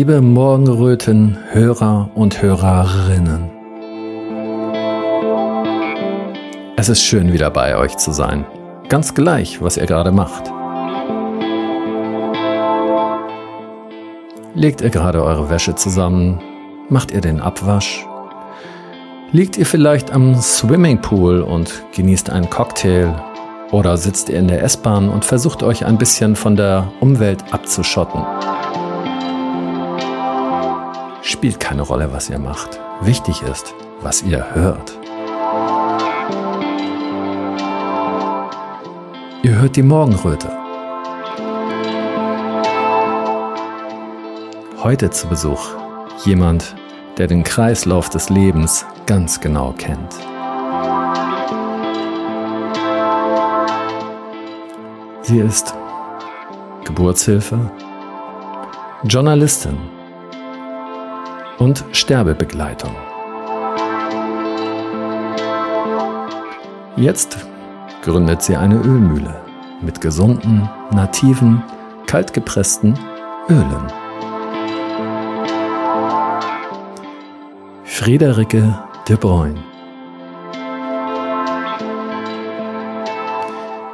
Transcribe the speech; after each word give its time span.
Liebe 0.00 0.22
Morgenröten, 0.22 1.36
Hörer 1.50 2.08
und 2.14 2.40
Hörerinnen. 2.40 3.50
Es 6.78 6.88
ist 6.88 7.02
schön 7.02 7.34
wieder 7.34 7.50
bei 7.50 7.76
euch 7.76 7.98
zu 7.98 8.10
sein. 8.12 8.46
Ganz 8.88 9.12
gleich, 9.12 9.60
was 9.60 9.76
ihr 9.76 9.84
gerade 9.84 10.10
macht. 10.10 10.50
Legt 14.54 14.80
ihr 14.80 14.88
gerade 14.88 15.22
eure 15.22 15.50
Wäsche 15.50 15.74
zusammen? 15.74 16.40
Macht 16.88 17.10
ihr 17.10 17.20
den 17.20 17.38
Abwasch? 17.38 18.06
Liegt 19.32 19.58
ihr 19.58 19.66
vielleicht 19.66 20.12
am 20.12 20.34
Swimmingpool 20.34 21.42
und 21.42 21.84
genießt 21.94 22.30
einen 22.30 22.48
Cocktail? 22.48 23.22
Oder 23.70 23.98
sitzt 23.98 24.30
ihr 24.30 24.38
in 24.38 24.48
der 24.48 24.62
S-Bahn 24.62 25.10
und 25.10 25.26
versucht 25.26 25.62
euch 25.62 25.84
ein 25.84 25.98
bisschen 25.98 26.36
von 26.36 26.56
der 26.56 26.90
Umwelt 27.00 27.44
abzuschotten? 27.52 28.24
Spielt 31.40 31.58
keine 31.58 31.80
Rolle, 31.80 32.12
was 32.12 32.28
ihr 32.28 32.38
macht. 32.38 32.78
Wichtig 33.00 33.40
ist, 33.40 33.74
was 34.02 34.20
ihr 34.20 34.54
hört. 34.54 34.92
Ihr 39.42 39.54
hört 39.54 39.74
die 39.74 39.82
Morgenröte. 39.82 40.50
Heute 44.82 45.08
zu 45.08 45.28
Besuch 45.28 45.70
jemand, 46.26 46.76
der 47.16 47.26
den 47.26 47.42
Kreislauf 47.42 48.10
des 48.10 48.28
Lebens 48.28 48.84
ganz 49.06 49.40
genau 49.40 49.72
kennt. 49.78 50.12
Sie 55.22 55.38
ist 55.38 55.74
Geburtshilfe, 56.84 57.70
Journalistin 59.04 59.78
und 61.60 61.84
Sterbebegleitung. 61.92 62.90
Jetzt 66.96 67.38
gründet 68.02 68.42
sie 68.42 68.56
eine 68.56 68.76
Ölmühle 68.76 69.40
mit 69.80 70.00
gesunden, 70.00 70.68
nativen, 70.90 71.62
kaltgepressten 72.06 72.98
Ölen. 73.48 73.92
Friederike 77.84 78.78
de 79.08 79.16
Bruyn. 79.16 79.58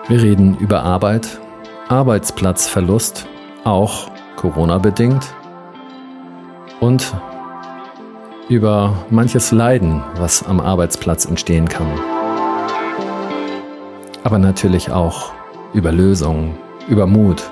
Wir 0.09 0.23
reden 0.23 0.57
über 0.59 0.85
Arbeit, 0.85 1.41
Arbeitsplatzverlust, 1.89 3.27
auch 3.65 4.09
Corona-bedingt, 4.37 5.35
und 6.81 7.13
über 8.49 9.05
manches 9.11 9.51
Leiden, 9.51 10.03
was 10.17 10.45
am 10.45 10.61
Arbeitsplatz 10.61 11.25
entstehen 11.25 11.69
kann. 11.69 11.89
Aber 14.23 14.39
natürlich 14.39 14.91
auch 14.91 15.33
über 15.75 15.91
Lösungen, 15.91 16.57
über 16.89 17.07
Mut 17.07 17.43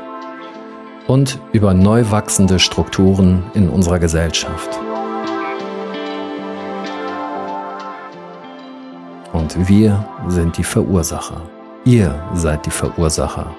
und 1.08 1.40
über 1.52 1.74
neu 1.74 2.04
wachsende 2.10 2.58
Strukturen 2.58 3.42
in 3.54 3.68
unserer 3.68 3.98
Gesellschaft. 3.98 4.70
Und 9.32 9.68
wir 9.68 10.08
sind 10.28 10.56
die 10.56 10.64
Verursacher. 10.64 11.42
Ihr 11.84 12.14
seid 12.34 12.66
die 12.66 12.70
Verursacher 12.70 13.54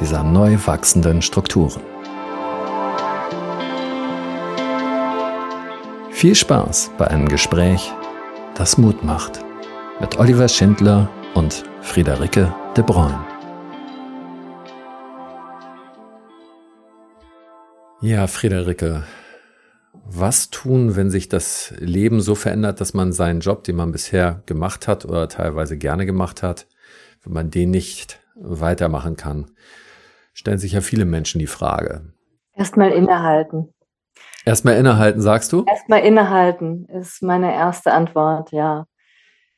dieser 0.00 0.24
neu 0.24 0.58
wachsenden 0.64 1.22
Strukturen. 1.22 1.91
Viel 6.22 6.36
Spaß 6.36 6.92
bei 6.98 7.08
einem 7.08 7.26
Gespräch, 7.26 7.90
das 8.54 8.78
Mut 8.78 9.02
macht, 9.02 9.44
mit 9.98 10.20
Oliver 10.20 10.46
Schindler 10.46 11.10
und 11.34 11.64
Friederike 11.80 12.54
de 12.76 12.84
Bruyn. 12.84 13.18
Ja, 18.02 18.28
Friederike, 18.28 19.02
was 19.94 20.50
tun, 20.50 20.94
wenn 20.94 21.10
sich 21.10 21.28
das 21.28 21.74
Leben 21.78 22.20
so 22.20 22.36
verändert, 22.36 22.80
dass 22.80 22.94
man 22.94 23.12
seinen 23.12 23.40
Job, 23.40 23.64
den 23.64 23.74
man 23.74 23.90
bisher 23.90 24.44
gemacht 24.46 24.86
hat 24.86 25.04
oder 25.04 25.28
teilweise 25.28 25.76
gerne 25.76 26.06
gemacht 26.06 26.44
hat, 26.44 26.68
wenn 27.24 27.32
man 27.32 27.50
den 27.50 27.72
nicht 27.72 28.20
weitermachen 28.36 29.16
kann? 29.16 29.50
Stellen 30.34 30.58
sich 30.58 30.70
ja 30.70 30.82
viele 30.82 31.04
Menschen 31.04 31.40
die 31.40 31.48
Frage. 31.48 32.12
Erstmal 32.54 32.92
innehalten. 32.92 33.74
Erstmal 34.44 34.76
innehalten, 34.76 35.20
sagst 35.20 35.52
du? 35.52 35.64
Erstmal 35.66 36.00
innehalten 36.00 36.86
ist 36.86 37.22
meine 37.22 37.54
erste 37.54 37.92
Antwort, 37.92 38.50
ja. 38.52 38.86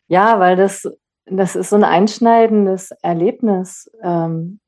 Ja, 0.08 0.38
weil 0.40 0.56
das, 0.56 0.86
das 1.26 1.56
ist 1.56 1.70
so 1.70 1.76
ein 1.76 1.84
einschneidendes 1.84 2.90
Erlebnis, 3.02 3.90
ähm, 4.02 4.60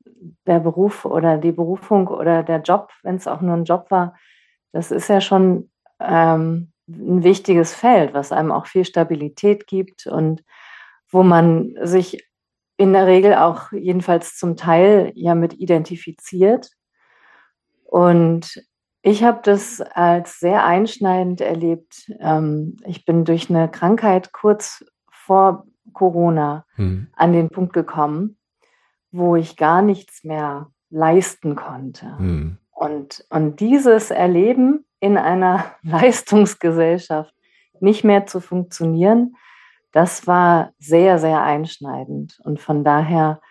der 0.47 0.59
Beruf 0.59 1.05
oder 1.05 1.37
die 1.37 1.51
Berufung 1.51 2.07
oder 2.07 2.41
der 2.43 2.61
Job, 2.61 2.89
wenn 3.03 3.15
es 3.15 3.27
auch 3.27 3.41
nur 3.41 3.55
ein 3.55 3.65
Job 3.65 3.91
war 3.91 4.15
das 4.77 4.91
ist 4.91 5.09
ja 5.09 5.21
schon 5.21 5.71
ähm, 5.99 6.71
ein 6.87 7.23
wichtiges 7.23 7.73
Feld, 7.73 8.13
was 8.13 8.31
einem 8.31 8.51
auch 8.51 8.67
viel 8.67 8.85
Stabilität 8.85 9.67
gibt 9.67 10.07
und 10.07 10.43
wo 11.09 11.23
man 11.23 11.75
sich 11.81 12.23
in 12.77 12.93
der 12.93 13.07
Regel 13.07 13.33
auch 13.33 13.71
jedenfalls 13.71 14.37
zum 14.37 14.55
Teil 14.55 15.11
ja 15.15 15.35
mit 15.35 15.53
identifiziert. 15.53 16.69
Und 17.85 18.63
ich 19.01 19.23
habe 19.23 19.39
das 19.43 19.81
als 19.81 20.39
sehr 20.39 20.65
einschneidend 20.65 21.41
erlebt. 21.41 22.11
Ähm, 22.19 22.77
ich 22.85 23.05
bin 23.05 23.25
durch 23.25 23.49
eine 23.49 23.69
Krankheit 23.69 24.31
kurz 24.33 24.85
vor 25.09 25.65
Corona 25.93 26.65
hm. 26.75 27.07
an 27.13 27.33
den 27.33 27.49
Punkt 27.49 27.73
gekommen, 27.73 28.37
wo 29.11 29.35
ich 29.35 29.57
gar 29.57 29.81
nichts 29.81 30.23
mehr 30.23 30.71
leisten 30.89 31.55
konnte. 31.55 32.17
Hm. 32.17 32.57
Und, 32.71 33.25
und 33.29 33.59
dieses 33.59 34.11
Erleben 34.11 34.85
in 34.99 35.17
einer 35.17 35.65
Leistungsgesellschaft 35.83 37.33
nicht 37.79 38.03
mehr 38.03 38.25
zu 38.25 38.39
funktionieren, 38.39 39.35
das 39.91 40.27
war 40.27 40.73
sehr, 40.79 41.17
sehr 41.17 41.41
einschneidend. 41.41 42.39
Und 42.43 42.59
von 42.59 42.83
daher 42.83 43.41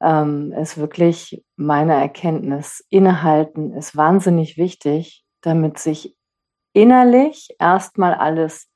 ähm, 0.00 0.52
ist 0.52 0.78
wirklich 0.78 1.44
meine 1.56 1.94
Erkenntnis, 1.94 2.84
innehalten 2.90 3.72
ist 3.72 3.96
wahnsinnig 3.96 4.56
wichtig, 4.56 5.24
damit 5.40 5.78
sich 5.78 6.16
innerlich 6.72 7.54
erstmal 7.58 8.14
alles 8.14 8.70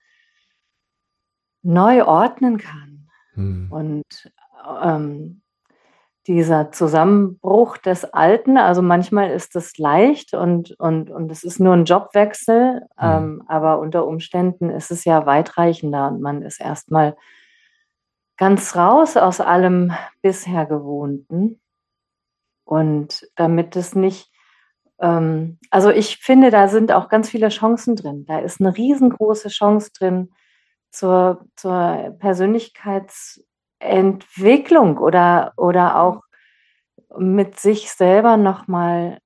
neu 1.63 2.05
ordnen 2.05 2.59
kann. 2.59 3.09
Hm. 3.35 3.69
Und 3.71 4.33
ähm, 4.83 5.43
dieser 6.29 6.71
Zusammenbruch 6.71 7.79
des 7.79 8.05
Alten. 8.05 8.59
Also 8.59 8.83
manchmal 8.83 9.31
ist 9.31 9.57
es 9.57 9.79
leicht 9.79 10.35
und, 10.35 10.79
und, 10.79 11.11
und 11.11 11.33
es 11.33 11.43
ist 11.43 11.59
nur 11.59 11.73
ein 11.73 11.87
Jobwechsel, 11.87 12.75
mhm. 12.75 12.87
ähm, 13.01 13.43
aber 13.49 13.81
unter 13.81 14.07
Umständen 14.07 14.71
ist 14.71 14.91
es 14.91 15.05
ja 15.05 15.25
weitreichender 15.27 16.09
und 16.09 16.21
man 16.21 16.43
ist 16.43 16.61
erstmal 16.61 17.17
ganz 18.39 18.75
raus 18.75 19.17
aus 19.17 19.41
allem 19.41 19.93
bisher 20.23 20.65
Gewohnten. 20.65 21.61
Und 22.65 23.29
damit 23.37 23.77
es 23.77 23.95
nicht, 23.95 24.33
ähm, 25.01 25.59
also 25.71 25.91
ich 25.91 26.17
finde, 26.17 26.51
da 26.51 26.69
sind 26.69 26.93
auch 26.93 27.09
ganz 27.09 27.29
viele 27.29 27.51
Chancen 27.51 27.97
drin. 27.97 28.25
Da 28.27 28.39
ist 28.39 28.61
eine 28.61 28.77
riesengroße 28.77 29.49
Chance 29.49 29.91
drin 29.99 30.31
zur, 30.91 31.45
zur 31.57 32.17
Persönlichkeits- 32.19 33.41
Entwicklung 33.81 34.99
oder, 34.99 35.53
oder 35.57 36.01
auch 36.01 36.23
mit 37.17 37.59
sich 37.59 37.91
selber 37.91 38.37
nochmal 38.37 39.19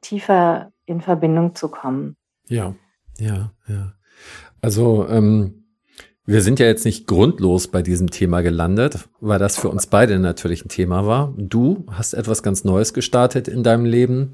tiefer 0.00 0.72
in 0.86 1.00
Verbindung 1.00 1.54
zu 1.54 1.68
kommen. 1.68 2.16
Ja, 2.48 2.74
ja, 3.18 3.52
ja. 3.68 3.92
Also 4.60 5.08
ähm, 5.08 5.61
wir 6.24 6.40
sind 6.40 6.60
ja 6.60 6.66
jetzt 6.66 6.84
nicht 6.84 7.06
grundlos 7.06 7.68
bei 7.68 7.82
diesem 7.82 8.10
Thema 8.10 8.42
gelandet, 8.42 9.08
weil 9.20 9.38
das 9.38 9.58
für 9.58 9.68
uns 9.68 9.86
beide 9.86 10.18
natürlich 10.18 10.64
ein 10.64 10.68
Thema 10.68 11.06
war. 11.06 11.34
Du 11.36 11.84
hast 11.90 12.14
etwas 12.14 12.42
ganz 12.42 12.62
Neues 12.64 12.94
gestartet 12.94 13.48
in 13.48 13.62
deinem 13.62 13.84
Leben. 13.84 14.32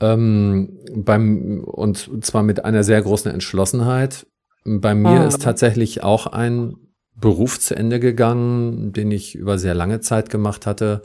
Ähm, 0.00 0.78
beim, 0.94 1.62
und 1.64 2.24
zwar 2.24 2.42
mit 2.42 2.64
einer 2.64 2.82
sehr 2.82 3.00
großen 3.00 3.30
Entschlossenheit. 3.30 4.26
Bei 4.64 4.94
mir 4.94 5.22
oh. 5.22 5.26
ist 5.26 5.42
tatsächlich 5.42 6.02
auch 6.02 6.26
ein 6.26 6.74
Beruf 7.14 7.60
zu 7.60 7.76
Ende 7.76 8.00
gegangen, 8.00 8.92
den 8.92 9.10
ich 9.10 9.34
über 9.34 9.58
sehr 9.58 9.74
lange 9.74 10.00
Zeit 10.00 10.30
gemacht 10.30 10.66
hatte. 10.66 11.02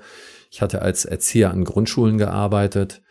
Ich 0.52 0.62
hatte 0.62 0.82
als 0.82 1.06
Erzieher 1.06 1.52
an 1.52 1.64
Grundschulen 1.64 2.18
gearbeitet 2.18 3.02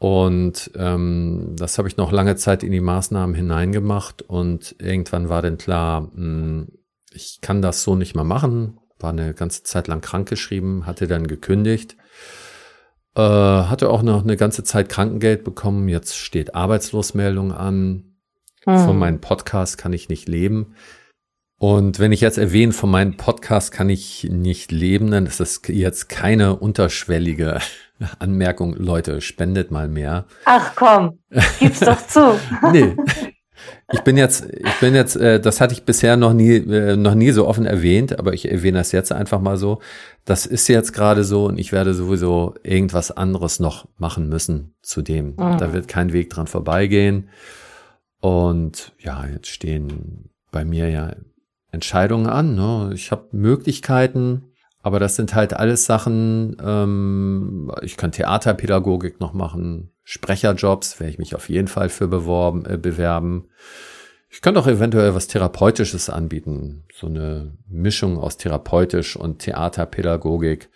und 0.00 0.70
ähm, 0.76 1.54
das 1.58 1.76
habe 1.76 1.86
ich 1.86 1.98
noch 1.98 2.10
lange 2.10 2.34
Zeit 2.34 2.62
in 2.62 2.72
die 2.72 2.80
Maßnahmen 2.80 3.36
hineingemacht 3.36 4.22
und 4.22 4.74
irgendwann 4.78 5.28
war 5.28 5.42
dann 5.42 5.58
klar, 5.58 6.00
mh, 6.00 6.10
hm, 6.14 6.68
ich 7.12 7.40
kann 7.42 7.60
das 7.60 7.82
so 7.82 7.96
nicht 7.96 8.14
mehr 8.14 8.24
machen. 8.24 8.78
War 8.98 9.10
eine 9.10 9.34
ganze 9.34 9.62
Zeit 9.62 9.88
lang 9.88 10.00
krankgeschrieben, 10.00 10.86
hatte 10.86 11.06
dann 11.06 11.26
gekündigt 11.26 11.98
Äh, 13.14 13.20
hatte 13.20 13.90
auch 13.90 14.02
noch 14.02 14.22
eine 14.22 14.38
ganze 14.38 14.64
Zeit 14.64 14.88
Krankengeld 14.88 15.44
bekommen. 15.44 15.86
Jetzt 15.88 16.16
steht 16.16 16.54
Arbeitslosmeldung 16.54 17.52
an. 17.52 18.14
Hm. 18.64 18.78
Von 18.78 18.98
meinem 18.98 19.20
Podcast 19.20 19.76
kann 19.76 19.92
ich 19.92 20.08
nicht 20.08 20.28
leben. 20.28 20.76
Und 21.62 21.98
wenn 21.98 22.10
ich 22.10 22.22
jetzt 22.22 22.38
erwähne, 22.38 22.72
von 22.72 22.90
meinem 22.90 23.18
Podcast 23.18 23.70
kann 23.70 23.90
ich 23.90 24.26
nicht 24.30 24.72
leben, 24.72 25.10
dann 25.10 25.26
ist 25.26 25.40
das 25.40 25.60
jetzt 25.68 26.08
keine 26.08 26.56
unterschwellige 26.56 27.58
Anmerkung. 28.18 28.72
Leute, 28.72 29.20
spendet 29.20 29.70
mal 29.70 29.86
mehr. 29.86 30.24
Ach 30.46 30.74
komm, 30.74 31.18
gib's 31.58 31.80
doch 31.80 32.06
zu. 32.06 32.40
nee. 32.72 32.96
Ich 33.92 34.00
bin 34.00 34.16
jetzt, 34.16 34.46
ich 34.50 34.80
bin 34.80 34.94
jetzt, 34.94 35.16
äh, 35.16 35.38
das 35.38 35.60
hatte 35.60 35.74
ich 35.74 35.84
bisher 35.84 36.16
noch 36.16 36.32
nie, 36.32 36.54
äh, 36.54 36.96
noch 36.96 37.14
nie 37.14 37.30
so 37.30 37.46
offen 37.46 37.66
erwähnt, 37.66 38.18
aber 38.18 38.32
ich 38.32 38.50
erwähne 38.50 38.78
das 38.78 38.90
jetzt 38.92 39.12
einfach 39.12 39.42
mal 39.42 39.58
so. 39.58 39.82
Das 40.24 40.46
ist 40.46 40.66
jetzt 40.66 40.94
gerade 40.94 41.24
so 41.24 41.44
und 41.44 41.58
ich 41.58 41.72
werde 41.72 41.92
sowieso 41.92 42.54
irgendwas 42.62 43.10
anderes 43.10 43.60
noch 43.60 43.86
machen 43.98 44.30
müssen 44.30 44.72
zu 44.80 45.02
dem. 45.02 45.32
Mhm. 45.32 45.58
Da 45.58 45.74
wird 45.74 45.88
kein 45.88 46.14
Weg 46.14 46.30
dran 46.30 46.46
vorbeigehen. 46.46 47.28
Und 48.18 48.94
ja, 48.98 49.26
jetzt 49.26 49.48
stehen 49.48 50.30
bei 50.50 50.64
mir 50.64 50.88
ja 50.88 51.12
Entscheidungen 51.72 52.26
an. 52.26 52.54
Ne? 52.54 52.92
Ich 52.94 53.10
habe 53.10 53.28
Möglichkeiten, 53.32 54.52
aber 54.82 54.98
das 54.98 55.16
sind 55.16 55.34
halt 55.34 55.54
alles 55.54 55.84
Sachen, 55.84 56.56
ähm, 56.64 57.70
ich 57.82 57.96
kann 57.96 58.12
Theaterpädagogik 58.12 59.20
noch 59.20 59.32
machen, 59.32 59.90
Sprecherjobs, 60.04 60.98
werde 60.98 61.12
ich 61.12 61.18
mich 61.18 61.34
auf 61.34 61.48
jeden 61.48 61.68
Fall 61.68 61.88
für 61.88 62.08
beworben, 62.08 62.64
äh, 62.66 62.78
bewerben. 62.78 63.48
Ich 64.30 64.42
könnte 64.42 64.60
auch 64.60 64.66
eventuell 64.66 65.14
was 65.14 65.26
Therapeutisches 65.26 66.08
anbieten, 66.08 66.84
so 66.94 67.08
eine 67.08 67.52
Mischung 67.68 68.18
aus 68.18 68.36
therapeutisch 68.36 69.16
und 69.16 69.40
Theaterpädagogik. 69.40 70.70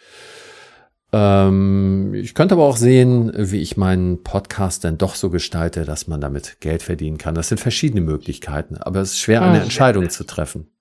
Ähm, 1.13 2.13
ich 2.15 2.35
könnte 2.35 2.55
aber 2.55 2.65
auch 2.65 2.77
sehen, 2.77 3.33
wie 3.37 3.61
ich 3.61 3.77
meinen 3.77 4.25
Podcast 4.25 4.85
dann 4.85 4.99
doch 4.99 5.15
so 5.15 5.31
gestalte, 5.31 5.85
dass 5.85 6.09
man 6.09 6.21
damit 6.21 6.61
Geld 6.61 6.83
verdienen 6.83 7.17
kann. 7.17 7.37
Das 7.37 7.49
sind 7.49 7.59
verschiedene 7.59 8.01
Möglichkeiten, 8.01 8.77
aber 8.77 9.01
es 9.01 9.13
ist 9.13 9.21
schwer, 9.21 9.43
eine 9.43 9.59
hm. 9.59 9.63
Entscheidung 9.63 10.11
zu 10.11 10.25
treffen. 10.25 10.74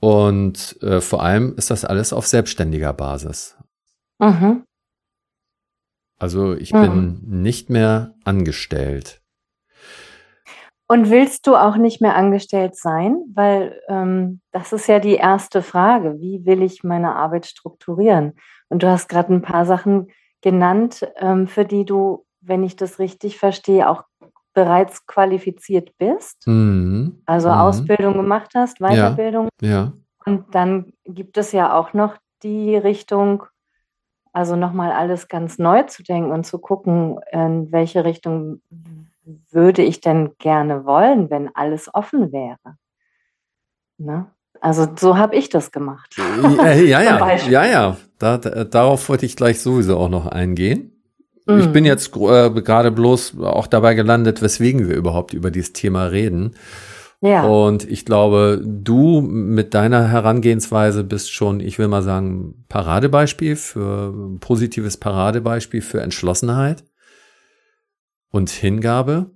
Und 0.00 0.82
äh, 0.82 1.00
vor 1.00 1.22
allem 1.22 1.54
ist 1.56 1.70
das 1.70 1.84
alles 1.84 2.12
auf 2.12 2.26
selbstständiger 2.26 2.92
Basis. 2.92 3.56
Mhm. 4.18 4.64
Also 6.18 6.54
ich 6.54 6.72
mhm. 6.72 6.80
bin 6.80 7.42
nicht 7.42 7.70
mehr 7.70 8.14
angestellt. 8.24 9.20
Und 10.86 11.08
willst 11.08 11.46
du 11.46 11.54
auch 11.54 11.76
nicht 11.76 12.00
mehr 12.00 12.16
angestellt 12.16 12.74
sein? 12.74 13.16
Weil 13.32 13.80
ähm, 13.88 14.40
das 14.50 14.72
ist 14.72 14.88
ja 14.88 14.98
die 14.98 15.14
erste 15.14 15.62
Frage. 15.62 16.18
Wie 16.18 16.44
will 16.44 16.62
ich 16.62 16.82
meine 16.82 17.14
Arbeit 17.14 17.46
strukturieren? 17.46 18.32
Und 18.68 18.82
du 18.82 18.88
hast 18.88 19.08
gerade 19.08 19.32
ein 19.32 19.42
paar 19.42 19.66
Sachen 19.66 20.08
genannt, 20.40 21.06
ähm, 21.16 21.46
für 21.46 21.64
die 21.64 21.84
du, 21.84 22.26
wenn 22.40 22.64
ich 22.64 22.74
das 22.74 22.98
richtig 22.98 23.38
verstehe, 23.38 23.88
auch 23.88 24.04
bereits 24.52 25.06
qualifiziert 25.06 25.96
bist, 25.98 26.46
mhm. 26.46 27.22
also 27.26 27.48
mhm. 27.48 27.54
Ausbildung 27.54 28.14
gemacht 28.14 28.50
hast, 28.54 28.78
Weiterbildung. 28.78 29.48
Ja. 29.60 29.68
ja. 29.68 29.92
Und 30.26 30.54
dann 30.54 30.92
gibt 31.04 31.38
es 31.38 31.52
ja 31.52 31.76
auch 31.78 31.92
noch 31.92 32.16
die 32.42 32.76
Richtung, 32.76 33.44
also 34.32 34.56
nochmal 34.56 34.92
alles 34.92 35.28
ganz 35.28 35.58
neu 35.58 35.82
zu 35.84 36.02
denken 36.02 36.30
und 36.30 36.44
zu 36.44 36.58
gucken, 36.58 37.20
in 37.32 37.72
welche 37.72 38.04
Richtung 38.04 38.60
würde 39.50 39.82
ich 39.82 40.00
denn 40.00 40.32
gerne 40.38 40.84
wollen, 40.84 41.30
wenn 41.30 41.54
alles 41.54 41.92
offen 41.94 42.32
wäre. 42.32 42.76
Ne? 43.98 44.30
Also 44.60 44.86
so 44.98 45.16
habe 45.16 45.36
ich 45.36 45.48
das 45.48 45.70
gemacht. 45.70 46.16
Ja, 46.16 46.72
ja, 46.72 47.02
ja, 47.02 47.36
ja, 47.48 47.66
ja. 47.66 47.96
Da, 48.18 48.38
da, 48.38 48.64
darauf 48.64 49.08
wollte 49.08 49.26
ich 49.26 49.36
gleich 49.36 49.60
sowieso 49.60 49.98
auch 49.98 50.08
noch 50.08 50.26
eingehen. 50.26 50.99
Ich 51.58 51.72
bin 51.72 51.84
mhm. 51.84 51.88
jetzt 51.88 52.14
äh, 52.16 52.50
gerade 52.50 52.90
bloß 52.90 53.40
auch 53.40 53.66
dabei 53.66 53.94
gelandet, 53.94 54.42
weswegen 54.42 54.88
wir 54.88 54.96
überhaupt 54.96 55.32
über 55.32 55.50
dieses 55.50 55.72
Thema 55.72 56.04
reden. 56.04 56.54
Ja. 57.22 57.44
Und 57.44 57.88
ich 57.90 58.06
glaube, 58.06 58.62
du 58.64 59.20
mit 59.20 59.74
deiner 59.74 60.08
Herangehensweise 60.08 61.04
bist 61.04 61.32
schon, 61.32 61.60
ich 61.60 61.78
will 61.78 61.88
mal 61.88 62.02
sagen, 62.02 62.64
Paradebeispiel 62.68 63.56
für 63.56 64.38
positives 64.40 64.96
Paradebeispiel 64.96 65.82
für 65.82 66.00
Entschlossenheit 66.00 66.82
und 68.30 68.48
Hingabe. 68.48 69.30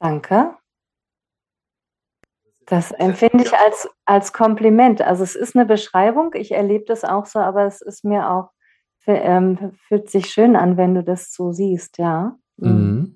Danke. 0.00 0.54
Das 2.64 2.92
empfinde 2.92 3.44
ich 3.44 3.52
als, 3.52 3.88
als 4.04 4.32
Kompliment. 4.32 5.02
Also 5.02 5.24
es 5.24 5.34
ist 5.34 5.56
eine 5.56 5.66
Beschreibung, 5.66 6.32
ich 6.34 6.52
erlebe 6.52 6.84
das 6.86 7.04
auch 7.04 7.26
so, 7.26 7.38
aber 7.38 7.64
es 7.64 7.80
ist 7.80 8.04
mir 8.04 8.30
auch 8.30 8.50
ähm, 9.06 9.72
fühlt 9.86 10.10
sich 10.10 10.26
schön 10.26 10.56
an, 10.56 10.76
wenn 10.76 10.94
du 10.94 11.02
das 11.02 11.32
so 11.32 11.52
siehst, 11.52 11.98
ja. 11.98 12.36
Mhm. 12.56 12.70
mhm. 12.70 13.14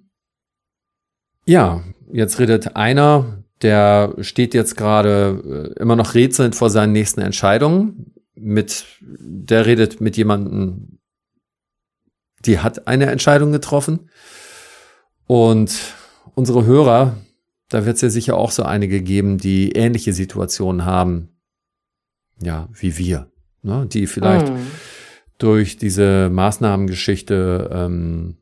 Ja, 1.44 1.82
jetzt 2.12 2.38
redet 2.38 2.76
einer, 2.76 3.42
der 3.62 4.14
steht 4.20 4.54
jetzt 4.54 4.76
gerade 4.76 5.72
äh, 5.76 5.80
immer 5.80 5.96
noch 5.96 6.14
rätselnd 6.14 6.54
vor 6.54 6.70
seinen 6.70 6.92
nächsten 6.92 7.20
Entscheidungen. 7.20 8.14
Mit, 8.34 8.86
der 9.00 9.66
redet 9.66 10.00
mit 10.00 10.16
jemandem, 10.16 10.98
die 12.44 12.60
hat 12.60 12.86
eine 12.86 13.06
Entscheidung 13.06 13.50
getroffen. 13.50 14.08
Und 15.26 15.94
unsere 16.34 16.64
Hörer, 16.64 17.16
da 17.68 17.84
wird 17.86 17.96
es 17.96 18.02
ja 18.02 18.08
sicher 18.08 18.36
auch 18.36 18.52
so 18.52 18.62
einige 18.62 19.02
geben, 19.02 19.38
die 19.38 19.72
ähnliche 19.72 20.12
Situationen 20.12 20.84
haben, 20.84 21.40
ja, 22.40 22.68
wie 22.72 22.98
wir, 22.98 23.30
ne? 23.62 23.86
die 23.86 24.06
vielleicht 24.06 24.48
mhm 24.48 24.66
durch 25.42 25.76
diese 25.76 26.30
Maßnahmengeschichte 26.30 27.70
ähm, 27.72 28.36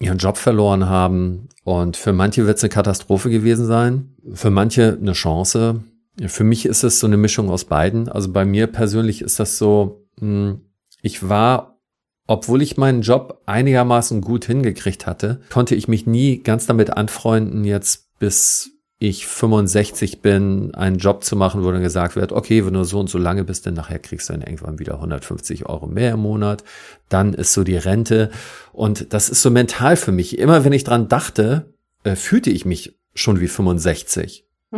ihren 0.00 0.18
Job 0.18 0.36
verloren 0.36 0.88
haben. 0.88 1.48
Und 1.64 1.96
für 1.96 2.12
manche 2.12 2.46
wird 2.46 2.56
es 2.56 2.64
eine 2.64 2.70
Katastrophe 2.70 3.30
gewesen 3.30 3.66
sein, 3.66 4.16
für 4.32 4.50
manche 4.50 4.98
eine 5.00 5.12
Chance. 5.12 5.84
Für 6.26 6.44
mich 6.44 6.66
ist 6.66 6.82
es 6.82 6.98
so 6.98 7.06
eine 7.06 7.16
Mischung 7.16 7.50
aus 7.50 7.66
beiden. 7.66 8.08
Also 8.08 8.32
bei 8.32 8.44
mir 8.44 8.66
persönlich 8.66 9.22
ist 9.22 9.38
das 9.38 9.58
so, 9.58 10.06
hm, 10.18 10.62
ich 11.02 11.28
war, 11.28 11.78
obwohl 12.26 12.62
ich 12.62 12.76
meinen 12.76 13.02
Job 13.02 13.42
einigermaßen 13.46 14.20
gut 14.20 14.44
hingekriegt 14.46 15.06
hatte, 15.06 15.40
konnte 15.50 15.74
ich 15.74 15.88
mich 15.88 16.06
nie 16.06 16.42
ganz 16.42 16.66
damit 16.66 16.90
anfreunden, 16.90 17.64
jetzt 17.64 18.18
bis 18.18 18.79
ich 19.02 19.26
65 19.26 20.20
bin, 20.20 20.74
einen 20.74 20.98
Job 20.98 21.24
zu 21.24 21.34
machen, 21.34 21.64
wo 21.64 21.72
dann 21.72 21.80
gesagt 21.82 22.16
wird, 22.16 22.32
okay, 22.32 22.66
wenn 22.66 22.74
du 22.74 22.84
so 22.84 23.00
und 23.00 23.08
so 23.08 23.16
lange 23.16 23.44
bist, 23.44 23.64
dann 23.64 23.72
nachher 23.72 23.98
kriegst 23.98 24.28
du 24.28 24.34
dann 24.34 24.42
irgendwann 24.42 24.78
wieder 24.78 24.96
150 24.96 25.66
Euro 25.66 25.86
mehr 25.86 26.12
im 26.12 26.20
Monat. 26.20 26.64
Dann 27.08 27.32
ist 27.32 27.54
so 27.54 27.64
die 27.64 27.78
Rente. 27.78 28.30
Und 28.74 29.14
das 29.14 29.30
ist 29.30 29.40
so 29.40 29.50
mental 29.50 29.96
für 29.96 30.12
mich. 30.12 30.38
Immer 30.38 30.66
wenn 30.66 30.74
ich 30.74 30.84
dran 30.84 31.08
dachte, 31.08 31.72
äh, 32.04 32.14
fühlte 32.14 32.50
ich 32.50 32.66
mich 32.66 32.94
schon 33.14 33.40
wie 33.40 33.48
65. 33.48 34.44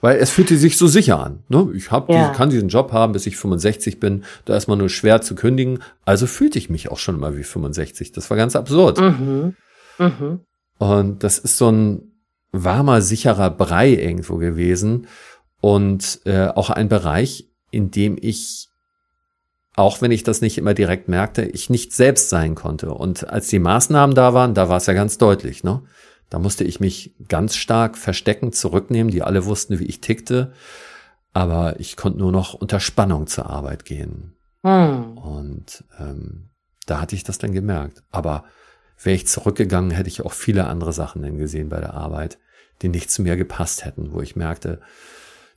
Weil 0.00 0.16
es 0.16 0.30
fühlte 0.30 0.56
sich 0.56 0.78
so 0.78 0.86
sicher 0.86 1.22
an. 1.22 1.42
Ne? 1.48 1.70
Ich 1.74 1.90
hab 1.90 2.08
ja. 2.08 2.30
die, 2.30 2.36
kann 2.36 2.48
diesen 2.48 2.70
Job 2.70 2.92
haben, 2.92 3.12
bis 3.12 3.26
ich 3.26 3.36
65 3.36 4.00
bin. 4.00 4.24
Da 4.46 4.56
ist 4.56 4.68
man 4.68 4.78
nur 4.78 4.88
schwer 4.88 5.20
zu 5.20 5.34
kündigen. 5.34 5.80
Also 6.06 6.26
fühlte 6.26 6.58
ich 6.58 6.70
mich 6.70 6.90
auch 6.90 6.98
schon 6.98 7.16
immer 7.16 7.36
wie 7.36 7.42
65. 7.42 8.12
Das 8.12 8.30
war 8.30 8.38
ganz 8.38 8.56
absurd. 8.56 8.98
Mhm. 9.00 9.54
Mhm. 9.98 10.40
Und 10.78 11.24
das 11.24 11.38
ist 11.38 11.58
so 11.58 11.70
ein, 11.70 12.07
warmer, 12.52 13.02
sicherer 13.02 13.50
Brei 13.50 13.90
irgendwo 13.90 14.36
gewesen 14.36 15.06
und 15.60 16.20
äh, 16.24 16.48
auch 16.48 16.70
ein 16.70 16.88
Bereich, 16.88 17.48
in 17.70 17.90
dem 17.90 18.16
ich, 18.20 18.68
auch 19.74 20.00
wenn 20.00 20.10
ich 20.10 20.22
das 20.22 20.40
nicht 20.40 20.58
immer 20.58 20.74
direkt 20.74 21.08
merkte, 21.08 21.44
ich 21.44 21.70
nicht 21.70 21.92
selbst 21.92 22.30
sein 22.30 22.54
konnte. 22.54 22.92
Und 22.94 23.28
als 23.28 23.48
die 23.48 23.58
Maßnahmen 23.58 24.14
da 24.14 24.34
waren, 24.34 24.54
da 24.54 24.68
war 24.68 24.78
es 24.78 24.86
ja 24.86 24.94
ganz 24.94 25.18
deutlich, 25.18 25.64
ne? 25.64 25.82
Da 26.30 26.38
musste 26.38 26.64
ich 26.64 26.78
mich 26.78 27.14
ganz 27.28 27.56
stark 27.56 27.96
verstecken, 27.96 28.52
zurücknehmen, 28.52 29.10
die 29.10 29.22
alle 29.22 29.46
wussten, 29.46 29.78
wie 29.78 29.86
ich 29.86 30.02
tickte. 30.02 30.52
Aber 31.32 31.80
ich 31.80 31.96
konnte 31.96 32.18
nur 32.18 32.32
noch 32.32 32.52
unter 32.52 32.80
Spannung 32.80 33.26
zur 33.26 33.48
Arbeit 33.48 33.86
gehen. 33.86 34.34
Hm. 34.62 35.16
Und 35.16 35.84
ähm, 35.98 36.50
da 36.84 37.00
hatte 37.00 37.16
ich 37.16 37.24
das 37.24 37.38
dann 37.38 37.52
gemerkt. 37.52 38.02
Aber 38.10 38.44
wäre 39.02 39.16
ich 39.16 39.26
zurückgegangen, 39.26 39.90
hätte 39.90 40.08
ich 40.08 40.24
auch 40.24 40.32
viele 40.32 40.66
andere 40.66 40.92
Sachen 40.92 41.22
dann 41.22 41.38
gesehen 41.38 41.68
bei 41.68 41.80
der 41.80 41.94
Arbeit, 41.94 42.38
die 42.82 42.88
nicht 42.88 43.10
zu 43.10 43.22
mir 43.22 43.36
gepasst 43.36 43.84
hätten, 43.84 44.12
wo 44.12 44.20
ich 44.20 44.36
merkte, 44.36 44.80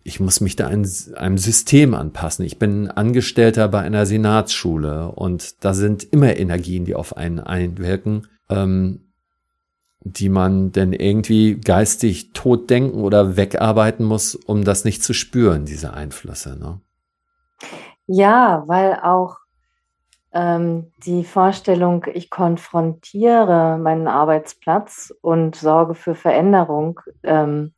ich 0.04 0.20
muss 0.20 0.42
mich 0.42 0.56
da 0.56 0.68
ein, 0.68 0.90
einem 1.16 1.38
System 1.38 1.94
anpassen. 1.94 2.46
Ich 2.46 2.58
bin 2.58 2.90
Angestellter 2.90 3.68
bei 3.68 3.82
einer 3.82 4.06
Senatsschule 4.06 5.10
und 5.10 5.64
da 5.64 5.74
sind 5.74 6.04
immer 6.04 6.36
Energien, 6.38 6.86
die 6.86 6.96
auf 6.96 7.18
einen 7.18 7.40
einwirken, 7.40 8.28
ähm, 8.50 9.12
die 10.04 10.30
man 10.30 10.72
denn 10.72 10.94
irgendwie 10.94 11.60
geistig 11.60 12.34
tot 12.34 12.72
denken 12.72 13.02
oder 13.02 13.38
wegarbeiten 13.38 14.06
muss, 14.06 14.34
um 14.34 14.64
das 14.64 14.86
nicht 14.86 15.04
zu 15.04 15.14
spüren, 15.14 15.66
diese 15.66 15.94
Einflüsse. 15.94 16.58
Ne? 16.58 16.82
Ja, 18.08 18.64
weil 18.66 18.96
auch 18.96 19.38
ähm, 20.34 20.92
die 20.98 21.24
Vorstellung, 21.24 22.06
ich 22.14 22.30
konfrontiere 22.30 23.78
meinen 23.78 24.08
Arbeitsplatz 24.08 25.14
und 25.22 25.56
sorge 25.56 25.94
für 25.96 26.16
Veränderung, 26.16 27.00
ähm, 27.24 27.74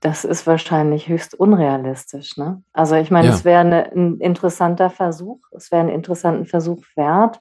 das 0.00 0.24
ist 0.24 0.46
wahrscheinlich 0.46 1.08
höchst 1.08 1.34
unrealistisch. 1.34 2.36
Ne? 2.36 2.62
Also 2.72 2.96
ich 2.96 3.10
meine, 3.10 3.28
ja. 3.28 3.34
es 3.34 3.44
wäre 3.44 3.64
ne, 3.64 3.90
ein 3.92 4.18
interessanter 4.20 4.90
Versuch, 4.90 5.40
es 5.52 5.72
wäre 5.72 5.80
einen 5.80 5.90
interessanten 5.90 6.46
Versuch 6.46 6.84
wert, 6.94 7.40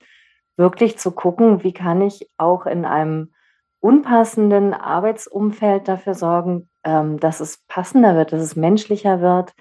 wirklich 0.58 0.98
zu 0.98 1.12
gucken, 1.12 1.64
wie 1.64 1.74
kann 1.74 2.02
ich 2.02 2.30
auch 2.38 2.66
in 2.66 2.86
einem 2.86 3.34
unpassenden 3.80 4.74
Arbeitsumfeld 4.74 5.88
dafür 5.88 6.14
sorgen, 6.14 6.70
ähm, 6.84 7.20
dass 7.20 7.40
es 7.40 7.64
passender 7.68 8.16
wird, 8.16 8.32
dass 8.32 8.42
es 8.42 8.56
menschlicher 8.56 9.22
wird. 9.22 9.54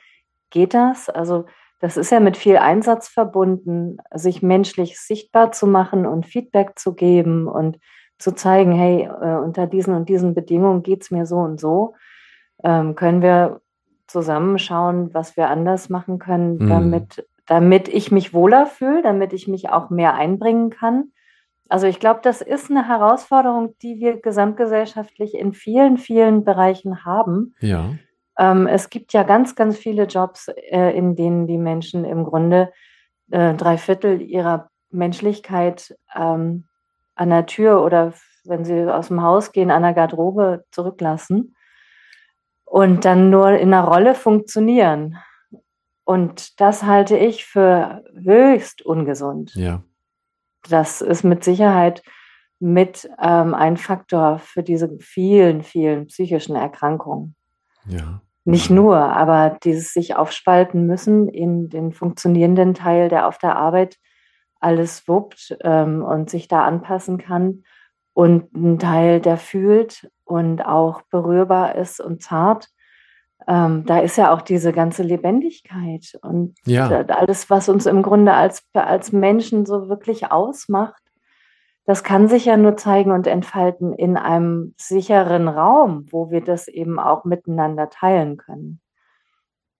Geht 0.50 0.74
das? 0.74 1.08
Also 1.08 1.46
das 1.82 1.96
ist 1.96 2.12
ja 2.12 2.20
mit 2.20 2.36
viel 2.36 2.58
Einsatz 2.58 3.08
verbunden, 3.08 3.96
sich 4.14 4.40
menschlich 4.40 5.00
sichtbar 5.00 5.50
zu 5.50 5.66
machen 5.66 6.06
und 6.06 6.26
Feedback 6.26 6.78
zu 6.78 6.94
geben 6.94 7.48
und 7.48 7.80
zu 8.18 8.32
zeigen, 8.36 8.70
hey, 8.70 9.10
äh, 9.20 9.36
unter 9.42 9.66
diesen 9.66 9.92
und 9.94 10.08
diesen 10.08 10.32
Bedingungen 10.32 10.84
geht 10.84 11.02
es 11.02 11.10
mir 11.10 11.26
so 11.26 11.38
und 11.38 11.58
so. 11.58 11.96
Ähm, 12.62 12.94
können 12.94 13.20
wir 13.20 13.62
zusammenschauen, 14.06 15.12
was 15.12 15.36
wir 15.36 15.48
anders 15.48 15.88
machen 15.88 16.20
können, 16.20 16.58
mhm. 16.58 16.68
damit, 16.68 17.26
damit 17.46 17.88
ich 17.88 18.12
mich 18.12 18.32
wohler 18.32 18.66
fühle, 18.66 19.02
damit 19.02 19.32
ich 19.32 19.48
mich 19.48 19.70
auch 19.70 19.90
mehr 19.90 20.14
einbringen 20.14 20.70
kann. 20.70 21.10
Also 21.68 21.88
ich 21.88 21.98
glaube, 21.98 22.20
das 22.22 22.42
ist 22.42 22.70
eine 22.70 22.86
Herausforderung, 22.86 23.74
die 23.82 23.98
wir 23.98 24.20
gesamtgesellschaftlich 24.20 25.34
in 25.34 25.52
vielen, 25.52 25.98
vielen 25.98 26.44
Bereichen 26.44 27.04
haben. 27.04 27.56
Ja. 27.58 27.90
Ähm, 28.38 28.66
es 28.66 28.90
gibt 28.90 29.12
ja 29.12 29.22
ganz, 29.22 29.54
ganz 29.54 29.76
viele 29.76 30.04
Jobs, 30.04 30.48
äh, 30.48 30.96
in 30.96 31.16
denen 31.16 31.46
die 31.46 31.58
Menschen 31.58 32.04
im 32.04 32.24
Grunde 32.24 32.72
äh, 33.30 33.54
drei 33.54 33.78
Viertel 33.78 34.20
ihrer 34.20 34.70
Menschlichkeit 34.90 35.96
ähm, 36.14 36.68
an 37.14 37.30
der 37.30 37.46
Tür 37.46 37.82
oder 37.82 38.14
wenn 38.44 38.64
sie 38.64 38.92
aus 38.92 39.08
dem 39.08 39.22
Haus 39.22 39.52
gehen, 39.52 39.70
an 39.70 39.82
der 39.82 39.94
Garderobe 39.94 40.64
zurücklassen 40.70 41.54
und 42.64 43.04
dann 43.04 43.30
nur 43.30 43.50
in 43.50 43.72
einer 43.72 43.86
Rolle 43.86 44.14
funktionieren. 44.14 45.18
Und 46.04 46.60
das 46.60 46.82
halte 46.82 47.16
ich 47.16 47.44
für 47.44 48.02
höchst 48.14 48.82
ungesund. 48.82 49.54
Ja. 49.54 49.82
Das 50.68 51.00
ist 51.00 51.22
mit 51.22 51.44
Sicherheit 51.44 52.02
mit 52.58 53.10
ähm, 53.20 53.54
ein 53.54 53.76
Faktor 53.76 54.38
für 54.38 54.62
diese 54.62 54.96
vielen, 55.00 55.62
vielen 55.62 56.06
psychischen 56.06 56.54
Erkrankungen. 56.54 57.34
Ja. 57.86 58.20
Nicht 58.44 58.70
nur, 58.70 58.96
aber 58.96 59.56
dieses 59.62 59.92
sich 59.92 60.16
aufspalten 60.16 60.86
müssen 60.86 61.28
in 61.28 61.68
den 61.68 61.92
funktionierenden 61.92 62.74
Teil, 62.74 63.08
der 63.08 63.28
auf 63.28 63.38
der 63.38 63.56
Arbeit 63.56 63.98
alles 64.58 65.06
wuppt 65.06 65.56
ähm, 65.62 66.02
und 66.02 66.28
sich 66.28 66.48
da 66.48 66.64
anpassen 66.64 67.18
kann 67.18 67.62
und 68.14 68.52
ein 68.54 68.78
Teil, 68.78 69.20
der 69.20 69.36
fühlt 69.36 70.10
und 70.24 70.62
auch 70.62 71.02
berührbar 71.02 71.76
ist 71.76 72.00
und 72.00 72.22
zart. 72.22 72.68
Ähm, 73.48 73.84
da 73.86 73.98
ist 73.98 74.16
ja 74.16 74.32
auch 74.32 74.42
diese 74.42 74.72
ganze 74.72 75.02
Lebendigkeit 75.02 76.18
und 76.22 76.56
ja. 76.64 76.88
alles, 76.88 77.50
was 77.50 77.68
uns 77.68 77.86
im 77.86 78.02
Grunde 78.02 78.34
als, 78.34 78.64
als 78.72 79.12
Menschen 79.12 79.66
so 79.66 79.88
wirklich 79.88 80.30
ausmacht, 80.30 81.01
das 81.84 82.04
kann 82.04 82.28
sich 82.28 82.44
ja 82.44 82.56
nur 82.56 82.76
zeigen 82.76 83.10
und 83.10 83.26
entfalten 83.26 83.92
in 83.92 84.16
einem 84.16 84.74
sicheren 84.76 85.48
Raum, 85.48 86.06
wo 86.10 86.30
wir 86.30 86.40
das 86.40 86.68
eben 86.68 86.98
auch 86.98 87.24
miteinander 87.24 87.90
teilen 87.90 88.36
können. 88.36 88.80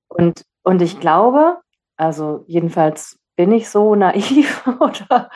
Und, 0.09 0.45
und 0.63 0.83
ich 0.83 0.99
glaube, 0.99 1.59
also 1.97 2.45
jedenfalls 2.47 3.19
bin 3.37 3.53
ich 3.53 3.69
so 3.69 3.95
naiv 3.95 4.67
oder 4.81 5.31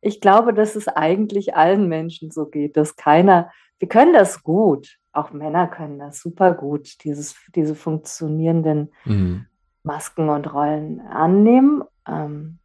ich 0.00 0.20
glaube, 0.20 0.54
dass 0.54 0.76
es 0.76 0.88
eigentlich 0.88 1.56
allen 1.56 1.88
Menschen 1.88 2.30
so 2.30 2.46
geht, 2.46 2.76
dass 2.76 2.96
keiner, 2.96 3.50
wir 3.78 3.88
können 3.88 4.12
das 4.12 4.42
gut, 4.42 4.98
auch 5.12 5.32
Männer 5.32 5.66
können 5.66 5.98
das 5.98 6.20
super 6.20 6.52
gut, 6.54 7.02
dieses, 7.04 7.36
diese 7.54 7.74
funktionierenden 7.74 8.92
mhm. 9.04 9.46
Masken 9.82 10.28
und 10.28 10.52
Rollen 10.52 11.00
annehmen. 11.00 11.82
Ähm, 12.06 12.58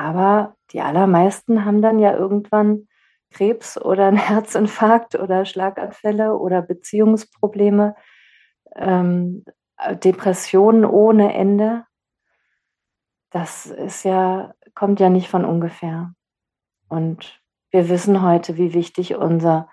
aber 0.00 0.56
die 0.72 0.80
allermeisten 0.80 1.66
haben 1.66 1.82
dann 1.82 1.98
ja 1.98 2.16
irgendwann 2.16 2.88
Krebs 3.30 3.76
oder 3.76 4.06
einen 4.06 4.16
Herzinfarkt 4.28 5.14
oder 5.14 5.44
Schlaganfälle 5.44 6.36
oder 6.36 6.62
Beziehungsprobleme, 6.62 7.94
ähm, 8.76 9.44
Depressionen 10.02 10.86
ohne 10.86 11.34
Ende. 11.34 11.84
Das 13.28 13.66
ist 13.66 14.04
ja, 14.04 14.54
kommt 14.74 15.00
ja 15.00 15.10
nicht 15.10 15.28
von 15.28 15.44
ungefähr. 15.44 16.14
Und 16.88 17.40
wir 17.70 17.90
wissen 17.90 18.22
heute, 18.22 18.56
wie 18.56 18.72
wichtig 18.72 19.16
unser 19.16 19.68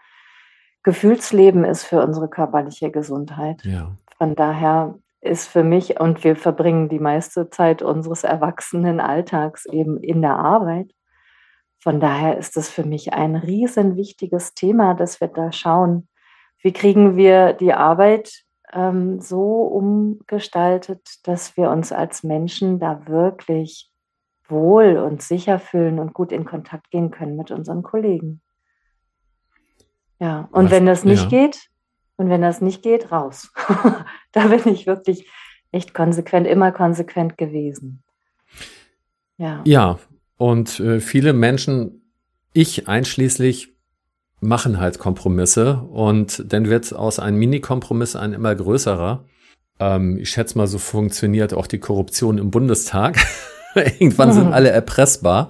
Gefühlsleben 0.84 1.64
ist 1.64 1.84
für 1.84 2.02
unsere 2.04 2.30
körperliche 2.30 2.92
Gesundheit. 2.92 3.64
Ja. 3.64 3.96
Von 4.18 4.36
daher 4.36 5.00
ist 5.28 5.48
für 5.48 5.64
mich, 5.64 6.00
und 6.00 6.24
wir 6.24 6.36
verbringen 6.36 6.90
die 6.90 7.00
meiste 7.00 7.50
Zeit 7.50 7.82
unseres 7.82 8.24
erwachsenen 8.24 9.00
Alltags 9.00 9.66
eben 9.66 9.98
in 10.02 10.22
der 10.22 10.38
Arbeit. 10.38 10.92
Von 11.80 12.00
daher 12.00 12.38
ist 12.38 12.58
es 12.58 12.70
für 12.70 12.84
mich 12.84 13.14
ein 13.14 13.36
riesen 13.36 13.96
wichtiges 13.96 14.54
Thema, 14.54 14.94
dass 14.94 15.22
wir 15.22 15.28
da 15.28 15.52
schauen, 15.52 16.08
wie 16.62 16.74
kriegen 16.74 17.16
wir 17.16 17.54
die 17.54 17.74
Arbeit 17.74 18.44
ähm, 18.74 19.22
so 19.22 19.62
umgestaltet, 19.62 21.08
dass 21.24 21.56
wir 21.56 21.70
uns 21.70 21.92
als 21.92 22.24
Menschen 22.24 22.80
da 22.80 23.08
wirklich 23.08 23.92
wohl 24.48 24.98
und 24.98 25.22
sicher 25.22 25.60
fühlen 25.60 26.00
und 26.00 26.14
gut 26.14 26.32
in 26.32 26.46
Kontakt 26.46 26.90
gehen 26.90 27.12
können 27.12 27.36
mit 27.36 27.52
unseren 27.52 27.84
Kollegen. 27.84 28.42
Ja, 30.20 30.50
und 30.52 30.66
Was, 30.66 30.72
wenn 30.72 30.86
das 30.86 31.04
nicht 31.04 31.32
ja. 31.32 31.46
geht, 31.46 31.70
und 32.18 32.30
wenn 32.30 32.42
das 32.42 32.62
nicht 32.62 32.82
geht, 32.82 33.12
raus. 33.12 33.54
da 34.32 34.48
bin 34.48 34.74
ich 34.74 34.88
wirklich 34.88 35.28
echt 35.72 35.94
konsequent, 35.94 36.48
immer 36.48 36.72
konsequent 36.72 37.38
gewesen. 37.38 38.04
Ja. 39.38 39.62
Ja, 39.66 40.00
und 40.38 40.80
äh, 40.80 41.00
viele 41.00 41.34
Menschen, 41.34 42.02
ich 42.54 42.88
einschließlich, 42.88 43.74
machen 44.40 44.80
halt 44.80 45.00
Kompromisse 45.00 45.82
und 45.92 46.44
dann 46.52 46.70
wird 46.70 46.94
aus 46.94 47.20
einem 47.20 47.40
Mini-Kompromiss 47.40 48.16
ein 48.16 48.34
immer 48.34 48.54
größerer. 48.54 49.26
Ähm, 49.80 50.18
ich 50.18 50.30
schätze 50.30 50.58
mal, 50.58 50.68
so 50.68 50.78
funktioniert 50.78 51.54
auch 51.54 51.68
die 51.68 51.80
Korruption 51.80 52.38
im 52.38 52.52
Bundestag. 52.52 53.18
Irgendwann 53.76 54.30
mhm. 54.30 54.34
sind 54.34 54.54
alle 54.54 54.70
erpressbar. 54.70 55.50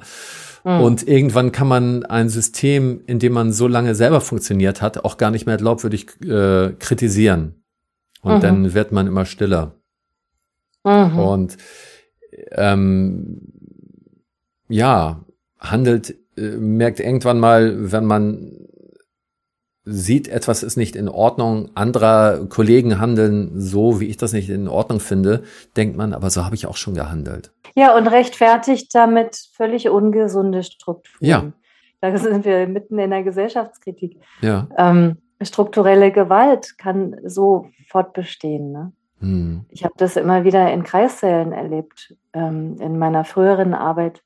Mhm. 0.63 0.81
Und 0.81 1.07
irgendwann 1.07 1.51
kann 1.51 1.67
man 1.67 2.05
ein 2.05 2.27
System, 2.27 3.01
in 3.07 3.19
dem 3.19 3.34
man 3.34 3.53
so 3.53 3.67
lange 3.67 3.96
selber 3.96 4.19
funktioniert 4.19 4.81
hat, 4.81 5.05
auch 5.05 5.17
gar 5.17 5.31
nicht 5.31 5.46
mehr 5.46 5.57
glaubwürdig 5.57 6.07
äh, 6.25 6.74
kritisieren. 6.77 7.57
Und 8.21 8.38
mhm. 8.38 8.41
dann 8.41 8.74
wird 8.74 8.91
man 8.91 9.07
immer 9.07 9.25
stiller. 9.25 9.75
Mhm. 10.83 11.19
Und 11.19 11.57
ähm, 12.51 13.41
ja, 14.69 15.24
handelt, 15.59 16.15
äh, 16.38 16.41
merkt 16.57 17.00
irgendwann 17.00 17.39
mal, 17.39 17.91
wenn 17.91 18.05
man 18.05 18.67
sieht, 19.89 20.27
etwas 20.27 20.63
ist 20.63 20.75
nicht 20.75 20.95
in 20.97 21.07
Ordnung, 21.07 21.69
anderer 21.75 22.45
Kollegen 22.47 23.00
handeln 23.00 23.51
so, 23.59 24.01
wie 24.01 24.07
ich 24.07 24.17
das 24.17 24.33
nicht 24.33 24.50
in 24.50 24.67
Ordnung 24.67 25.00
finde, 25.00 25.43
denkt 25.77 25.95
man, 25.95 26.13
aber 26.13 26.29
so 26.29 26.43
habe 26.43 26.55
ich 26.55 26.67
auch 26.67 26.75
schon 26.75 26.93
gehandelt. 26.93 27.53
Ja, 27.74 27.95
und 27.95 28.07
rechtfertigt 28.07 28.93
damit 28.93 29.38
völlig 29.53 29.89
ungesunde 29.89 30.63
Strukturen. 30.63 31.25
Ja. 31.25 31.51
Da 32.01 32.15
sind 32.17 32.43
wir 32.45 32.67
mitten 32.67 33.00
in 33.00 33.09
der 33.09 33.24
Gesellschaftskritik. 33.24 34.19
Ja. 34.41 34.67
Ähm, 34.77 35.17
strukturelle 35.41 36.12
Gewalt 36.12 36.77
kann 36.77 37.15
so 37.24 37.70
fortbestehen. 37.88 38.72
Ne? 38.72 38.91
Hm. 39.20 39.65
Ich 39.70 39.84
habe 39.84 39.94
das 39.98 40.15
immer 40.15 40.44
wieder 40.44 40.72
in 40.72 40.84
Kreissälen 40.84 41.51
erlebt, 41.51 42.15
ähm, 42.34 42.77
in 42.79 42.98
meiner 42.98 43.25
früheren 43.25 43.74
Arbeit, 43.74 44.24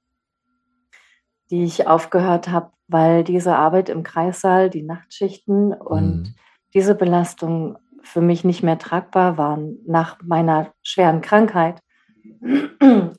die 1.50 1.64
ich 1.64 1.88
aufgehört 1.88 2.50
habe, 2.50 2.72
weil 2.88 3.24
diese 3.24 3.56
Arbeit 3.56 3.90
im 3.90 4.04
Kreissaal, 4.04 4.70
die 4.70 4.84
Nachtschichten 4.84 5.74
und 5.74 6.24
mhm. 6.24 6.36
diese 6.74 6.96
Belastung 6.96 7.78
für 8.04 8.22
mich 8.22 8.44
nicht 8.44 8.64
mehr 8.64 8.78
tragbar 8.78 9.38
waren 9.38 9.78
nach 9.86 10.18
meiner 10.22 10.74
schweren 10.84 11.22
Krankheit. 11.22 11.82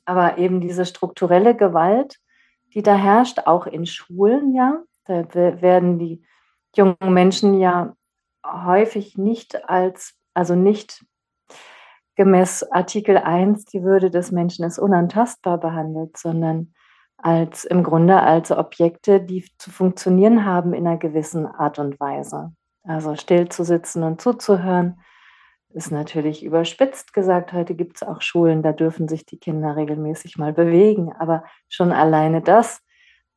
Aber 0.05 0.37
eben 0.37 0.61
diese 0.61 0.85
strukturelle 0.85 1.55
Gewalt, 1.55 2.17
die 2.73 2.81
da 2.81 2.95
herrscht, 2.95 3.39
auch 3.45 3.65
in 3.65 3.85
Schulen, 3.85 4.53
ja, 4.53 4.83
da 5.05 5.31
werden 5.61 5.99
die 5.99 6.23
jungen 6.77 6.97
Menschen 7.13 7.59
ja 7.59 7.93
häufig 8.45 9.17
nicht 9.17 9.69
als, 9.69 10.15
also 10.33 10.55
nicht 10.55 11.05
gemäß 12.15 12.63
Artikel 12.71 13.17
1, 13.17 13.65
die 13.65 13.83
Würde 13.83 14.11
des 14.11 14.31
Menschen 14.31 14.65
ist 14.65 14.79
unantastbar 14.79 15.59
behandelt, 15.59 16.17
sondern 16.17 16.73
als 17.17 17.63
im 17.63 17.83
Grunde 17.83 18.19
als 18.19 18.51
Objekte, 18.51 19.21
die 19.21 19.45
zu 19.57 19.71
funktionieren 19.71 20.45
haben 20.45 20.73
in 20.73 20.85
einer 20.85 20.97
gewissen 20.97 21.45
Art 21.45 21.79
und 21.79 21.99
Weise. 21.99 22.53
Also 22.83 23.15
still 23.15 23.47
zu 23.47 23.63
sitzen 23.63 24.03
und 24.03 24.21
zuzuhören, 24.21 24.99
ist 25.69 25.91
natürlich 25.91 26.43
überspitzt 26.43 27.13
gesagt. 27.13 27.53
Heute 27.53 27.75
gibt 27.75 27.97
es 27.97 28.03
auch 28.03 28.21
Schulen, 28.21 28.61
da 28.61 28.73
dürfen 28.73 29.07
sich 29.07 29.25
die 29.25 29.39
Kinder 29.39 29.75
regelmäßig 29.75 30.37
mal 30.37 30.53
bewegen. 30.53 31.11
Aber 31.13 31.43
schon 31.69 31.91
alleine 31.91 32.41
das 32.41 32.81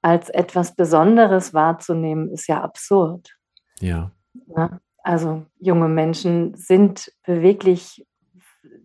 als 0.06 0.28
etwas 0.28 0.76
Besonderes 0.76 1.52
wahrzunehmen, 1.52 2.30
ist 2.30 2.46
ja 2.46 2.62
absurd. 2.62 3.36
Ja. 3.80 4.12
ja? 4.56 4.78
also 5.02 5.44
junge 5.58 5.88
Menschen 5.88 6.54
sind 6.54 7.12
beweglich, 7.25 8.06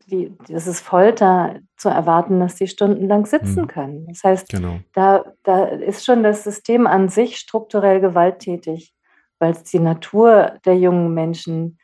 die, 0.08 0.36
das 0.48 0.66
ist 0.66 0.82
Folter 0.82 1.60
zu 1.78 1.90
erwarten, 1.90 2.40
dass 2.40 2.58
sie 2.58 2.68
stundenlang 2.68 3.28
sitzen 3.28 3.62
mhm. 3.62 3.68
können. 3.68 4.08
Das 4.08 4.24
heißt, 4.24 4.50
genau. 4.50 4.80
da, 4.94 5.24
da 5.44 5.66
ist 5.66 6.06
schon 6.06 6.24
das 6.24 6.44
System 6.44 6.88
an 6.88 7.08
sich 7.08 7.38
strukturell 7.38 8.02
gewalttätig, 8.02 8.96
weil 9.38 9.52
es 9.52 9.62
die 9.62 9.80
Natur 9.80 10.58
der 10.66 10.80
jungen 10.80 11.14
Menschen 11.14 11.78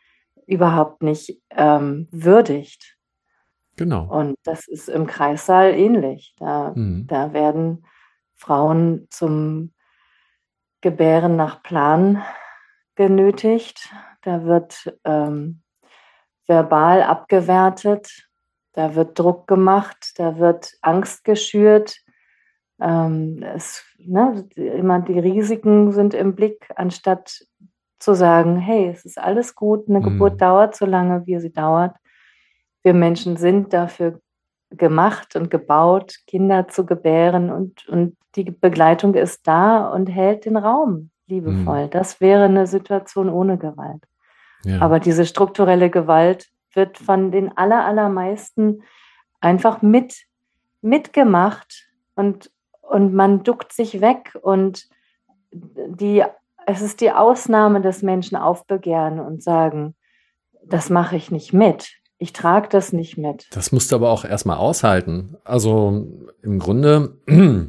überhaupt 0.48 1.03
nicht 1.03 1.39
ähm, 1.51 2.08
würdigt. 2.10 2.98
Genau. 3.75 4.08
Und 4.10 4.36
das 4.44 4.67
ist 4.67 4.89
im 4.89 5.06
Kreissaal 5.06 5.75
ähnlich. 5.75 6.34
Da, 6.39 6.74
mhm. 6.75 7.06
da 7.06 7.34
werden 7.34 7.84
Frauen 8.38 9.08
zum 9.10 9.74
Gebären 10.82 11.36
nach 11.36 11.63
Plan 11.63 12.24
genötigt. 12.96 13.89
Da 14.22 14.46
wird 14.46 14.94
ähm, 15.03 15.62
verbal 16.48 17.03
abgewertet, 17.03 18.29
da 18.74 18.96
wird 18.96 19.17
Druck 19.17 19.48
gemacht, 19.48 20.13
da 20.17 20.38
wird 20.38 20.74
Angst 20.82 21.24
geschürt. 21.24 21.98
Ähm, 22.79 23.44
es, 23.44 23.84
ne, 23.98 24.48
immer 24.56 25.00
die 25.00 25.20
Risiken 25.20 25.91
sind 25.91 26.13
im 26.13 26.36
Blick, 26.36 26.70
anstatt 26.75 27.44
zu 28.00 28.13
sagen, 28.13 28.58
hey, 28.58 28.89
es 28.89 29.06
ist 29.06 29.17
alles 29.17 29.56
gut, 29.56 29.89
eine 29.89 30.00
mhm. 30.00 30.03
Geburt 30.03 30.41
dauert 30.41 30.75
so 30.75 30.86
lange, 30.86 31.25
wie 31.25 31.39
sie 31.39 31.51
dauert. 31.51 31.96
Wir 32.84 32.94
Menschen 32.94 33.38
sind 33.38 33.74
dafür 33.74 34.22
gemacht 34.69 35.36
und 35.36 35.50
gebaut, 35.50 36.17
Kinder 36.27 36.67
zu 36.67 36.86
gebären 36.86 37.51
und, 37.51 37.88
und 37.88 38.17
die 38.36 38.43
Begleitung 38.43 39.15
ist 39.15 39.47
da 39.47 39.88
und 39.88 40.07
hält 40.07 40.45
den 40.45 40.57
Raum 40.57 41.09
liebevoll. 41.27 41.86
Mhm. 41.86 41.89
Das 41.89 42.21
wäre 42.21 42.45
eine 42.45 42.67
Situation 42.67 43.29
ohne 43.29 43.57
Gewalt. 43.57 44.03
Ja. 44.63 44.81
Aber 44.81 45.00
diese 45.00 45.25
strukturelle 45.25 45.89
Gewalt 45.89 46.50
wird 46.74 46.97
von 46.97 47.31
den 47.31 47.55
aller, 47.57 47.86
allermeisten 47.86 48.83
einfach 49.39 49.81
mit, 49.81 50.25
mitgemacht 50.81 51.88
und, 52.15 52.51
und 52.81 53.13
man 53.13 53.43
duckt 53.43 53.71
sich 53.74 54.01
weg 54.01 54.38
und 54.41 54.88
die, 55.51 56.24
es 56.65 56.81
ist 56.81 57.01
die 57.01 57.12
Ausnahme, 57.12 57.81
dass 57.81 58.01
Menschen 58.01 58.38
aufbegehren 58.38 59.19
und 59.19 59.43
sagen, 59.43 59.95
das 60.63 60.89
mache 60.89 61.15
ich 61.15 61.31
nicht 61.31 61.53
mit. 61.53 61.97
Ich 62.19 62.33
trage 62.33 62.67
das 62.69 62.93
nicht 62.93 63.17
mit. 63.17 63.47
Das 63.51 63.71
musst 63.71 63.91
du 63.91 63.95
aber 63.95 64.09
auch 64.09 64.25
erstmal 64.25 64.57
aushalten. 64.57 65.38
Also 65.43 66.07
im 66.41 66.57
Grunde 66.57 67.17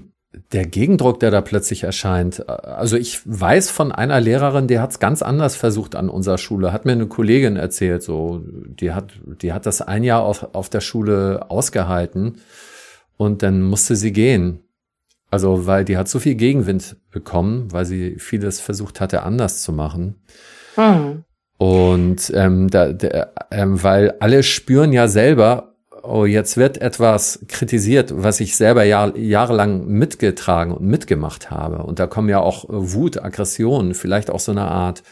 der 0.52 0.66
Gegendruck, 0.66 1.20
der 1.20 1.30
da 1.30 1.42
plötzlich 1.42 1.82
erscheint. 1.82 2.48
Also 2.48 2.96
ich 2.96 3.20
weiß 3.24 3.70
von 3.70 3.92
einer 3.92 4.20
Lehrerin, 4.20 4.66
die 4.66 4.78
hat 4.78 4.90
es 4.90 5.00
ganz 5.00 5.20
anders 5.22 5.56
versucht 5.56 5.96
an 5.96 6.08
unserer 6.08 6.38
Schule. 6.38 6.72
Hat 6.72 6.86
mir 6.86 6.92
eine 6.92 7.06
Kollegin 7.06 7.56
erzählt, 7.56 8.02
so 8.02 8.42
die 8.44 8.92
hat, 8.92 9.12
die 9.42 9.52
hat 9.52 9.66
das 9.66 9.82
ein 9.82 10.02
Jahr 10.02 10.22
auf, 10.22 10.54
auf 10.54 10.70
der 10.70 10.80
Schule 10.80 11.50
ausgehalten 11.50 12.40
und 13.18 13.42
dann 13.42 13.62
musste 13.62 13.96
sie 13.96 14.12
gehen. 14.12 14.60
Also 15.30 15.66
weil 15.66 15.84
die 15.84 15.98
hat 15.98 16.08
so 16.08 16.18
viel 16.18 16.36
Gegenwind 16.36 16.96
bekommen, 17.10 17.70
weil 17.70 17.84
sie 17.84 18.18
vieles 18.18 18.60
versucht 18.60 19.00
hatte, 19.00 19.24
anders 19.24 19.62
zu 19.62 19.72
machen. 19.72 20.22
Hm. 20.76 21.24
Und 21.58 22.32
ähm, 22.34 22.70
da, 22.70 22.92
der, 22.92 23.32
ähm, 23.50 23.82
weil 23.82 24.14
alle 24.20 24.44
spüren 24.44 24.92
ja 24.92 25.08
selber, 25.08 25.74
oh, 26.04 26.24
jetzt 26.24 26.56
wird 26.56 26.80
etwas 26.80 27.44
kritisiert, 27.48 28.12
was 28.16 28.40
ich 28.40 28.56
selber 28.56 28.84
jahr, 28.84 29.16
jahrelang 29.16 29.86
mitgetragen 29.86 30.72
und 30.72 30.86
mitgemacht 30.86 31.50
habe. 31.50 31.82
Und 31.82 31.98
da 31.98 32.06
kommen 32.06 32.28
ja 32.28 32.38
auch 32.38 32.64
Wut, 32.68 33.22
Aggressionen, 33.22 33.94
vielleicht 33.94 34.30
auch 34.30 34.40
so 34.40 34.52
eine 34.52 34.68
Art 34.68 35.02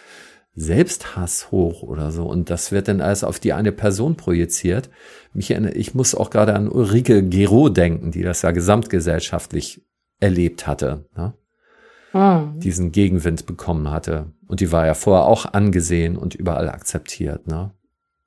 Selbsthass 0.55 1.51
hoch 1.51 1.83
oder 1.83 2.13
so. 2.13 2.25
Und 2.25 2.49
das 2.49 2.73
wird 2.73 2.89
dann 2.89 3.01
alles 3.01 3.25
auf 3.25 3.41
die 3.41 3.53
eine 3.53 3.73
Person 3.73 4.17
projiziert. 4.17 4.89
Mich, 5.35 5.51
ich 5.51 5.95
muss 5.95 6.15
auch 6.15 6.31
gerade 6.31 6.55
an 6.55 6.69
Ulrike 6.69 7.23
Gero 7.25 7.69
denken, 7.69 8.13
die 8.13 8.23
das 8.23 8.43
ja 8.43 8.53
gesamtgesellschaftlich 8.53 9.85
erlebt 10.19 10.67
hatte. 10.67 11.07
Ne? 11.15 11.35
Hm. 12.13 12.59
Diesen 12.61 12.93
Gegenwind 12.93 13.45
bekommen 13.45 13.91
hatte. 13.91 14.33
Und 14.49 14.61
die 14.61 14.73
war 14.73 14.87
ja 14.87 14.95
vorher 14.95 15.27
auch 15.27 15.53
angesehen 15.53 16.17
und 16.17 16.35
überall 16.35 16.69
akzeptiert. 16.69 17.47
Ne? 17.47 17.73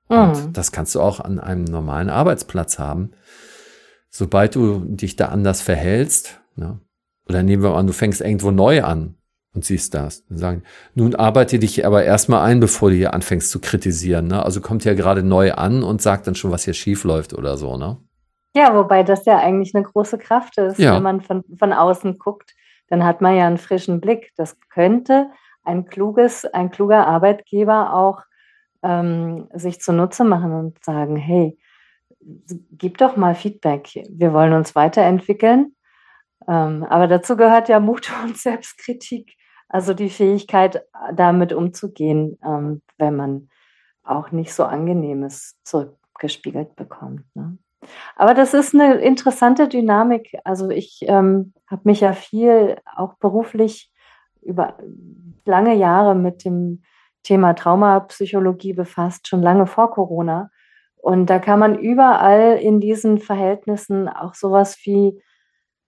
Und 0.08 0.48
mhm. 0.48 0.54
das 0.54 0.72
kannst 0.72 0.96
du 0.96 1.02
auch 1.02 1.20
an 1.20 1.40
einem 1.40 1.64
normalen 1.64 2.10
Arbeitsplatz 2.10 2.80
haben. 2.80 3.12
Sobald 4.10 4.56
du 4.56 4.80
dich 4.80 5.16
da 5.16 5.28
anders 5.28 5.62
verhältst, 5.62 6.42
ne? 6.56 6.80
oder 7.28 7.44
nehmen 7.44 7.64
wir 7.64 7.76
an, 7.76 7.88
du 7.88 7.94
fängst 7.94 8.22
irgendwo 8.22 8.52
neu 8.52 8.84
an 8.84 9.16
und 9.54 9.64
siehst 9.66 9.94
das. 9.94 10.26
Dann 10.26 10.38
sagen, 10.38 10.64
nun 10.96 11.16
arbeite 11.16 11.60
dich 11.60 11.86
aber 11.86 12.04
erstmal 12.04 12.42
ein, 12.42 12.60
bevor 12.60 12.90
du 12.90 12.96
hier 12.96 13.14
anfängst 13.14 13.52
zu 13.52 13.60
kritisieren. 13.60 14.28
Ne? 14.28 14.44
Also 14.44 14.62
kommt 14.62 14.84
ja 14.84 14.94
gerade 14.96 15.24
neu 15.24 15.54
an 15.54 15.84
und 15.84 16.02
sagt 16.02 16.28
dann 16.28 16.36
schon, 16.36 16.52
was 16.52 16.66
hier 16.66 16.74
schief 16.74 17.04
läuft 17.04 17.34
oder 17.34 17.58
so, 17.58 17.78
ne? 17.78 17.98
Ja, 18.56 18.76
wobei 18.76 19.04
das 19.04 19.26
ja 19.26 19.38
eigentlich 19.38 19.76
eine 19.76 19.84
große 19.84 20.18
Kraft 20.18 20.58
ist, 20.58 20.80
ja. 20.80 20.96
wenn 20.96 21.04
man 21.04 21.22
von, 21.22 21.44
von 21.58 21.72
außen 21.72 22.18
guckt, 22.18 22.56
dann 22.88 23.06
hat 23.06 23.22
man 23.22 23.36
ja 23.36 23.46
einen 23.46 23.60
frischen 23.60 24.02
Blick. 24.02 24.32
Das 24.38 24.58
könnte 24.70 25.28
ein 25.70 25.86
kluges, 25.86 26.46
ein 26.46 26.72
kluger 26.72 27.08
Arbeitgeber 27.08 27.94
auch 27.94 28.24
ähm, 28.82 29.48
sich 29.54 29.80
zunutze 29.80 30.24
machen 30.24 30.52
und 30.52 30.84
sagen, 30.84 31.16
hey, 31.16 31.58
gib 32.72 32.98
doch 32.98 33.16
mal 33.16 33.36
Feedback. 33.36 33.90
Wir 34.10 34.34
wollen 34.34 34.54
uns 34.54 34.76
weiterentwickeln. 34.76 35.76
Ähm, 36.48 36.84
aber 36.84 37.08
dazu 37.08 37.38
gehört 37.38 37.70
ja 37.70 37.80
Mut 37.80 38.12
und 38.24 38.38
Selbstkritik, 38.38 39.36
also 39.68 39.94
die 39.94 40.10
Fähigkeit, 40.10 40.84
damit 41.14 41.54
umzugehen, 41.54 42.40
ähm, 42.44 42.82
wenn 42.98 43.16
man 43.16 43.50
auch 44.04 44.32
nicht 44.32 44.54
so 44.54 44.64
angenehmes 44.64 45.56
zurückgespiegelt 45.64 46.76
bekommt. 46.76 47.24
Ne? 47.36 47.60
Aber 48.16 48.34
das 48.34 48.56
ist 48.56 48.74
eine 48.74 48.96
interessante 48.96 49.68
Dynamik. 49.68 50.36
Also 50.44 50.70
ich 50.70 51.02
ähm, 51.04 51.54
habe 51.68 51.82
mich 51.86 52.00
ja 52.00 52.14
viel 52.14 52.78
auch 52.96 53.14
beruflich 53.20 53.89
über 54.42 54.78
lange 55.46 55.76
Jahre 55.76 56.16
mit 56.16 56.46
dem 56.46 56.84
Thema 57.24 57.54
Traumapsychologie 57.54 58.74
befasst, 58.74 59.28
schon 59.28 59.42
lange 59.42 59.68
vor 59.68 59.92
Corona. 59.92 60.50
Und 60.96 61.28
da 61.30 61.40
kann 61.40 61.60
man 61.60 61.78
überall 61.78 62.58
in 62.58 62.80
diesen 62.80 63.20
Verhältnissen 63.20 64.08
auch 64.08 64.34
sowas 64.34 64.78
wie 64.84 65.22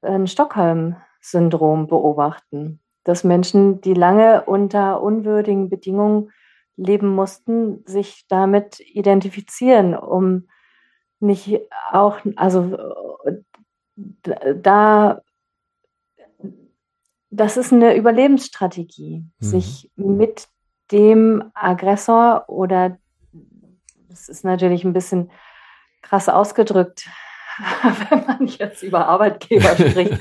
ein 0.02 0.28
Stockholm-Syndrom 0.28 1.88
beobachten, 1.88 2.80
dass 3.04 3.24
Menschen, 3.24 3.82
die 3.82 3.94
lange 3.94 4.44
unter 4.46 5.02
unwürdigen 5.02 5.70
Bedingungen 5.70 6.32
leben 6.76 7.10
mussten, 7.10 7.84
sich 7.86 8.26
damit 8.30 8.80
identifizieren, 8.80 9.96
um 9.96 10.48
nicht 11.20 11.62
auch, 11.92 12.18
also 12.36 12.78
da, 14.56 15.22
das 17.32 17.58
ist 17.58 17.72
eine 17.74 17.96
Überlebensstrategie, 17.96 19.26
mhm. 19.40 19.46
sich 19.46 19.90
mit 19.96 20.48
dem 20.92 21.52
Aggressor 21.54 22.46
oder 22.48 22.98
das 24.10 24.28
ist 24.28 24.44
natürlich 24.44 24.84
ein 24.84 24.94
bisschen 24.94 25.32
krass 26.02 26.28
ausgedrückt, 26.28 27.08
wenn 28.10 28.26
man 28.26 28.46
jetzt 28.48 28.84
über 28.84 29.08
Arbeitgeber 29.08 29.70
spricht. 29.76 30.20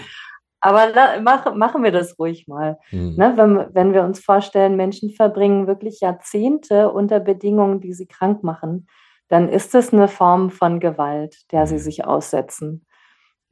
Aber 0.61 0.93
da, 0.93 1.21
mach, 1.21 1.55
machen 1.55 1.83
wir 1.83 1.91
das 1.91 2.19
ruhig 2.19 2.47
mal. 2.47 2.79
Mhm. 2.93 3.15
Ne, 3.17 3.33
wenn, 3.37 3.75
wenn 3.75 3.93
wir 3.93 4.05
uns 4.05 4.21
vorstellen, 4.21 4.77
Menschen 4.77 5.11
verbringen 5.11 5.67
wirklich 5.67 6.01
Jahrzehnte 6.01 6.91
unter 6.93 7.19
Bedingungen, 7.19 7.81
die 7.81 7.95
sie 7.95 8.07
krank 8.07 8.45
machen, 8.45 8.87
dann 9.29 9.49
ist 9.49 9.75
es 9.75 9.93
eine 9.93 10.07
Form 10.07 10.51
von 10.51 10.81
Gewalt, 10.81 11.51
der 11.53 11.67
sie 11.67 11.77
hm. 11.77 11.83
sich 11.83 12.05
aussetzen. 12.05 12.85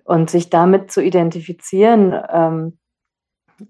Und 0.02 0.28
sich 0.28 0.50
damit 0.50 0.90
zu 0.90 1.02
identifizieren, 1.02 2.18
ähm, 2.30 2.78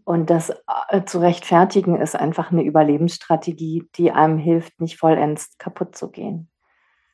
und 0.04 0.30
das 0.30 0.52
äh, 0.88 1.04
zu 1.04 1.20
rechtfertigen 1.20 1.96
ist 2.00 2.16
einfach 2.16 2.50
eine 2.50 2.62
Überlebensstrategie, 2.62 3.88
die 3.96 4.12
einem 4.12 4.38
hilft, 4.38 4.80
nicht 4.80 4.98
vollends 4.98 5.56
kaputt 5.58 5.96
zu 5.96 6.10
gehen. 6.10 6.50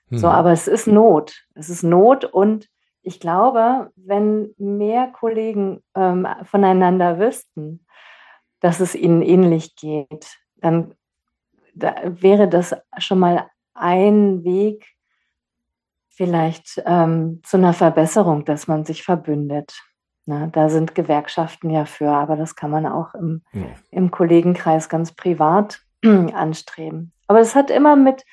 Hm. 0.09 0.19
So, 0.19 0.29
aber 0.29 0.53
es 0.53 0.69
ist 0.69 0.87
Not. 0.87 1.47
Es 1.55 1.71
ist 1.71 1.83
Not 1.83 2.25
und 2.25 2.69
ich 3.03 3.21
glaube, 3.21 3.93
wenn 3.97 4.55
mehr 4.57 5.09
Kollegen 5.09 5.83
ähm, 5.95 6.27
voneinander 6.43 7.19
wüssten, 7.19 7.87
dass 8.61 8.81
es 8.81 8.95
ihnen 8.95 9.23
ähnlich 9.23 9.77
geht, 9.77 10.39
dann 10.57 10.95
da 11.75 11.95
wäre 12.05 12.49
das 12.49 12.75
schon 12.99 13.19
mal 13.19 13.49
ein 13.75 14.45
Weg 14.45 14.95
vielleicht 16.09 16.81
ähm, 16.87 17.41
zu 17.43 17.57
einer 17.57 17.73
Verbesserung, 17.73 18.45
dass 18.45 18.69
man 18.69 18.85
sich 18.85 19.03
verbündet. 19.03 19.77
Na, 20.27 20.47
da 20.47 20.71
sind 20.71 20.95
Gewerkschaften 20.95 21.71
ja 21.71 21.85
für, 21.85 22.11
aber 22.11 22.37
das 22.37 22.57
kann 22.57 22.71
man 22.71 22.87
auch 22.87 23.15
im, 23.15 23.43
ja. 23.53 23.67
im 23.91 24.11
Kollegenkreis 24.11 24.89
ganz 24.89 25.13
privat 25.13 25.83
anstreben. 26.03 27.13
Aber 27.27 27.41
es 27.41 27.55
hat 27.55 27.71
immer 27.71 27.95
mit, 27.95 28.25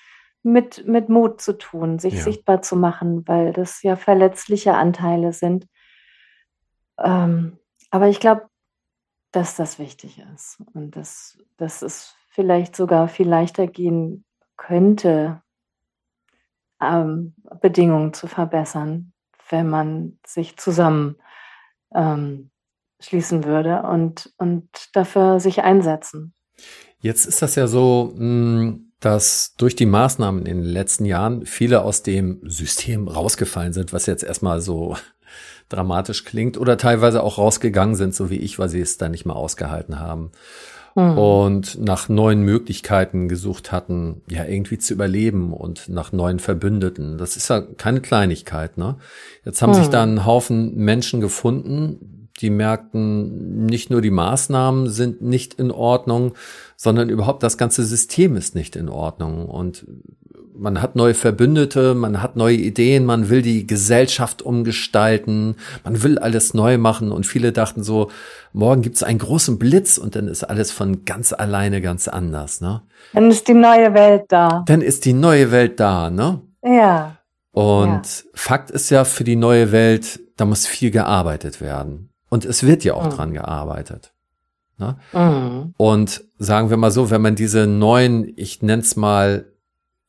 mit, 0.44 0.88
mit 0.88 1.10
Mut 1.10 1.42
zu 1.42 1.58
tun, 1.58 2.00
sich 2.00 2.16
ja. 2.16 2.22
sichtbar 2.22 2.62
zu 2.62 2.78
machen, 2.78 3.28
weil 3.28 3.52
das 3.52 3.82
ja 3.84 3.98
verletzliche 3.98 4.74
Anteile 4.74 5.34
sind. 5.34 5.68
Ähm, 6.98 7.58
aber 7.90 8.08
ich 8.08 8.20
glaube, 8.22 8.48
dass 9.32 9.56
das 9.56 9.80
wichtig 9.80 10.24
ist 10.34 10.62
und 10.74 10.96
dass, 10.96 11.38
dass 11.58 11.82
es 11.82 12.16
vielleicht 12.30 12.76
sogar 12.76 13.08
viel 13.08 13.28
leichter 13.28 13.68
gehen 13.68 14.24
könnte, 14.56 15.42
ähm, 16.82 17.36
Bedingungen 17.62 18.14
zu 18.14 18.28
verbessern, 18.28 19.14
wenn 19.50 19.70
man 19.70 20.20
sich 20.26 20.58
zusammen 20.58 21.18
ähm, 21.94 22.52
schließen 23.00 23.44
würde 23.44 23.84
und, 23.84 24.32
und 24.38 24.68
dafür 24.94 25.40
sich 25.40 25.64
einsetzen. 25.64 26.34
Jetzt 27.00 27.26
ist 27.26 27.42
das 27.42 27.56
ja 27.56 27.68
so, 27.68 28.14
hm, 28.16 28.92
dass 29.00 29.56
durch 29.58 29.76
die 29.76 29.88
Maßnahmen 29.88 30.46
in 30.46 30.62
den 30.62 30.72
letzten 30.72 31.06
Jahren 31.06 31.46
viele 31.46 31.82
aus 31.82 32.04
dem 32.04 32.40
System 32.44 33.08
rausgefallen 33.08 33.74
sind, 33.74 33.94
was 33.94 34.06
jetzt 34.06 34.24
erstmal 34.24 34.62
so 34.62 34.96
dramatisch 35.70 36.24
klingt, 36.24 36.58
oder 36.58 36.78
teilweise 36.78 37.24
auch 37.24 37.40
rausgegangen 37.40 37.96
sind, 37.96 38.14
so 38.14 38.30
wie 38.30 38.38
ich, 38.38 38.60
weil 38.60 38.70
sie 38.70 38.82
es 38.82 38.98
dann 38.98 39.12
nicht 39.12 39.26
mehr 39.26 39.36
ausgehalten 39.36 40.00
haben. 40.00 40.32
Mhm. 40.96 41.18
Und 41.18 41.80
nach 41.80 42.10
neuen 42.10 42.42
Möglichkeiten 42.42 43.30
gesucht 43.30 43.72
hatten, 43.72 44.22
ja, 44.30 44.46
irgendwie 44.46 44.78
zu 44.78 44.94
überleben 44.94 45.54
und 45.54 45.90
nach 45.90 46.12
neuen 46.12 46.40
Verbündeten. 46.40 47.18
Das 47.18 47.38
ist 47.38 47.50
ja 47.50 47.62
keine 47.62 48.02
Kleinigkeit, 48.02 48.78
ne? 48.78 48.98
Jetzt 49.46 49.62
haben 49.62 49.72
mhm. 49.72 49.76
sich 49.76 49.88
da 49.88 50.04
ein 50.04 50.26
Haufen 50.26 50.76
Menschen 50.76 51.22
gefunden, 51.22 52.30
die 52.42 52.50
merkten, 52.50 53.66
nicht 53.66 53.90
nur 53.90 54.02
die 54.02 54.12
Maßnahmen 54.12 54.90
sind 54.90 55.22
nicht 55.22 55.54
in 55.56 55.72
Ordnung, 55.72 56.34
sondern 56.76 57.10
überhaupt 57.10 57.44
das 57.44 57.58
ganze 57.58 57.84
System 57.84 58.36
ist 58.36 58.56
nicht 58.56 58.76
in 58.76 58.90
Ordnung. 58.90 59.46
Und 59.48 59.86
man 60.62 60.80
hat 60.80 60.96
neue 60.96 61.16
Verbündete, 61.16 61.96
man 61.96 62.22
hat 62.22 62.36
neue 62.36 62.56
Ideen, 62.56 63.04
man 63.04 63.30
will 63.30 63.42
die 63.42 63.66
Gesellschaft 63.66 64.44
umgestalten, 64.44 65.56
man 65.84 66.04
will 66.04 66.20
alles 66.20 66.54
neu 66.54 66.78
machen. 66.78 67.12
Und 67.12 67.26
viele 67.26 67.52
dachten 67.52 67.84
so, 67.84 68.12
morgen 68.54 68.84
gibt 68.84 68.96
es 68.96 69.04
einen 69.04 69.18
großen 69.18 69.58
Blitz 69.58 69.98
und 69.98 70.16
dann 70.16 70.28
ist 70.28 70.44
alles 70.44 70.72
von 70.72 71.04
ganz 71.04 71.34
alleine 71.34 71.82
ganz 71.82 72.08
anders. 72.08 72.62
Ne? 72.62 72.84
Dann 73.14 73.32
ist 73.32 73.48
die 73.48 73.56
neue 73.56 73.94
Welt 73.96 74.26
da. 74.30 74.64
Dann 74.68 74.82
ist 74.82 75.06
die 75.06 75.14
neue 75.14 75.52
Welt 75.52 75.80
da, 75.80 76.12
ne? 76.12 76.42
Ja. 76.64 77.18
Und 77.52 78.06
ja. 78.06 78.30
Fakt 78.36 78.70
ist 78.70 78.92
ja, 78.92 79.04
für 79.04 79.24
die 79.24 79.36
neue 79.36 79.72
Welt, 79.72 80.20
da 80.38 80.46
muss 80.46 80.68
viel 80.68 80.92
gearbeitet 80.92 81.60
werden. 81.60 82.12
Und 82.30 82.46
es 82.46 82.64
wird 82.64 82.84
ja 82.84 82.94
auch 82.94 83.06
mhm. 83.06 83.10
dran 83.10 83.34
gearbeitet. 83.34 84.14
Ne? 84.78 84.96
Mhm. 85.12 85.74
Und 85.76 86.24
sagen 86.38 86.70
wir 86.70 86.78
mal 86.78 86.92
so, 86.92 87.10
wenn 87.10 87.22
man 87.22 87.36
diese 87.36 87.66
neuen, 87.66 88.32
ich 88.36 88.62
nenne 88.62 88.84
es 88.84 88.96
mal, 88.96 89.51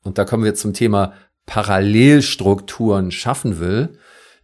und 0.05 0.19
da 0.19 0.25
kommen 0.25 0.45
wir 0.45 0.55
zum 0.55 0.73
Thema 0.73 1.13
Parallelstrukturen 1.47 3.11
schaffen 3.11 3.59
will, 3.59 3.99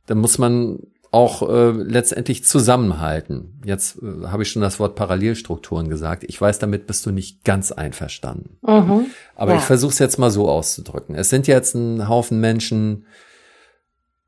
dann 0.07 0.19
muss 0.19 0.39
man 0.39 0.79
auch 1.11 1.49
äh, 1.49 1.71
letztendlich 1.71 2.45
zusammenhalten. 2.45 3.61
Jetzt 3.65 3.99
äh, 4.03 4.27
habe 4.27 4.43
ich 4.43 4.51
schon 4.51 4.63
das 4.63 4.79
Wort 4.79 4.95
Parallelstrukturen 4.95 5.89
gesagt. 5.89 6.25
Ich 6.25 6.39
weiß, 6.39 6.59
damit 6.59 6.87
bist 6.87 7.07
du 7.07 7.11
nicht 7.11 7.45
ganz 7.45 7.73
einverstanden. 7.73 8.59
Mhm. 8.63 9.07
Aber 9.35 9.53
ja. 9.53 9.59
ich 9.59 9.65
versuche 9.65 9.93
es 9.93 9.99
jetzt 9.99 10.19
mal 10.19 10.31
so 10.31 10.49
auszudrücken. 10.49 11.15
Es 11.15 11.31
sind 11.31 11.47
jetzt 11.47 11.75
ein 11.75 12.09
Haufen 12.09 12.41
Menschen, 12.41 13.07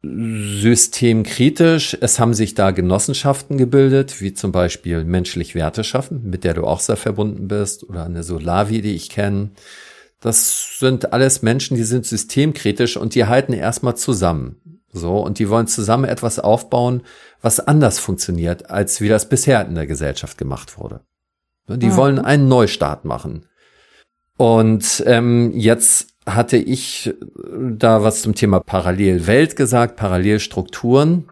systemkritisch. 0.02 1.96
Es 2.00 2.18
haben 2.18 2.32
sich 2.32 2.54
da 2.54 2.70
Genossenschaften 2.70 3.58
gebildet, 3.58 4.22
wie 4.22 4.32
zum 4.32 4.50
Beispiel 4.50 5.04
Menschlich 5.04 5.54
Werte 5.54 5.84
schaffen, 5.84 6.30
mit 6.30 6.44
der 6.44 6.54
du 6.54 6.64
auch 6.64 6.80
sehr 6.80 6.96
verbunden 6.96 7.48
bist, 7.48 7.86
oder 7.88 8.04
eine 8.04 8.22
Solavi, 8.22 8.80
die 8.80 8.94
ich 8.94 9.10
kenne. 9.10 9.50
Das 10.20 10.78
sind 10.78 11.12
alles 11.12 11.42
Menschen, 11.42 11.76
die 11.76 11.84
sind 11.84 12.04
systemkritisch 12.04 12.96
und 12.96 13.14
die 13.14 13.24
halten 13.24 13.54
erstmal 13.54 13.96
zusammen. 13.96 14.80
So, 14.92 15.18
und 15.18 15.38
die 15.38 15.48
wollen 15.48 15.66
zusammen 15.66 16.04
etwas 16.04 16.38
aufbauen, 16.38 17.02
was 17.40 17.60
anders 17.60 17.98
funktioniert, 17.98 18.70
als 18.70 19.00
wie 19.00 19.08
das 19.08 19.28
bisher 19.28 19.64
in 19.66 19.74
der 19.74 19.86
Gesellschaft 19.86 20.36
gemacht 20.36 20.78
wurde. 20.78 21.00
Die 21.68 21.86
mhm. 21.86 21.96
wollen 21.96 22.18
einen 22.18 22.48
Neustart 22.48 23.04
machen. 23.04 23.46
Und 24.36 25.02
ähm, 25.06 25.52
jetzt 25.54 26.08
hatte 26.26 26.56
ich 26.56 27.14
da 27.54 28.02
was 28.02 28.22
zum 28.22 28.34
Thema 28.34 28.60
Parallelwelt 28.60 29.54
gesagt, 29.54 29.96
Parallelstrukturen. 29.96 31.30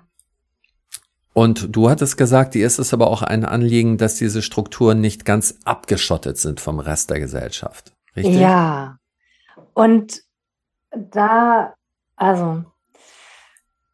Und 1.33 1.75
du 1.75 1.91
hattest 1.91 2.17
gesagt, 2.17 2.55
dir 2.55 2.67
ist 2.67 2.79
es 2.79 2.93
aber 2.93 3.09
auch 3.09 3.23
ein 3.23 3.45
Anliegen, 3.45 3.97
dass 3.99 4.17
diese 4.17 4.43
Strukturen 4.43 5.01
nicht 5.01 5.25
ganz 5.25 5.57
abgeschottet 5.65 6.39
sind 6.39 6.61
vom 6.61 6.79
Rest 6.79 7.11
der 7.11 7.21
Gesellschaft. 7.21 7.93
Richtig? 8.19 8.41
Ja. 8.41 8.99
Und 9.75 10.23
da, 10.91 11.75
also, 12.17 12.65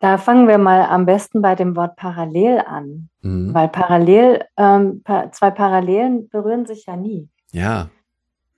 da 0.01 0.19
fangen 0.19 0.49
wir 0.49 0.59
mal 0.59 0.83
am 0.83 1.07
besten 1.07 1.43
bei 1.43 1.55
dem 1.55 1.77
Wort 1.77 1.97
parallel 1.97 2.61
an. 2.61 3.09
Mhm. 3.21 3.55
Weil 3.55 3.69
parallel, 3.69 4.45
ähm, 4.57 5.03
zwei 5.33 5.51
Parallelen 5.51 6.29
berühren 6.29 6.67
sich 6.67 6.87
ja 6.87 6.97
nie. 6.97 7.29
Ja. 7.53 7.89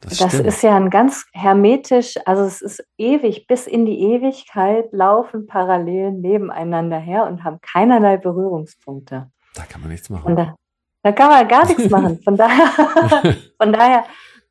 Das, 0.01 0.19
das 0.19 0.35
ist 0.35 0.63
ja 0.63 0.77
ein 0.77 0.91
ganz 0.91 1.25
hermetisch, 1.33 2.17
also 2.27 2.43
es 2.43 2.61
ist 2.61 2.85
ewig, 2.99 3.47
bis 3.47 3.67
in 3.67 3.87
die 3.87 3.99
Ewigkeit 3.99 4.93
laufen 4.93 5.47
Parallelen 5.47 6.21
nebeneinander 6.21 6.99
her 6.99 7.27
und 7.27 7.45
haben 7.45 7.61
keinerlei 7.63 8.19
Berührungspunkte. 8.19 9.31
Da 9.55 9.63
kann 9.63 9.81
man 9.81 9.91
nichts 9.91 10.11
machen. 10.11 10.37
Da, 10.37 10.55
da, 11.03 11.13
kann 11.13 11.31
man 11.31 11.49
gar 11.49 11.67
nichts 11.67 11.89
machen. 11.91 12.21
Von 12.23 12.37
daher, 12.37 12.67
von 13.61 13.73
daher 13.73 14.05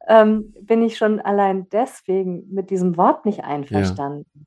ähm, 0.08 0.54
bin 0.62 0.84
ich 0.84 0.98
schon 0.98 1.20
allein 1.20 1.68
deswegen 1.70 2.52
mit 2.52 2.70
diesem 2.70 2.98
Wort 2.98 3.26
nicht 3.26 3.44
einverstanden. 3.44 4.26
Ja. 4.34 4.42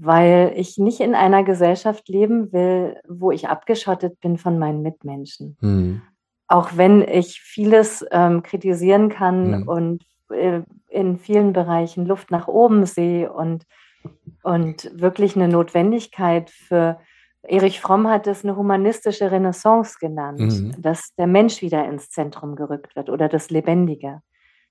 Weil 0.00 0.52
ich 0.54 0.78
nicht 0.78 1.00
in 1.00 1.14
einer 1.14 1.42
Gesellschaft 1.42 2.08
leben 2.08 2.52
will, 2.52 3.00
wo 3.08 3.32
ich 3.32 3.48
abgeschottet 3.48 4.20
bin 4.20 4.38
von 4.38 4.58
meinen 4.58 4.82
Mitmenschen. 4.82 5.56
Mhm 5.60 6.02
auch 6.48 6.70
wenn 6.76 7.02
ich 7.02 7.40
vieles 7.40 8.04
ähm, 8.10 8.42
kritisieren 8.42 9.10
kann 9.10 9.60
mhm. 9.60 9.68
und 9.68 10.06
äh, 10.30 10.62
in 10.88 11.18
vielen 11.18 11.52
Bereichen 11.52 12.06
Luft 12.06 12.30
nach 12.30 12.48
oben 12.48 12.86
sehe 12.86 13.30
und, 13.30 13.64
und 14.42 14.90
wirklich 14.94 15.36
eine 15.36 15.48
Notwendigkeit 15.48 16.50
für, 16.50 16.98
Erich 17.42 17.80
Fromm 17.80 18.08
hat 18.08 18.26
es 18.26 18.44
eine 18.44 18.56
humanistische 18.56 19.30
Renaissance 19.30 19.98
genannt, 20.00 20.40
mhm. 20.40 20.74
dass 20.82 21.14
der 21.16 21.26
Mensch 21.26 21.62
wieder 21.62 21.86
ins 21.86 22.10
Zentrum 22.10 22.56
gerückt 22.56 22.96
wird 22.96 23.10
oder 23.10 23.28
das 23.28 23.50
Lebendige. 23.50 24.22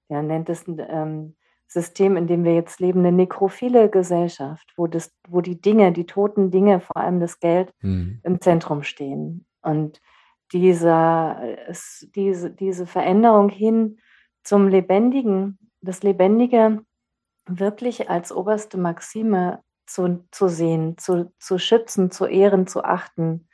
Er 0.09 0.21
nennt 0.21 0.49
es 0.49 0.67
ein 0.67 0.81
ähm, 0.89 1.35
System, 1.67 2.15
in 2.15 2.27
dem 2.27 2.43
wir 2.43 2.53
jetzt 2.53 2.79
leben, 2.79 2.99
eine 2.99 3.11
nekrophile 3.11 3.89
Gesellschaft, 3.89 4.71
wo, 4.77 4.87
das, 4.87 5.13
wo 5.27 5.41
die 5.41 5.59
Dinge, 5.59 5.91
die 5.91 6.05
toten 6.05 6.49
Dinge, 6.49 6.79
vor 6.79 6.97
allem 6.97 7.19
das 7.19 7.39
Geld, 7.39 7.73
mhm. 7.81 8.21
im 8.23 8.39
Zentrum 8.39 8.83
stehen. 8.83 9.45
Und 9.61 10.01
dieser, 10.53 11.41
diese, 12.15 12.51
diese 12.51 12.85
Veränderung 12.85 13.49
hin 13.49 13.99
zum 14.43 14.69
Lebendigen, 14.69 15.59
das 15.81 16.03
Lebendige 16.03 16.81
wirklich 17.47 18.09
als 18.09 18.31
oberste 18.31 18.77
Maxime 18.77 19.61
zu, 19.85 20.25
zu 20.31 20.47
sehen, 20.47 20.97
zu, 20.97 21.33
zu 21.39 21.57
schützen, 21.57 22.11
zu 22.11 22.25
ehren, 22.25 22.67
zu 22.67 22.83
achten, 22.83 23.47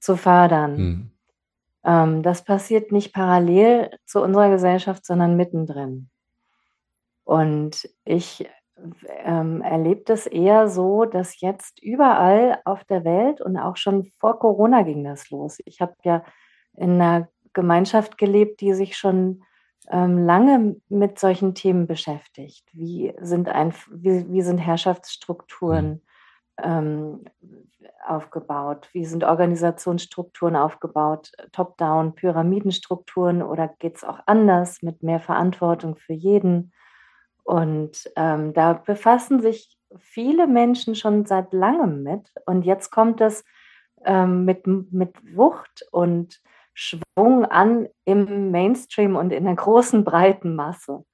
zu 0.00 0.16
fördern. 0.16 0.76
Mhm. 0.76 1.10
Ähm, 1.84 2.22
das 2.22 2.44
passiert 2.44 2.92
nicht 2.92 3.12
parallel 3.12 3.90
zu 4.06 4.22
unserer 4.22 4.50
Gesellschaft, 4.50 5.04
sondern 5.04 5.36
mittendrin. 5.36 6.10
Und 7.24 7.88
ich 8.04 8.48
ähm, 9.24 9.62
erlebe 9.62 10.02
das 10.04 10.26
eher 10.26 10.68
so, 10.68 11.04
dass 11.04 11.40
jetzt 11.40 11.82
überall 11.82 12.60
auf 12.64 12.84
der 12.84 13.04
Welt 13.04 13.40
und 13.40 13.56
auch 13.56 13.76
schon 13.76 14.10
vor 14.18 14.38
Corona 14.38 14.82
ging 14.82 15.04
das 15.04 15.30
los. 15.30 15.58
Ich 15.64 15.80
habe 15.80 15.94
ja 16.02 16.24
in 16.76 17.00
einer 17.00 17.28
Gemeinschaft 17.52 18.18
gelebt, 18.18 18.60
die 18.60 18.74
sich 18.74 18.96
schon 18.96 19.42
ähm, 19.90 20.24
lange 20.24 20.76
mit 20.88 21.18
solchen 21.18 21.54
Themen 21.54 21.86
beschäftigt. 21.86 22.68
Wie 22.72 23.12
sind, 23.20 23.48
ein, 23.48 23.74
wie, 23.90 24.30
wie 24.30 24.42
sind 24.42 24.58
Herrschaftsstrukturen 24.58 26.02
ähm, 26.64 27.24
aufgebaut? 28.06 28.88
Wie 28.92 29.04
sind 29.04 29.24
Organisationsstrukturen 29.24 30.56
aufgebaut? 30.56 31.32
Top-down, 31.52 32.14
Pyramidenstrukturen 32.14 33.42
oder 33.42 33.68
geht 33.78 33.96
es 33.96 34.04
auch 34.04 34.20
anders 34.26 34.82
mit 34.82 35.02
mehr 35.02 35.20
Verantwortung 35.20 35.96
für 35.96 36.12
jeden? 36.12 36.72
Und 37.44 38.10
ähm, 38.16 38.52
da 38.52 38.74
befassen 38.74 39.40
sich 39.40 39.76
viele 39.98 40.46
Menschen 40.46 40.94
schon 40.94 41.26
seit 41.26 41.52
langem 41.52 42.02
mit. 42.02 42.32
Und 42.46 42.64
jetzt 42.64 42.90
kommt 42.90 43.20
es 43.20 43.44
ähm, 44.04 44.44
mit, 44.44 44.66
mit 44.66 45.14
Wucht 45.36 45.86
und 45.90 46.40
Schwung 46.74 47.44
an 47.44 47.88
im 48.04 48.50
Mainstream 48.50 49.16
und 49.16 49.32
in 49.32 49.44
der 49.44 49.56
großen 49.56 50.04
breiten 50.04 50.54
Masse. 50.54 51.04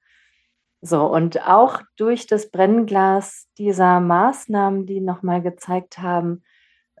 So, 0.81 1.05
und 1.05 1.41
auch 1.47 1.81
durch 1.95 2.27
das 2.27 2.51
Brennglas 2.51 3.47
dieser 3.57 3.99
Maßnahmen, 3.99 4.85
die 4.85 5.01
nochmal 5.01 5.41
gezeigt 5.41 5.99
haben, 5.99 6.43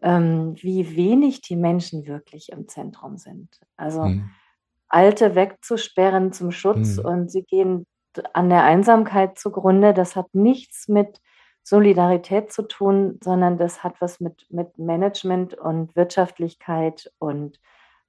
ähm, 0.01 0.55
wie 0.61 0.95
wenig 0.95 1.41
die 1.41 1.55
Menschen 1.55 2.07
wirklich 2.07 2.51
im 2.51 2.67
Zentrum 2.67 3.17
sind. 3.17 3.59
Also 3.75 4.05
mhm. 4.05 4.29
Alte 4.89 5.35
wegzusperren 5.35 6.31
zum 6.31 6.51
Schutz 6.51 6.97
mhm. 6.97 7.05
und 7.05 7.31
sie 7.31 7.43
gehen 7.43 7.85
an 8.33 8.49
der 8.49 8.63
Einsamkeit 8.63 9.37
zugrunde. 9.37 9.93
Das 9.93 10.15
hat 10.15 10.33
nichts 10.33 10.87
mit 10.87 11.21
Solidarität 11.63 12.51
zu 12.51 12.63
tun, 12.63 13.19
sondern 13.23 13.57
das 13.57 13.83
hat 13.83 13.99
was 13.99 14.19
mit, 14.19 14.47
mit 14.49 14.77
Management 14.79 15.53
und 15.53 15.95
Wirtschaftlichkeit 15.95 17.11
und 17.19 17.59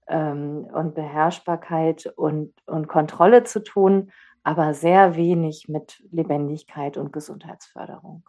ähm, 0.08 0.66
und 0.72 0.94
Beherrschbarkeit 0.94 2.06
und, 2.16 2.54
und 2.66 2.88
Kontrolle 2.88 3.44
zu 3.44 3.62
tun, 3.62 4.10
aber 4.42 4.74
sehr 4.74 5.16
wenig 5.16 5.68
mit 5.68 6.02
Lebendigkeit 6.10 6.96
und 6.96 7.12
Gesundheitsförderung. 7.12 8.28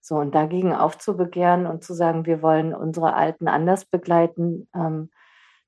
So, 0.00 0.16
und 0.16 0.34
dagegen 0.34 0.74
aufzubegehren 0.74 1.66
und 1.66 1.82
zu 1.82 1.94
sagen, 1.94 2.26
wir 2.26 2.42
wollen 2.42 2.74
unsere 2.74 3.14
Alten 3.14 3.48
anders 3.48 3.86
begleiten, 3.86 4.68
ähm, 4.74 5.10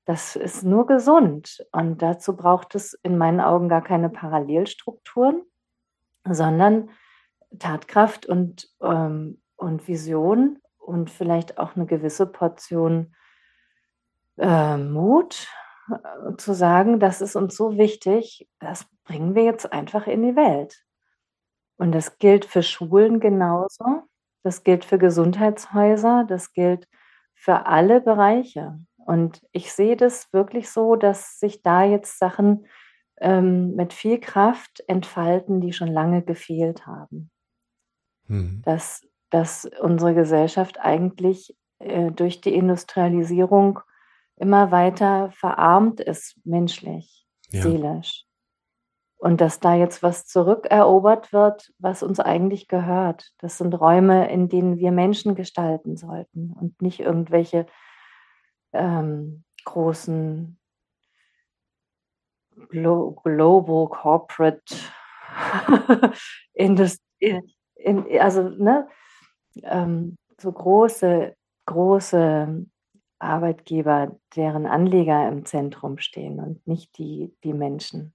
das 0.05 0.37
ist 0.37 0.63
nur 0.63 0.87
gesund. 0.87 1.65
Und 1.73 2.01
dazu 2.01 2.35
braucht 2.35 2.75
es 2.75 2.93
in 2.93 3.17
meinen 3.17 3.41
Augen 3.41 3.67
gar 3.67 3.81
keine 3.81 4.09
Parallelstrukturen, 4.09 5.41
sondern 6.23 6.89
Tatkraft 7.59 8.25
und, 8.25 8.69
ähm, 8.81 9.41
und 9.57 9.87
Vision 9.87 10.59
und 10.77 11.09
vielleicht 11.09 11.57
auch 11.57 11.75
eine 11.75 11.85
gewisse 11.85 12.25
Portion 12.25 13.15
äh, 14.37 14.77
Mut 14.77 15.47
äh, 15.89 16.37
zu 16.37 16.53
sagen, 16.53 16.99
das 16.99 17.19
ist 17.19 17.35
uns 17.35 17.57
so 17.57 17.77
wichtig, 17.77 18.47
das 18.59 18.85
bringen 19.07 19.35
wir 19.35 19.43
jetzt 19.43 19.71
einfach 19.71 20.05
in 20.05 20.21
die 20.21 20.35
Welt. 20.35 20.83
Und 21.77 21.93
das 21.93 22.17
gilt 22.17 22.45
für 22.45 22.63
Schulen 22.63 23.19
genauso. 23.19 24.03
Das 24.43 24.63
gilt 24.63 24.85
für 24.85 24.97
Gesundheitshäuser, 24.97 26.25
das 26.27 26.53
gilt 26.53 26.87
für 27.33 27.65
alle 27.65 28.01
Bereiche. 28.01 28.79
Und 28.97 29.41
ich 29.51 29.71
sehe 29.71 29.95
das 29.95 30.31
wirklich 30.33 30.69
so, 30.69 30.95
dass 30.95 31.39
sich 31.39 31.63
da 31.63 31.83
jetzt 31.83 32.19
Sachen 32.19 32.67
ähm, 33.19 33.75
mit 33.75 33.93
viel 33.93 34.19
Kraft 34.19 34.83
entfalten, 34.87 35.61
die 35.61 35.73
schon 35.73 35.87
lange 35.87 36.23
gefehlt 36.23 36.85
haben. 36.85 37.31
Mhm. 38.27 38.61
Dass, 38.63 39.01
dass 39.29 39.69
unsere 39.81 40.13
Gesellschaft 40.13 40.79
eigentlich 40.79 41.55
äh, 41.79 42.11
durch 42.11 42.41
die 42.41 42.53
Industrialisierung 42.53 43.79
immer 44.35 44.71
weiter 44.71 45.31
verarmt 45.31 45.99
ist, 45.99 46.39
menschlich, 46.43 47.25
ja. 47.49 47.61
seelisch. 47.61 48.26
Und 49.17 49.41
dass 49.41 49.59
da 49.59 49.73
jetzt 49.73 50.03
was 50.03 50.25
zurückerobert 50.25 51.33
wird, 51.33 51.73
was 51.79 52.03
uns 52.03 52.19
eigentlich 52.19 52.67
gehört. 52.67 53.31
Das 53.39 53.57
sind 53.57 53.73
Räume, 53.73 54.29
in 54.29 54.47
denen 54.47 54.77
wir 54.77 54.91
Menschen 54.91 55.33
gestalten 55.33 55.97
sollten 55.97 56.53
und 56.53 56.79
nicht 56.81 56.99
irgendwelche 56.99 57.65
ähm, 58.73 59.43
großen 59.65 60.59
Glo 62.69 63.11
Global 63.23 63.87
Corporate 63.89 64.75
Industrie, 66.53 67.41
in, 67.75 68.05
also 68.19 68.43
ne, 68.43 68.87
ähm, 69.63 70.15
so 70.39 70.51
große, 70.51 71.35
große 71.65 72.65
Arbeitgeber, 73.19 74.19
deren 74.35 74.65
Anleger 74.65 75.27
im 75.27 75.45
Zentrum 75.45 75.97
stehen 75.97 76.39
und 76.39 76.65
nicht 76.67 76.97
die, 76.97 77.35
die 77.43 77.53
Menschen. 77.53 78.13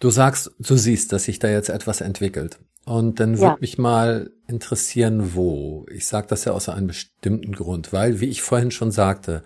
Du 0.00 0.10
sagst, 0.10 0.52
du 0.58 0.76
siehst, 0.76 1.12
dass 1.12 1.24
sich 1.24 1.38
da 1.38 1.48
jetzt 1.48 1.68
etwas 1.68 2.00
entwickelt. 2.00 2.58
Und 2.84 3.18
dann 3.18 3.38
würde 3.38 3.54
ja. 3.54 3.56
mich 3.60 3.78
mal 3.78 4.30
interessieren, 4.46 5.34
wo. 5.34 5.86
Ich 5.90 6.06
sage 6.06 6.28
das 6.28 6.44
ja 6.44 6.52
aus 6.52 6.68
einem 6.68 6.86
bestimmten 6.86 7.52
Grund, 7.52 7.92
weil, 7.92 8.20
wie 8.20 8.26
ich 8.26 8.42
vorhin 8.42 8.70
schon 8.70 8.92
sagte, 8.92 9.42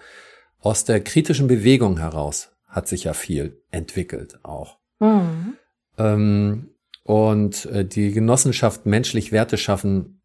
aus 0.61 0.85
der 0.85 1.03
kritischen 1.03 1.49
Bewegung 1.49 1.99
heraus 1.99 2.51
hat 2.69 2.87
sich 2.87 3.05
ja 3.05 3.15
viel 3.15 3.63
entwickelt 3.71 4.45
auch. 4.45 4.79
Mhm. 4.99 5.55
Ähm, 5.97 6.71
und 7.03 7.65
äh, 7.67 7.85
die 7.85 8.13
Genossenschaft 8.13 8.87
menschlich 8.87 9.33
Werte 9.33 9.57
schaffen 9.57 10.21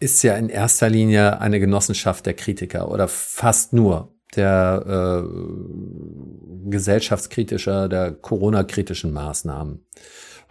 ist 0.00 0.22
ja 0.22 0.36
in 0.36 0.48
erster 0.48 0.88
Linie 0.88 1.40
eine 1.40 1.58
Genossenschaft 1.58 2.26
der 2.26 2.34
Kritiker 2.34 2.90
oder 2.90 3.08
fast 3.08 3.72
nur 3.72 4.14
der 4.36 5.24
äh, 5.24 6.70
gesellschaftskritischer, 6.70 7.88
der 7.88 8.12
Corona-kritischen 8.12 9.12
Maßnahmen. 9.12 9.84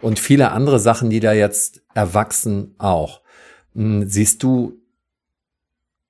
Und 0.00 0.18
viele 0.18 0.52
andere 0.52 0.78
Sachen, 0.78 1.10
die 1.10 1.20
da 1.20 1.32
jetzt 1.32 1.82
erwachsen 1.94 2.74
auch. 2.78 3.22
Hm, 3.74 4.08
siehst 4.08 4.42
du 4.42 4.80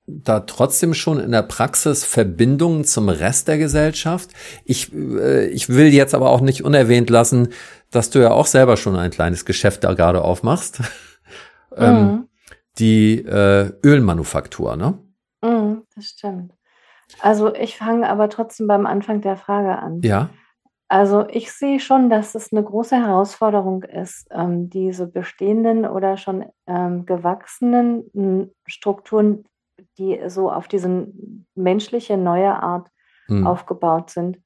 da 0.06 0.40
trotzdem 0.40 0.94
schon 0.94 1.20
in 1.20 1.32
der 1.32 1.42
Praxis 1.42 2.04
Verbindungen 2.04 2.84
zum 2.84 3.08
Rest 3.08 3.48
der 3.48 3.58
Gesellschaft? 3.58 4.30
Ich, 4.64 4.92
äh, 4.92 5.46
ich 5.48 5.68
will 5.68 5.88
jetzt 5.88 6.14
aber 6.14 6.30
auch 6.30 6.40
nicht 6.40 6.64
unerwähnt 6.64 7.10
lassen, 7.10 7.48
dass 7.90 8.10
du 8.10 8.18
ja 8.18 8.30
auch 8.30 8.46
selber 8.46 8.76
schon 8.76 8.96
ein 8.96 9.10
kleines 9.10 9.44
Geschäft 9.44 9.84
da 9.84 9.94
gerade 9.94 10.22
aufmachst. 10.22 10.80
Ähm, 11.76 11.94
mhm. 11.94 11.98
Ähm, 12.00 12.28
die 12.78 13.18
äh, 13.18 13.70
Ölmanufaktur, 13.84 14.76
ne? 14.76 14.98
Mhm, 15.42 15.82
das 15.94 16.06
stimmt. 16.06 16.57
Also 17.20 17.54
ich 17.54 17.76
fange 17.76 18.08
aber 18.08 18.28
trotzdem 18.28 18.66
beim 18.66 18.86
Anfang 18.86 19.20
der 19.20 19.36
Frage 19.36 19.78
an. 19.78 20.00
Ja. 20.02 20.30
Also 20.88 21.26
ich 21.28 21.52
sehe 21.52 21.80
schon, 21.80 22.08
dass 22.08 22.34
es 22.34 22.50
eine 22.50 22.62
große 22.62 22.96
Herausforderung 22.96 23.82
ist, 23.82 24.26
ähm, 24.30 24.70
diese 24.70 25.06
bestehenden 25.06 25.84
oder 25.84 26.16
schon 26.16 26.46
ähm, 26.66 27.04
gewachsenen 27.04 28.50
Strukturen, 28.66 29.44
die 29.98 30.18
so 30.28 30.50
auf 30.50 30.66
diese 30.66 31.08
menschliche 31.54 32.16
neue 32.16 32.54
Art 32.54 32.88
hm. 33.26 33.46
aufgebaut 33.46 34.10
sind. 34.10 34.38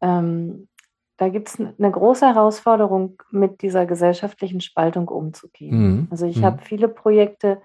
Ähm, 0.00 0.68
da 1.16 1.28
gibt 1.28 1.48
es 1.48 1.60
eine 1.60 1.90
große 1.90 2.26
Herausforderung, 2.26 3.20
mit 3.30 3.62
dieser 3.62 3.84
gesellschaftlichen 3.84 4.60
Spaltung 4.60 5.08
umzugehen. 5.08 5.72
Hm. 5.72 6.08
Also 6.10 6.26
ich 6.26 6.36
hm. 6.36 6.44
habe 6.44 6.62
viele 6.62 6.88
Projekte, 6.88 7.60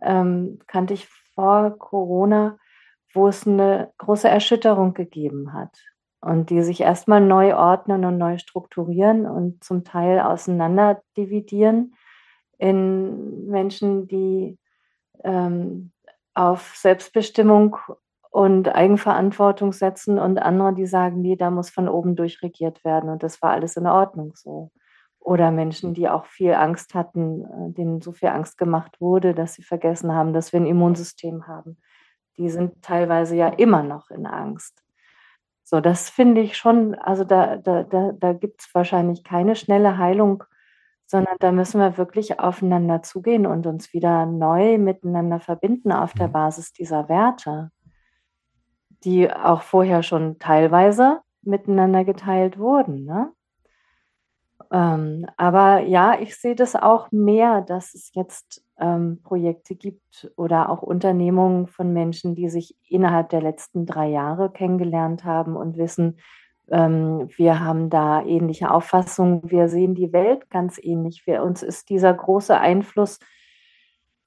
ähm, 0.00 0.58
kannte 0.66 0.94
ich 0.94 1.06
vor 1.34 1.78
Corona, 1.78 2.58
wo 3.12 3.28
es 3.28 3.46
eine 3.46 3.92
große 3.98 4.28
Erschütterung 4.28 4.94
gegeben 4.94 5.52
hat 5.52 5.76
und 6.20 6.50
die 6.50 6.62
sich 6.62 6.80
erstmal 6.80 7.20
neu 7.20 7.54
ordnen 7.56 8.04
und 8.04 8.16
neu 8.16 8.38
strukturieren 8.38 9.26
und 9.26 9.62
zum 9.62 9.84
Teil 9.84 10.20
auseinander 10.20 11.02
dividieren 11.16 11.94
in 12.58 13.46
Menschen, 13.48 14.06
die 14.06 14.58
ähm, 15.24 15.92
auf 16.34 16.74
Selbstbestimmung 16.76 17.76
und 18.30 18.74
Eigenverantwortung 18.74 19.72
setzen 19.72 20.18
und 20.18 20.38
andere, 20.38 20.72
die 20.72 20.86
sagen, 20.86 21.20
nee, 21.20 21.36
da 21.36 21.50
muss 21.50 21.70
von 21.70 21.88
oben 21.88 22.16
durchregiert 22.16 22.84
werden 22.84 23.10
und 23.10 23.22
das 23.22 23.42
war 23.42 23.50
alles 23.50 23.76
in 23.76 23.86
Ordnung 23.86 24.32
so. 24.36 24.70
Oder 25.18 25.50
Menschen, 25.52 25.94
die 25.94 26.08
auch 26.08 26.24
viel 26.26 26.54
Angst 26.54 26.94
hatten, 26.94 27.42
äh, 27.42 27.72
denen 27.72 28.00
so 28.00 28.12
viel 28.12 28.28
Angst 28.28 28.58
gemacht 28.58 29.00
wurde, 29.00 29.34
dass 29.34 29.54
sie 29.54 29.62
vergessen 29.62 30.12
haben, 30.14 30.32
dass 30.32 30.52
wir 30.52 30.60
ein 30.60 30.66
Immunsystem 30.66 31.46
haben 31.46 31.76
die 32.36 32.50
sind 32.50 32.82
teilweise 32.82 33.36
ja 33.36 33.48
immer 33.48 33.82
noch 33.82 34.10
in 34.10 34.26
Angst. 34.26 34.82
So, 35.64 35.80
das 35.80 36.10
finde 36.10 36.40
ich 36.40 36.56
schon, 36.56 36.94
also 36.96 37.24
da, 37.24 37.56
da, 37.56 37.82
da, 37.82 38.12
da 38.12 38.32
gibt 38.32 38.60
es 38.60 38.74
wahrscheinlich 38.74 39.24
keine 39.24 39.56
schnelle 39.56 39.96
Heilung, 39.96 40.44
sondern 41.06 41.36
da 41.40 41.52
müssen 41.52 41.80
wir 41.80 41.98
wirklich 41.98 42.40
aufeinander 42.40 43.02
zugehen 43.02 43.46
und 43.46 43.66
uns 43.66 43.92
wieder 43.92 44.26
neu 44.26 44.78
miteinander 44.78 45.40
verbinden 45.40 45.92
auf 45.92 46.14
der 46.14 46.28
mhm. 46.28 46.32
Basis 46.32 46.72
dieser 46.72 47.08
Werte, 47.08 47.70
die 49.04 49.30
auch 49.32 49.62
vorher 49.62 50.02
schon 50.02 50.38
teilweise 50.38 51.20
miteinander 51.42 52.04
geteilt 52.04 52.58
wurden. 52.58 53.04
Ne? 53.04 53.32
Ähm, 54.72 55.26
aber 55.36 55.80
ja, 55.80 56.18
ich 56.18 56.36
sehe 56.36 56.54
das 56.54 56.74
auch 56.74 57.12
mehr, 57.12 57.60
dass 57.60 57.92
es 57.94 58.10
jetzt 58.14 58.64
ähm, 58.80 59.20
Projekte 59.22 59.74
gibt 59.74 60.32
oder 60.36 60.70
auch 60.70 60.80
Unternehmungen 60.80 61.66
von 61.66 61.92
Menschen, 61.92 62.34
die 62.34 62.48
sich 62.48 62.74
innerhalb 62.88 63.28
der 63.28 63.42
letzten 63.42 63.84
drei 63.84 64.08
Jahre 64.08 64.50
kennengelernt 64.50 65.24
haben 65.24 65.56
und 65.56 65.76
wissen, 65.76 66.18
ähm, 66.70 67.28
wir 67.36 67.60
haben 67.60 67.90
da 67.90 68.22
ähnliche 68.24 68.70
Auffassungen, 68.70 69.42
wir 69.50 69.68
sehen 69.68 69.94
die 69.94 70.12
Welt 70.14 70.48
ganz 70.48 70.78
ähnlich. 70.82 71.22
Für 71.22 71.42
uns 71.42 71.62
ist 71.62 71.90
dieser 71.90 72.14
große 72.14 72.58
Einfluss 72.58 73.18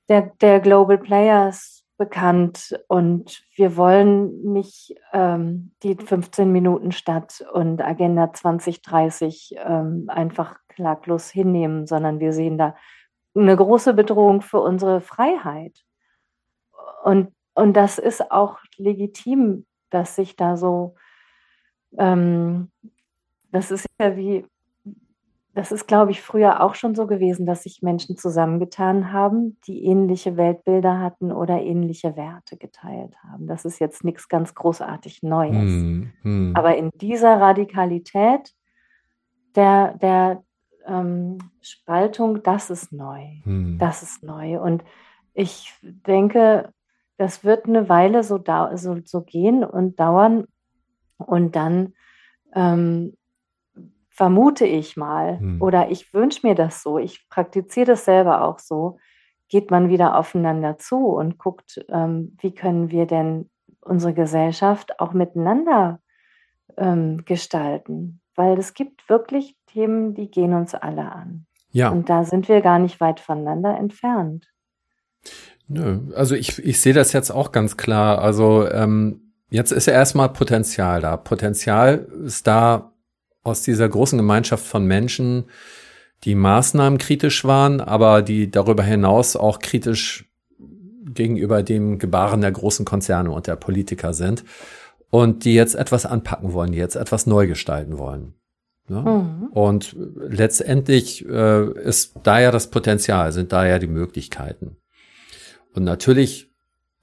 der, 0.10 0.32
der 0.42 0.60
Global 0.60 1.00
Players 1.00 1.75
bekannt 1.98 2.78
und 2.88 3.44
wir 3.56 3.78
wollen 3.78 4.42
nicht 4.52 4.96
ähm, 5.14 5.72
die 5.84 5.96
15 5.96 6.52
Minuten 6.52 6.92
Stadt 6.92 7.46
und 7.54 7.82
Agenda 7.82 8.34
2030 8.34 9.56
ähm, 9.58 10.06
einfach 10.08 10.58
klaglos 10.68 11.30
hinnehmen, 11.30 11.88
sondern 11.88 12.20
wir 12.20 12.34
sehen 12.34 12.58
da 12.58 12.76
eine 13.36 13.56
große 13.56 13.94
Bedrohung 13.94 14.42
für 14.42 14.60
unsere 14.60 15.02
Freiheit. 15.02 15.84
Und, 17.04 17.34
und 17.54 17.74
das 17.74 17.98
ist 17.98 18.32
auch 18.32 18.60
legitim, 18.78 19.66
dass 19.90 20.16
sich 20.16 20.36
da 20.36 20.58
so, 20.58 20.96
ähm, 21.98 22.72
das 23.52 23.72
ist 23.72 23.86
ja 24.00 24.18
wie, 24.18 24.46
das 25.56 25.72
ist, 25.72 25.88
glaube 25.88 26.12
ich, 26.12 26.22
früher 26.22 26.62
auch 26.62 26.76
schon 26.76 26.96
so 26.96 27.08
gewesen, 27.08 27.46
dass 27.46 27.64
sich 27.64 27.82
Menschen 27.82 28.18
zusammengetan 28.18 29.14
haben, 29.14 29.58
die 29.66 29.86
ähnliche 29.86 30.36
Weltbilder 30.36 31.00
hatten 31.00 31.32
oder 31.32 31.62
ähnliche 31.62 32.18
Werte 32.18 32.58
geteilt 32.58 33.16
haben. 33.24 33.48
Das 33.48 33.64
ist 33.64 33.80
jetzt 33.80 34.04
nichts 34.04 34.28
ganz 34.28 34.54
großartig 34.54 35.24
Neues. 35.24 35.56
Hm, 35.56 36.12
hm. 36.24 36.54
Aber 36.56 36.76
in 36.76 36.90
dieser 36.96 37.40
Radikalität 37.40 38.54
der, 39.56 39.98
der 39.98 40.44
ähm, 40.86 41.38
Spaltung, 41.62 42.44
das 42.44 42.70
ist 42.70 42.92
neu. 42.92 43.22
Hm. 43.44 43.78
Das 43.80 44.04
ist 44.04 44.24
neu. 44.24 44.60
Und 44.60 44.84
ich 45.34 45.74
denke, 45.82 46.74
das 47.18 47.46
wird 47.46 47.66
eine 47.66 47.88
Weile 47.88 48.24
so, 48.24 48.44
so, 48.74 48.98
so 49.06 49.22
gehen 49.22 49.64
und 49.64 50.02
dauern. 50.02 50.48
Und 51.18 51.56
dann 51.56 51.94
ähm, 52.54 53.14
vermute 54.16 54.66
ich 54.66 54.96
mal, 54.96 55.40
hm. 55.40 55.62
oder 55.62 55.92
ich 55.92 56.14
wünsche 56.14 56.48
mir 56.48 56.56
das 56.56 56.82
so, 56.82 56.98
ich 56.98 57.28
praktiziere 57.30 57.88
das 57.88 58.06
selber 58.06 58.46
auch 58.46 58.60
so, 58.60 58.98
geht 59.50 59.72
man 59.72 59.90
wieder 59.90 60.18
aufeinander 60.18 60.78
zu 60.78 61.08
und 61.08 61.38
guckt, 61.38 61.86
ähm, 61.90 62.36
wie 62.40 62.56
können 62.56 62.90
wir 62.92 63.06
denn 63.06 63.50
unsere 63.82 64.14
Gesellschaft 64.14 65.00
auch 65.00 65.14
miteinander 65.14 66.00
ähm, 66.78 67.26
gestalten. 67.26 68.22
Weil 68.36 68.58
es 68.58 68.74
gibt 68.74 69.08
wirklich 69.10 69.56
Themen, 69.68 70.14
die 70.14 70.32
gehen 70.32 70.54
uns 70.54 70.74
alle 70.74 71.12
an. 71.12 71.46
Ja. 71.72 71.90
Und 71.90 72.10
da 72.10 72.24
sind 72.24 72.48
wir 72.48 72.62
gar 72.62 72.80
nicht 72.80 73.00
weit 73.02 73.20
voneinander 73.20 73.78
entfernt. 73.78 74.48
Nö, 75.68 76.00
also 76.16 76.36
ich, 76.36 76.64
ich 76.64 76.80
sehe 76.80 76.94
das 76.94 77.12
jetzt 77.12 77.32
auch 77.32 77.52
ganz 77.52 77.76
klar. 77.76 78.20
Also 78.20 78.68
ähm, 78.70 79.34
jetzt 79.50 79.72
ist 79.72 79.88
ja 79.88 79.94
erstmal 79.94 80.30
Potenzial 80.30 81.02
da. 81.02 81.18
Potenzial 81.18 82.08
ist 82.24 82.48
da 82.48 82.94
aus 83.46 83.62
dieser 83.62 83.88
großen 83.88 84.18
Gemeinschaft 84.18 84.66
von 84.66 84.86
Menschen, 84.86 85.46
die 86.24 86.36
Maßnahmen 86.36 86.98
kritisch 86.98 87.46
waren, 87.46 87.80
aber 87.80 88.22
die 88.22 88.50
darüber 88.50 88.84
hinaus 88.84 89.36
auch 89.36 89.60
kritisch 89.60 90.26
gegenüber 91.06 91.62
dem 91.64 92.00
Gebaren 92.00 92.42
der 92.42 92.52
großen 92.52 92.86
Konzerne 92.86 93.32
und 93.32 93.48
der 93.48 93.56
Politiker 93.56 94.14
sind 94.14 94.44
und 95.12 95.46
die 95.46 95.54
jetzt 95.54 95.76
etwas 95.76 96.06
anpacken 96.06 96.54
wollen, 96.54 96.72
die 96.72 96.80
jetzt 96.80 96.96
etwas 96.96 97.28
neu 97.28 97.48
gestalten 97.48 97.98
wollen. 98.00 98.34
Ja? 98.90 99.02
Mhm. 99.02 99.48
Und 99.52 99.96
letztendlich 100.18 101.24
äh, 101.28 101.72
ist 101.82 102.16
da 102.24 102.40
ja 102.40 102.52
das 102.52 102.72
Potenzial, 102.72 103.32
sind 103.32 103.54
da 103.54 103.66
ja 103.66 103.78
die 103.78 103.88
Möglichkeiten. 103.88 104.78
Und 105.74 105.84
natürlich 105.84 106.50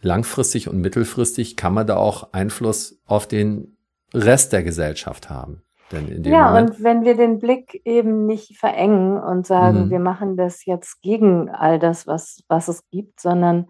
langfristig 0.01 0.69
und 0.69 0.81
mittelfristig 0.81 1.57
kann 1.57 1.75
man 1.75 1.87
da 1.87 1.97
auch 1.97 2.33
Einfluss 2.33 2.99
auf 3.07 3.29
den 3.29 3.77
Rest 4.13 4.53
der 4.53 4.65
Gesellschaft 4.65 5.31
haben. 5.31 5.63
Ja, 5.93 6.49
Moment 6.49 6.71
und 6.71 6.85
wenn 6.85 7.05
wir 7.05 7.17
den 7.17 7.39
Blick 7.39 7.81
eben 7.85 8.27
nicht 8.27 8.57
verengen 8.57 9.19
und 9.19 9.47
sagen, 9.47 9.87
mhm. 9.87 9.91
wir 9.91 10.01
machen 10.01 10.37
das 10.37 10.65
jetzt 10.65 11.03
gegen 11.03 11.49
all 11.51 11.79
das, 11.79 12.07
was, 12.07 12.43
was 12.49 12.69
es 12.69 12.89
gibt, 12.91 13.21
sondern 13.21 13.69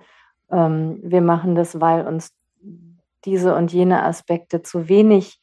ähm, 0.50 1.00
wir 1.02 1.20
machen 1.20 1.54
das, 1.54 1.80
weil 1.80 2.06
uns 2.06 2.32
diese 3.24 3.54
und 3.54 3.72
jene 3.72 4.02
Aspekte 4.02 4.62
zu 4.62 4.88
wenig, 4.88 5.40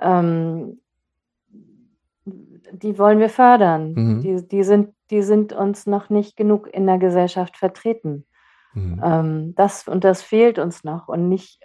ähm, 0.00 0.80
die 2.24 2.98
wollen 2.98 3.18
wir 3.18 3.28
fördern. 3.28 3.92
Mhm. 3.94 4.20
Die, 4.22 4.48
die, 4.48 4.62
sind, 4.62 4.94
die 5.10 5.22
sind 5.22 5.52
uns 5.52 5.86
noch 5.86 6.10
nicht 6.10 6.36
genug 6.36 6.72
in 6.72 6.86
der 6.86 6.98
Gesellschaft 6.98 7.56
vertreten. 7.56 8.26
Mhm. 8.74 9.00
Ähm, 9.04 9.54
das 9.56 9.86
und 9.86 10.04
das 10.04 10.22
fehlt 10.22 10.58
uns 10.58 10.84
noch 10.84 11.08
und 11.08 11.28
nicht, 11.28 11.60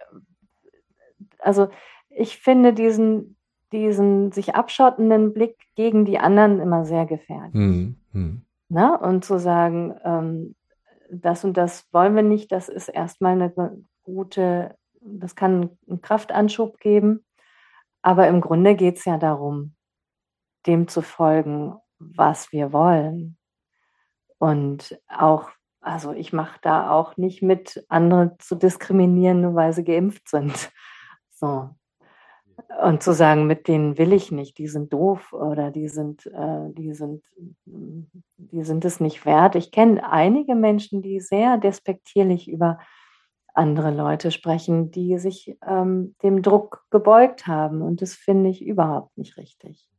also 1.40 1.70
ich 2.10 2.38
finde 2.38 2.74
diesen, 2.74 3.37
diesen 3.72 4.32
sich 4.32 4.56
abschottenden 4.56 5.34
Blick 5.34 5.58
gegen 5.76 6.06
die 6.06 6.20
anderen 6.20 6.60
immer 6.60 6.86
sehr 6.86 7.06
gefährlich. 7.06 7.54
Mhm. 7.54 7.96
Mhm. 8.12 8.42
Na? 8.70 8.96
Und 8.96 9.26
zu 9.26 9.40
sagen, 9.40 9.96
ähm, 10.04 10.56
das 11.10 11.44
und 11.44 11.56
das 11.56 11.86
wollen 11.92 12.16
wir 12.16 12.24
nicht, 12.24 12.52
das 12.52 12.70
ist 12.70 12.90
erstmal 12.90 13.34
eine 13.34 13.84
gute, 14.04 14.78
das 15.02 15.36
kann 15.36 15.78
einen 15.88 16.02
Kraftanschub 16.02 16.80
geben. 16.80 17.26
Aber 18.02 18.28
im 18.28 18.42
Grunde 18.42 18.76
geht 18.76 18.98
es 18.98 19.06
ja 19.06 19.18
darum, 19.18 19.76
dem 20.66 20.88
zu 20.88 21.02
folgen, 21.02 21.76
was 22.00 22.52
wir 22.52 22.72
wollen. 22.74 23.38
Und 24.38 25.02
auch, 25.08 25.50
also 25.82 26.14
ich 26.14 26.32
mache 26.32 26.60
da 26.62 26.92
auch 26.92 27.18
nicht 27.18 27.42
mit, 27.42 27.86
andere 27.90 28.38
zu 28.40 28.56
diskriminieren, 28.56 29.42
nur 29.42 29.56
weil 29.56 29.74
sie 29.74 29.84
geimpft 29.84 30.30
sind. 30.30 30.72
So, 31.40 31.70
und 32.84 33.04
zu 33.04 33.14
sagen, 33.14 33.48
mit 33.48 33.68
denen 33.68 33.98
will 33.98 34.14
ich 34.14 34.32
nicht, 34.32 34.58
die 34.58 34.68
sind 34.68 34.94
doof 34.94 35.34
oder 35.34 35.72
die 35.72 35.88
sind, 35.90 36.26
äh, 36.28 36.70
die 36.72 36.94
sind, 36.94 37.24
die 37.66 38.64
sind 38.64 38.86
es 38.86 39.00
nicht 39.00 39.26
wert. 39.26 39.56
Ich 39.56 39.72
kenne 39.72 40.10
einige 40.10 40.56
Menschen, 40.56 41.02
die 41.02 41.20
sehr 41.20 41.58
despektierlich 41.58 42.50
über 42.50 42.80
andere 43.54 43.92
Leute 43.92 44.32
sprechen, 44.32 44.92
die 44.92 45.18
sich 45.18 45.58
ähm, 45.66 46.16
dem 46.24 46.42
Druck 46.42 46.86
gebeugt 46.92 47.48
haben. 47.48 47.82
Und 47.82 48.02
das 48.02 48.14
finde 48.14 48.50
ich 48.50 48.64
überhaupt 48.64 49.18
nicht 49.18 49.38
richtig. 49.38 49.90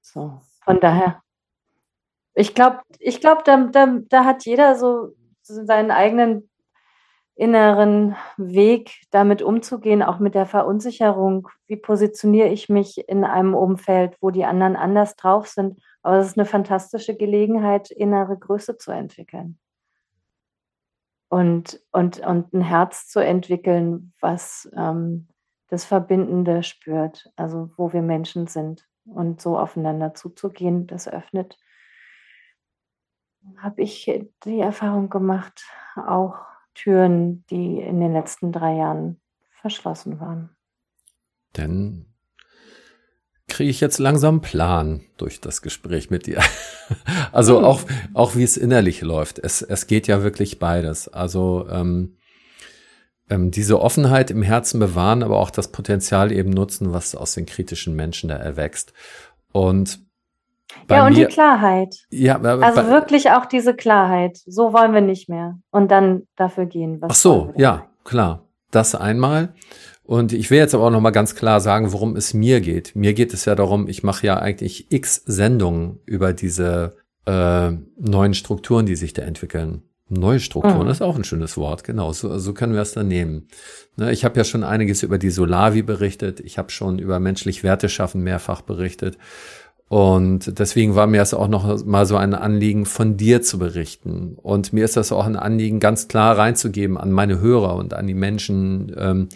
So, 0.00 0.40
von 0.64 0.80
daher, 0.80 1.22
ich 2.34 2.54
glaube, 2.54 2.80
ich 2.98 3.20
glaube, 3.20 3.42
da, 3.44 3.56
da, 3.66 3.98
da 4.08 4.24
hat 4.24 4.44
jeder 4.44 4.74
so 4.74 5.14
seinen 5.42 5.90
eigenen 5.90 6.50
inneren 7.40 8.16
Weg, 8.36 9.00
damit 9.10 9.40
umzugehen, 9.40 10.02
auch 10.02 10.18
mit 10.18 10.34
der 10.34 10.44
Verunsicherung. 10.44 11.48
Wie 11.66 11.76
positioniere 11.76 12.48
ich 12.48 12.68
mich 12.68 13.08
in 13.08 13.24
einem 13.24 13.54
Umfeld, 13.54 14.18
wo 14.20 14.30
die 14.30 14.44
anderen 14.44 14.76
anders 14.76 15.16
drauf 15.16 15.46
sind? 15.46 15.80
Aber 16.02 16.18
es 16.18 16.26
ist 16.26 16.38
eine 16.38 16.44
fantastische 16.44 17.16
Gelegenheit, 17.16 17.90
innere 17.90 18.38
Größe 18.38 18.76
zu 18.76 18.90
entwickeln. 18.90 19.58
Und, 21.30 21.80
und, 21.92 22.20
und 22.20 22.52
ein 22.52 22.60
Herz 22.60 23.08
zu 23.08 23.20
entwickeln, 23.20 24.12
was 24.20 24.70
ähm, 24.76 25.28
das 25.68 25.86
Verbindende 25.86 26.62
spürt, 26.62 27.32
also 27.36 27.70
wo 27.78 27.94
wir 27.94 28.02
Menschen 28.02 28.48
sind 28.48 28.86
und 29.06 29.40
so 29.40 29.58
aufeinander 29.58 30.12
zuzugehen, 30.12 30.86
das 30.86 31.08
öffnet, 31.08 31.56
habe 33.56 33.80
ich 33.80 34.12
die 34.44 34.60
Erfahrung 34.60 35.08
gemacht, 35.08 35.64
auch 35.96 36.49
Türen, 36.74 37.44
die 37.50 37.80
in 37.80 38.00
den 38.00 38.12
letzten 38.12 38.52
drei 38.52 38.76
Jahren 38.76 39.20
verschlossen 39.60 40.20
waren. 40.20 40.50
Denn 41.56 42.06
kriege 43.48 43.70
ich 43.70 43.80
jetzt 43.80 43.98
langsam 43.98 44.36
einen 44.36 44.40
Plan 44.42 45.00
durch 45.16 45.40
das 45.40 45.60
Gespräch 45.60 46.08
mit 46.10 46.26
dir. 46.26 46.40
also 47.32 47.58
hm. 47.58 47.64
auch, 47.64 47.80
auch 48.14 48.36
wie 48.36 48.44
es 48.44 48.56
innerlich 48.56 49.02
läuft. 49.02 49.38
Es, 49.38 49.60
es 49.60 49.86
geht 49.86 50.06
ja 50.06 50.22
wirklich 50.22 50.58
beides. 50.58 51.08
Also 51.08 51.66
ähm, 51.68 52.16
ähm, 53.28 53.50
diese 53.50 53.80
Offenheit 53.80 54.30
im 54.30 54.42
Herzen 54.42 54.80
bewahren, 54.80 55.22
aber 55.22 55.38
auch 55.38 55.50
das 55.50 55.72
Potenzial 55.72 56.32
eben 56.32 56.50
nutzen, 56.50 56.92
was 56.92 57.14
aus 57.14 57.34
den 57.34 57.46
kritischen 57.46 57.94
Menschen 57.94 58.28
da 58.28 58.36
erwächst. 58.36 58.92
Und 59.52 60.00
ja, 60.88 61.06
und 61.06 61.14
mir, 61.14 61.26
die 61.26 61.32
Klarheit. 61.32 61.96
Ja, 62.10 62.40
also 62.40 62.88
wirklich 62.88 63.30
auch 63.30 63.46
diese 63.46 63.74
Klarheit. 63.74 64.38
So 64.46 64.72
wollen 64.72 64.92
wir 64.92 65.00
nicht 65.00 65.28
mehr. 65.28 65.58
Und 65.70 65.90
dann 65.90 66.22
dafür 66.36 66.66
gehen. 66.66 67.00
ach 67.02 67.14
so, 67.14 67.52
ja, 67.56 67.86
klar. 68.04 68.46
Das 68.70 68.94
einmal. 68.94 69.52
Und 70.04 70.32
ich 70.32 70.50
will 70.50 70.58
jetzt 70.58 70.74
aber 70.74 70.84
auch 70.84 70.90
noch 70.90 71.00
mal 71.00 71.10
ganz 71.10 71.34
klar 71.34 71.60
sagen, 71.60 71.92
worum 71.92 72.16
es 72.16 72.34
mir 72.34 72.60
geht. 72.60 72.96
Mir 72.96 73.14
geht 73.14 73.32
es 73.32 73.44
ja 73.44 73.54
darum, 73.54 73.88
ich 73.88 74.02
mache 74.02 74.26
ja 74.26 74.38
eigentlich 74.38 74.90
x 74.90 75.22
Sendungen 75.26 76.00
über 76.04 76.32
diese 76.32 76.96
äh, 77.26 77.70
neuen 77.96 78.34
Strukturen, 78.34 78.86
die 78.86 78.96
sich 78.96 79.12
da 79.12 79.22
entwickeln. 79.22 79.82
Neue 80.08 80.40
Strukturen 80.40 80.86
mhm. 80.86 80.90
ist 80.90 81.02
auch 81.02 81.14
ein 81.14 81.22
schönes 81.22 81.56
Wort, 81.56 81.84
genau. 81.84 82.12
So, 82.12 82.36
so 82.38 82.52
können 82.52 82.74
wir 82.74 82.80
es 82.80 82.92
dann 82.92 83.06
nehmen. 83.06 83.46
Ne, 83.96 84.10
ich 84.10 84.24
habe 84.24 84.36
ja 84.36 84.42
schon 84.42 84.64
einiges 84.64 85.04
über 85.04 85.18
die 85.18 85.30
Solavi 85.30 85.82
berichtet. 85.82 86.40
Ich 86.40 86.58
habe 86.58 86.70
schon 86.70 86.98
über 86.98 87.20
menschlich 87.20 87.62
Werte 87.62 87.88
schaffen 87.88 88.22
mehrfach 88.22 88.62
berichtet. 88.62 89.16
Und 89.90 90.60
deswegen 90.60 90.94
war 90.94 91.08
mir 91.08 91.20
es 91.20 91.34
auch 91.34 91.48
noch 91.48 91.84
mal 91.84 92.06
so 92.06 92.16
ein 92.16 92.32
Anliegen, 92.32 92.86
von 92.86 93.16
dir 93.16 93.42
zu 93.42 93.58
berichten. 93.58 94.36
Und 94.40 94.72
mir 94.72 94.84
ist 94.84 94.96
das 94.96 95.10
auch 95.10 95.26
ein 95.26 95.34
Anliegen, 95.34 95.80
ganz 95.80 96.06
klar 96.06 96.38
reinzugeben 96.38 96.96
an 96.96 97.10
meine 97.10 97.40
Hörer 97.40 97.74
und 97.74 97.92
an 97.92 98.06
die 98.06 98.14
Menschen, 98.14 98.94
ähm, 98.96 99.28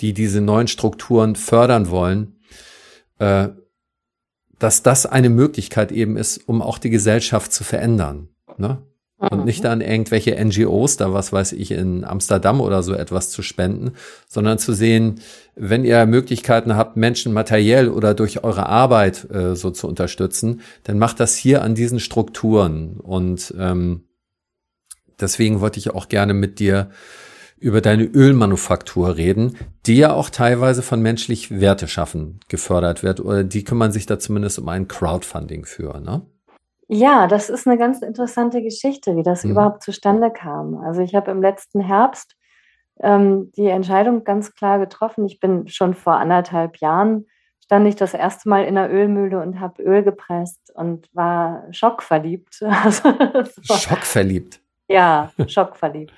die 0.00 0.14
diese 0.14 0.40
neuen 0.40 0.66
Strukturen 0.66 1.36
fördern 1.36 1.90
wollen, 1.90 2.38
äh, 3.18 3.50
dass 4.58 4.82
das 4.82 5.04
eine 5.04 5.28
Möglichkeit 5.28 5.92
eben 5.92 6.16
ist, 6.16 6.38
um 6.48 6.62
auch 6.62 6.78
die 6.78 6.88
Gesellschaft 6.88 7.52
zu 7.52 7.62
verändern. 7.62 8.30
Ne? 8.56 8.80
Und 9.30 9.40
mhm. 9.40 9.44
nicht 9.44 9.64
an 9.66 9.80
irgendwelche 9.80 10.34
NGOs, 10.44 10.96
da 10.96 11.12
was 11.12 11.32
weiß 11.32 11.52
ich, 11.52 11.70
in 11.70 12.02
Amsterdam 12.02 12.60
oder 12.60 12.82
so 12.82 12.92
etwas 12.92 13.30
zu 13.30 13.42
spenden, 13.42 13.92
sondern 14.26 14.58
zu 14.58 14.72
sehen, 14.72 15.20
wenn 15.54 15.84
ihr 15.84 16.04
Möglichkeiten 16.06 16.74
habt, 16.74 16.96
Menschen 16.96 17.32
materiell 17.32 17.88
oder 17.88 18.14
durch 18.14 18.42
eure 18.42 18.66
Arbeit 18.66 19.30
äh, 19.30 19.54
so 19.54 19.70
zu 19.70 19.86
unterstützen, 19.86 20.60
dann 20.82 20.98
macht 20.98 21.20
das 21.20 21.36
hier 21.36 21.62
an 21.62 21.76
diesen 21.76 22.00
Strukturen. 22.00 22.98
Und 22.98 23.54
ähm, 23.56 24.02
deswegen 25.20 25.60
wollte 25.60 25.78
ich 25.78 25.90
auch 25.90 26.08
gerne 26.08 26.34
mit 26.34 26.58
dir 26.58 26.90
über 27.58 27.80
deine 27.80 28.02
Ölmanufaktur 28.02 29.16
reden, 29.16 29.56
die 29.86 29.98
ja 29.98 30.12
auch 30.12 30.30
teilweise 30.30 30.82
von 30.82 31.00
menschlich 31.00 31.60
Werte 31.60 31.86
schaffen 31.86 32.40
gefördert 32.48 33.04
wird. 33.04 33.20
Oder 33.20 33.44
die 33.44 33.62
kümmern 33.62 33.92
sich 33.92 34.06
da 34.06 34.18
zumindest 34.18 34.58
um 34.58 34.68
ein 34.68 34.88
Crowdfunding 34.88 35.64
für, 35.64 36.00
ne? 36.00 36.22
Ja, 36.94 37.26
das 37.26 37.48
ist 37.48 37.66
eine 37.66 37.78
ganz 37.78 38.02
interessante 38.02 38.60
Geschichte, 38.60 39.16
wie 39.16 39.22
das 39.22 39.44
mhm. 39.44 39.52
überhaupt 39.52 39.82
zustande 39.82 40.30
kam. 40.30 40.76
Also 40.76 41.00
ich 41.00 41.14
habe 41.14 41.30
im 41.30 41.40
letzten 41.40 41.80
Herbst 41.80 42.36
ähm, 43.00 43.50
die 43.56 43.68
Entscheidung 43.68 44.24
ganz 44.24 44.54
klar 44.54 44.78
getroffen. 44.78 45.24
Ich 45.24 45.40
bin 45.40 45.68
schon 45.68 45.94
vor 45.94 46.16
anderthalb 46.16 46.76
Jahren 46.76 47.26
stand 47.64 47.86
ich 47.86 47.96
das 47.96 48.12
erste 48.12 48.46
Mal 48.46 48.66
in 48.66 48.74
der 48.74 48.92
Ölmühle 48.92 49.40
und 49.40 49.58
habe 49.58 49.82
Öl 49.82 50.02
gepresst 50.02 50.70
und 50.74 51.08
war 51.14 51.64
schockverliebt. 51.70 52.60
Also, 52.84 53.04
war, 53.04 53.78
schockverliebt? 53.78 54.60
Ja, 54.86 55.32
schockverliebt. 55.46 56.12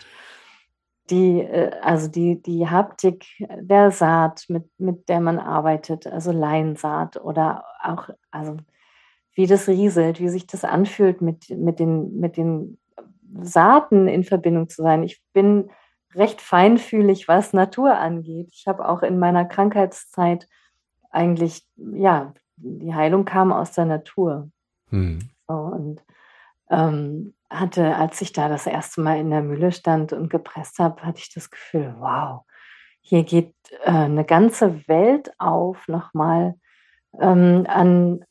die, 1.09 1.41
äh, 1.43 1.71
also 1.83 2.09
die, 2.09 2.43
die 2.43 2.69
Haptik 2.69 3.27
der 3.39 3.93
Saat, 3.93 4.47
mit, 4.49 4.65
mit 4.79 5.09
der 5.09 5.21
man 5.21 5.39
arbeitet, 5.39 6.09
also 6.09 6.33
Leinsaat 6.33 7.17
oder 7.19 7.63
auch, 7.81 8.09
also 8.33 8.57
wie 9.35 9.47
das 9.47 9.69
rieselt, 9.69 10.21
wie 10.21 10.29
sich 10.29 10.47
das 10.47 10.65
anfühlt, 10.65 11.21
mit, 11.21 11.51
mit, 11.51 11.79
den, 11.79 12.19
mit 12.21 12.37
den 12.37 12.79
Saaten 13.41 14.07
in 14.09 14.25
Verbindung 14.25 14.69
zu 14.69 14.83
sein. 14.83 15.03
Ich 15.03 15.23
bin 15.33 15.71
recht 16.15 16.41
feinfühlig, 16.41 17.27
was 17.27 17.53
Natur 17.53 17.99
angeht. 17.99 18.49
Ich 18.53 18.67
habe 18.67 18.89
auch 18.89 19.03
in 19.03 19.19
meiner 19.19 19.45
Krankheitszeit 19.45 20.49
eigentlich, 21.11 21.67
ja, 21.77 22.33
die 22.57 22.95
Heilung 22.95 23.25
kam 23.25 23.53
aus 23.53 23.73
der 23.73 23.87
Natur. 23.87 24.51
Hm. 24.91 25.19
So, 25.49 25.55
und 25.55 26.01
ähm, 26.71 27.35
hatte, 27.51 27.97
als 27.97 28.21
ich 28.21 28.33
da 28.33 28.49
das 28.49 28.67
erste 28.67 29.01
Mal 29.01 29.19
in 29.19 29.31
der 29.31 29.43
Mühle 29.43 29.73
stand 29.73 30.13
und 30.13 30.31
gepresst 30.31 30.79
habe, 30.79 31.03
hatte 31.03 31.19
ich 31.19 31.33
das 31.33 31.51
Gefühl, 31.51 31.95
wow, 31.99 32.43
hier 33.01 33.23
geht 33.25 33.55
äh, 33.85 33.91
eine 33.91 34.25
ganze 34.25 34.87
Welt 34.89 35.33
auf 35.39 35.89
nochmal 35.89 36.55
ähm, 37.21 37.67
an, 37.69 38.25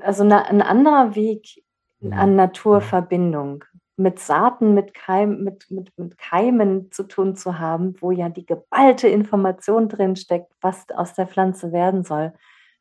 also 0.00 0.22
eine, 0.22 0.46
ein 0.46 0.62
anderer 0.62 1.14
Weg 1.14 1.62
mhm. 2.00 2.12
an 2.12 2.36
Naturverbindung 2.36 3.64
mit 3.96 4.18
Saaten, 4.18 4.72
mit, 4.72 4.94
Keim, 4.94 5.44
mit, 5.44 5.70
mit, 5.70 5.96
mit 5.98 6.16
Keimen 6.18 6.90
zu 6.90 7.04
tun 7.04 7.36
zu 7.36 7.58
haben, 7.58 7.94
wo 8.00 8.10
ja 8.10 8.30
die 8.30 8.46
geballte 8.46 9.08
Information 9.08 9.88
drin 9.88 10.16
steckt, 10.16 10.52
was 10.60 10.88
aus 10.90 11.14
der 11.14 11.26
Pflanze 11.26 11.70
werden 11.72 12.02
soll. 12.02 12.32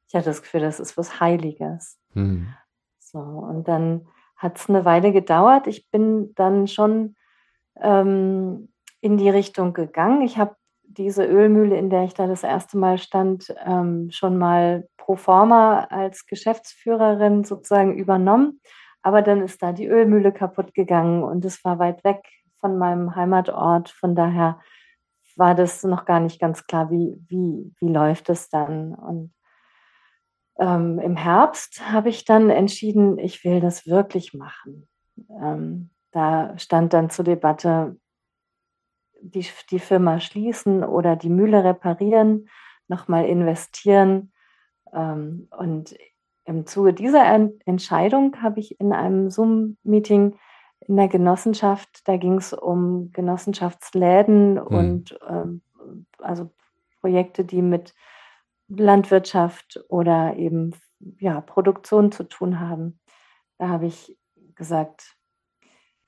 Ich 0.07 0.15
hatte 0.15 0.29
das 0.29 0.41
Gefühl, 0.41 0.61
das 0.61 0.79
ist 0.79 0.97
was 0.97 1.19
Heiliges. 1.19 1.99
Mhm. 2.13 2.47
So, 2.99 3.19
und 3.19 3.67
dann 3.67 4.07
hat 4.37 4.57
es 4.57 4.69
eine 4.69 4.85
Weile 4.85 5.11
gedauert. 5.11 5.67
Ich 5.67 5.89
bin 5.91 6.33
dann 6.35 6.67
schon 6.67 7.15
ähm, 7.81 8.69
in 9.01 9.17
die 9.17 9.29
Richtung 9.29 9.73
gegangen. 9.73 10.21
Ich 10.21 10.37
habe 10.37 10.55
diese 10.89 11.23
Ölmühle, 11.25 11.77
in 11.77 11.89
der 11.89 12.03
ich 12.03 12.13
da 12.13 12.27
das 12.27 12.43
erste 12.43 12.77
Mal 12.77 12.97
stand, 12.97 13.53
ähm, 13.65 14.09
schon 14.11 14.37
mal 14.37 14.87
pro 14.97 15.15
forma 15.15 15.85
als 15.85 16.25
Geschäftsführerin 16.25 17.43
sozusagen 17.43 17.95
übernommen. 17.95 18.59
Aber 19.01 19.21
dann 19.21 19.41
ist 19.41 19.61
da 19.61 19.71
die 19.71 19.87
Ölmühle 19.87 20.31
kaputt 20.31 20.73
gegangen 20.73 21.23
und 21.23 21.45
es 21.45 21.63
war 21.63 21.79
weit 21.79 22.03
weg 22.03 22.21
von 22.59 22.77
meinem 22.77 23.15
Heimatort. 23.15 23.89
Von 23.89 24.15
daher 24.15 24.59
war 25.35 25.55
das 25.55 25.83
noch 25.83 26.05
gar 26.05 26.19
nicht 26.19 26.39
ganz 26.39 26.65
klar, 26.65 26.91
wie, 26.91 27.15
wie, 27.27 27.73
wie 27.79 27.91
läuft 27.91 28.29
es 28.29 28.49
dann. 28.49 28.93
Und 28.93 29.33
ähm, 30.59 30.99
im 30.99 31.15
Herbst 31.15 31.89
habe 31.91 32.09
ich 32.09 32.25
dann 32.25 32.49
entschieden, 32.49 33.17
ich 33.17 33.45
will 33.45 33.61
das 33.61 33.87
wirklich 33.87 34.33
machen. 34.33 34.87
Ähm, 35.41 35.91
da 36.11 36.57
stand 36.57 36.93
dann 36.93 37.09
zur 37.09 37.23
Debatte, 37.25 37.97
die, 39.21 39.45
die 39.69 39.79
Firma 39.79 40.19
schließen 40.19 40.83
oder 40.83 41.15
die 41.15 41.29
Mühle 41.29 41.63
reparieren, 41.63 42.49
nochmal 42.87 43.25
investieren. 43.25 44.31
Ähm, 44.93 45.47
und 45.57 45.95
im 46.45 46.65
Zuge 46.65 46.93
dieser 46.93 47.25
Entscheidung 47.65 48.41
habe 48.41 48.59
ich 48.59 48.79
in 48.79 48.91
einem 48.91 49.29
Zoom-Meeting 49.29 50.37
in 50.81 50.95
der 50.97 51.07
Genossenschaft, 51.07 52.07
da 52.07 52.17
ging 52.17 52.37
es 52.37 52.53
um 52.53 53.11
Genossenschaftsläden 53.11 54.57
hm. 54.57 54.65
und 54.65 55.19
ähm, 55.29 55.61
also 56.17 56.51
Projekte, 57.01 57.45
die 57.45 57.61
mit 57.61 57.93
Landwirtschaft 58.67 59.83
oder 59.89 60.35
eben 60.35 60.75
ja, 61.19 61.41
Produktion 61.41 62.11
zu 62.11 62.23
tun 62.23 62.59
haben. 62.59 62.99
Da 63.57 63.69
habe 63.69 63.87
ich 63.87 64.17
gesagt, 64.55 65.15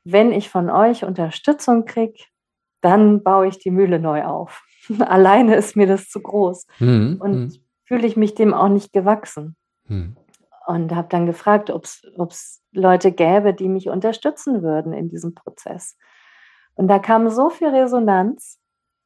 wenn 0.03 0.31
ich 0.31 0.49
von 0.49 0.69
euch 0.69 1.03
Unterstützung 1.05 1.85
kriege, 1.85 2.23
dann 2.81 3.23
baue 3.23 3.47
ich 3.47 3.59
die 3.59 3.71
Mühle 3.71 3.99
neu 3.99 4.23
auf. 4.23 4.63
Alleine 4.99 5.55
ist 5.55 5.75
mir 5.75 5.87
das 5.87 6.09
zu 6.09 6.21
groß 6.21 6.67
mhm. 6.79 7.17
und 7.19 7.33
mhm. 7.33 7.53
fühle 7.85 8.07
ich 8.07 8.17
mich 8.17 8.35
dem 8.35 8.53
auch 8.53 8.69
nicht 8.69 8.93
gewachsen. 8.93 9.55
Mhm. 9.87 10.17
Und 10.67 10.95
habe 10.95 11.07
dann 11.09 11.25
gefragt, 11.25 11.69
ob 11.69 11.85
es 11.85 12.61
Leute 12.71 13.11
gäbe, 13.11 13.53
die 13.53 13.67
mich 13.67 13.89
unterstützen 13.89 14.61
würden 14.61 14.93
in 14.93 15.09
diesem 15.09 15.33
Prozess. 15.33 15.97
Und 16.75 16.87
da 16.87 16.99
kam 16.99 17.29
so 17.29 17.49
viel 17.49 17.69
Resonanz, 17.69 18.61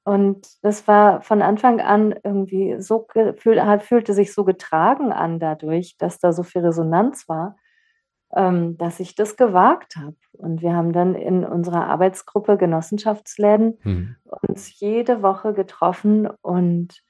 und 0.05 0.47
das 0.61 0.87
war 0.87 1.23
von 1.23 1.41
Anfang 1.41 1.81
an 1.81 2.13
irgendwie 2.23 2.79
so, 2.79 3.07
fühl, 3.37 3.79
fühlte 3.79 4.13
sich 4.13 4.33
so 4.35 4.45
getragen 4.45 5.11
an 5.11 5.39
dadurch, 5.39 5.97
dass 5.97 6.19
da 6.19 6.31
so 6.31 6.43
viel 6.43 6.61
Resonanz 6.61 7.27
war, 7.27 7.57
dass 8.29 8.99
ich 8.99 9.15
das 9.15 9.37
gewagt 9.37 9.95
habe. 9.95 10.17
Und 10.33 10.61
wir 10.61 10.73
haben 10.73 10.91
dann 10.91 11.15
in 11.15 11.45
unserer 11.45 11.87
Arbeitsgruppe 11.87 12.57
Genossenschaftsläden 12.57 13.77
hm. 13.81 14.15
uns 14.47 14.77
jede 14.79 15.21
Woche 15.21 15.53
getroffen 15.53 16.27
und 16.41 17.01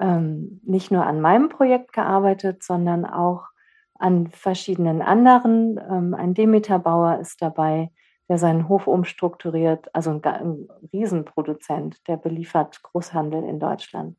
ähm, 0.00 0.60
nicht 0.64 0.90
nur 0.90 1.06
an 1.06 1.20
meinem 1.20 1.48
Projekt 1.48 1.92
gearbeitet, 1.92 2.62
sondern 2.62 3.04
auch 3.04 3.46
an 3.94 4.28
verschiedenen 4.28 5.02
anderen. 5.02 5.78
Ähm, 5.78 6.14
ein 6.14 6.34
Demeterbauer 6.34 7.20
ist 7.20 7.40
dabei, 7.40 7.90
der 8.28 8.38
seinen 8.38 8.68
Hof 8.68 8.86
umstrukturiert, 8.86 9.94
also 9.94 10.10
ein, 10.10 10.24
ein 10.24 10.68
Riesenproduzent, 10.92 12.06
der 12.08 12.16
beliefert 12.16 12.82
Großhandel 12.82 13.44
in 13.44 13.60
Deutschland. 13.60 14.16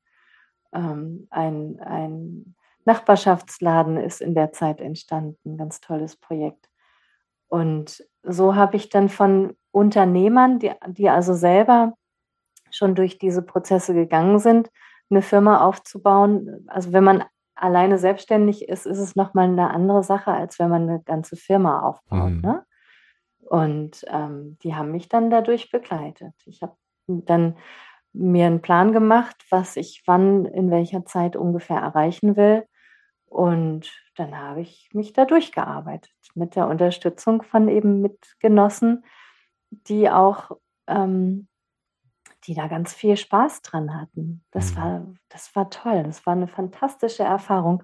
Ähm, 0.73 1.27
ein, 1.29 1.79
ein 1.81 2.55
Nachbarschaftsladen 2.85 3.97
ist 3.97 4.21
in 4.21 4.35
der 4.35 4.51
Zeit 4.51 4.79
entstanden, 4.79 5.37
ein 5.45 5.57
ganz 5.57 5.81
tolles 5.81 6.15
Projekt. 6.15 6.69
Und 7.47 8.03
so 8.23 8.55
habe 8.55 8.75
ich 8.75 8.89
dann 8.89 9.09
von 9.09 9.55
Unternehmern, 9.71 10.59
die, 10.59 10.71
die 10.87 11.09
also 11.09 11.33
selber 11.33 11.93
schon 12.71 12.95
durch 12.95 13.17
diese 13.17 13.41
Prozesse 13.41 13.93
gegangen 13.93 14.39
sind, 14.39 14.69
eine 15.09 15.21
Firma 15.21 15.61
aufzubauen. 15.61 16.65
Also 16.67 16.93
wenn 16.93 17.03
man 17.03 17.23
alleine 17.55 17.97
selbstständig 17.97 18.67
ist, 18.67 18.85
ist 18.85 18.99
es 18.99 19.15
nochmal 19.15 19.45
eine 19.45 19.71
andere 19.71 20.03
Sache, 20.03 20.31
als 20.31 20.59
wenn 20.59 20.69
man 20.69 20.83
eine 20.83 21.01
ganze 21.01 21.35
Firma 21.35 21.81
aufbaut. 21.81 22.31
Mhm. 22.31 22.41
Ne? 22.41 22.65
Und 23.39 24.05
ähm, 24.07 24.57
die 24.63 24.75
haben 24.75 24.91
mich 24.91 25.07
dann 25.07 25.29
dadurch 25.29 25.71
begleitet. 25.71 26.33
Ich 26.45 26.61
habe 26.61 26.75
dann 27.07 27.55
mir 28.11 28.47
einen 28.47 28.61
Plan 28.61 28.91
gemacht, 28.91 29.45
was 29.49 29.75
ich 29.75 30.03
wann 30.05 30.45
in 30.45 30.71
welcher 30.71 31.05
Zeit 31.05 31.35
ungefähr 31.35 31.77
erreichen 31.77 32.35
will. 32.35 32.65
Und 33.25 33.91
dann 34.15 34.37
habe 34.37 34.61
ich 34.61 34.89
mich 34.93 35.13
da 35.13 35.25
durchgearbeitet 35.25 36.13
mit 36.35 36.55
der 36.55 36.67
Unterstützung 36.67 37.41
von 37.43 37.67
eben 37.67 38.01
Mitgenossen, 38.01 39.03
die 39.69 40.09
auch, 40.09 40.51
ähm, 40.87 41.47
die 42.45 42.53
da 42.53 42.67
ganz 42.67 42.93
viel 42.93 43.17
Spaß 43.17 43.61
dran 43.61 43.99
hatten. 43.99 44.43
Das 44.51 44.73
mhm. 44.73 44.77
war, 44.77 45.13
das 45.29 45.55
war 45.55 45.69
toll. 45.69 46.03
Das 46.03 46.25
war 46.25 46.33
eine 46.33 46.47
fantastische 46.47 47.23
Erfahrung. 47.23 47.83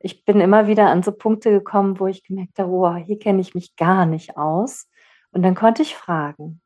Ich 0.00 0.24
bin 0.24 0.40
immer 0.40 0.66
wieder 0.66 0.88
an 0.88 1.02
so 1.02 1.12
Punkte 1.12 1.50
gekommen, 1.50 2.00
wo 2.00 2.06
ich 2.06 2.24
gemerkt 2.24 2.58
habe, 2.58 2.70
oh, 2.70 2.94
hier 2.94 3.18
kenne 3.18 3.40
ich 3.40 3.54
mich 3.54 3.76
gar 3.76 4.06
nicht 4.06 4.36
aus. 4.36 4.88
Und 5.30 5.42
dann 5.42 5.54
konnte 5.54 5.82
ich 5.82 5.94
fragen. 5.94 6.60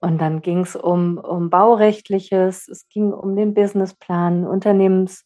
Und 0.00 0.18
dann 0.18 0.42
ging 0.42 0.60
es 0.60 0.74
um, 0.74 1.18
um 1.18 1.48
Baurechtliches, 1.48 2.68
es 2.68 2.88
ging 2.88 3.12
um 3.12 3.36
den 3.36 3.54
Businessplan, 3.54 4.44
Unternehmens, 4.46 5.24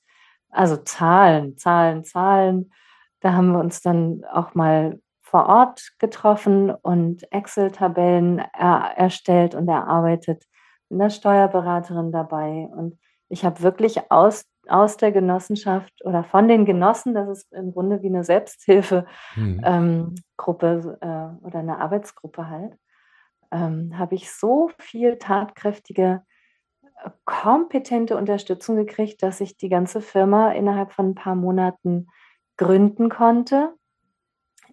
also 0.57 0.77
Zahlen, 0.77 1.57
Zahlen, 1.57 2.05
Zahlen. 2.05 2.73
Da 3.21 3.33
haben 3.35 3.53
wir 3.53 3.61
uns 3.61 3.81
dann 3.83 4.25
auch 4.33 4.55
mal 4.55 5.01
vor 5.23 5.47
Ort 5.47 5.93
getroffen 5.99 6.71
und 6.71 7.31
Excel-Tabellen 7.33 8.39
er, 8.39 8.93
erstellt 8.97 9.55
und 9.55 9.69
erarbeitet. 9.69 10.45
Bin 10.89 10.99
der 10.99 11.11
Steuerberaterin 11.11 12.13
dabei. 12.13 12.69
Und 12.75 12.99
ich 13.29 13.45
habe 13.45 13.63
wirklich 13.63 14.11
aus, 14.11 14.45
aus 14.69 14.97
der 14.97 15.13
Genossenschaft 15.13 15.93
oder 16.05 16.23
von 16.25 16.47
den 16.49 16.65
Genossen, 16.65 17.15
das 17.15 17.29
ist 17.29 17.53
im 17.53 17.73
Grunde 17.73 18.03
wie 18.03 18.07
eine 18.07 18.25
Selbsthilfegruppe 18.25 19.07
mhm. 19.35 19.61
ähm, 19.65 20.15
äh, 21.01 21.45
oder 21.45 21.59
eine 21.59 21.81
Arbeitsgruppe 21.81 22.49
halt, 22.49 22.75
ähm, 23.51 23.99
habe 23.99 24.15
ich 24.15 24.31
so 24.33 24.71
viel 24.79 25.19
tatkräftige, 25.19 26.23
kompetente 27.25 28.17
Unterstützung 28.17 28.77
gekriegt, 28.77 29.23
dass 29.23 29.41
ich 29.41 29.57
die 29.57 29.69
ganze 29.69 30.01
Firma 30.01 30.53
innerhalb 30.53 30.93
von 30.93 31.11
ein 31.11 31.15
paar 31.15 31.35
Monaten 31.35 32.09
gründen 32.57 33.09
konnte. 33.09 33.75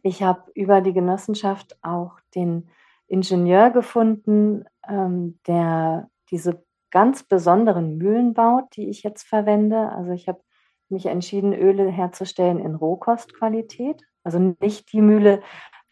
Ich 0.01 0.23
habe 0.23 0.51
über 0.53 0.81
die 0.81 0.93
Genossenschaft 0.93 1.77
auch 1.81 2.19
den 2.35 2.69
Ingenieur 3.07 3.69
gefunden, 3.69 4.65
ähm, 4.87 5.39
der 5.47 6.09
diese 6.31 6.63
ganz 6.91 7.23
besonderen 7.23 7.97
Mühlen 7.97 8.33
baut, 8.33 8.65
die 8.75 8.89
ich 8.89 9.03
jetzt 9.03 9.23
verwende. 9.23 9.89
Also 9.89 10.11
ich 10.11 10.27
habe 10.27 10.41
mich 10.89 11.07
entschieden, 11.07 11.53
Öle 11.53 11.89
herzustellen 11.89 12.59
in 12.59 12.75
Rohkostqualität. 12.75 14.01
Also 14.23 14.55
nicht 14.61 14.93
die 14.93 15.01
Mühle 15.01 15.41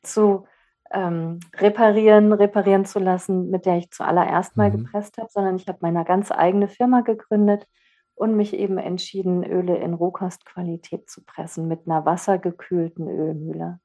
zu 0.01 0.45
ähm, 0.93 1.39
reparieren, 1.55 2.33
reparieren 2.33 2.85
zu 2.85 2.99
lassen, 2.99 3.49
mit 3.49 3.65
der 3.65 3.77
ich 3.77 3.91
zuallererst 3.91 4.57
mal 4.57 4.69
mhm. 4.69 4.83
gepresst 4.83 5.17
habe, 5.17 5.29
sondern 5.31 5.55
ich 5.55 5.67
habe 5.67 5.79
meine 5.81 6.03
ganz 6.05 6.31
eigene 6.31 6.67
Firma 6.67 7.01
gegründet 7.01 7.67
und 8.15 8.35
mich 8.35 8.53
eben 8.53 8.77
entschieden, 8.77 9.43
Öle 9.43 9.77
in 9.77 9.93
Rohkostqualität 9.93 11.09
zu 11.09 11.23
pressen 11.23 11.67
mit 11.67 11.87
einer 11.87 12.05
wassergekühlten 12.05 13.07
Ölmühle. 13.07 13.79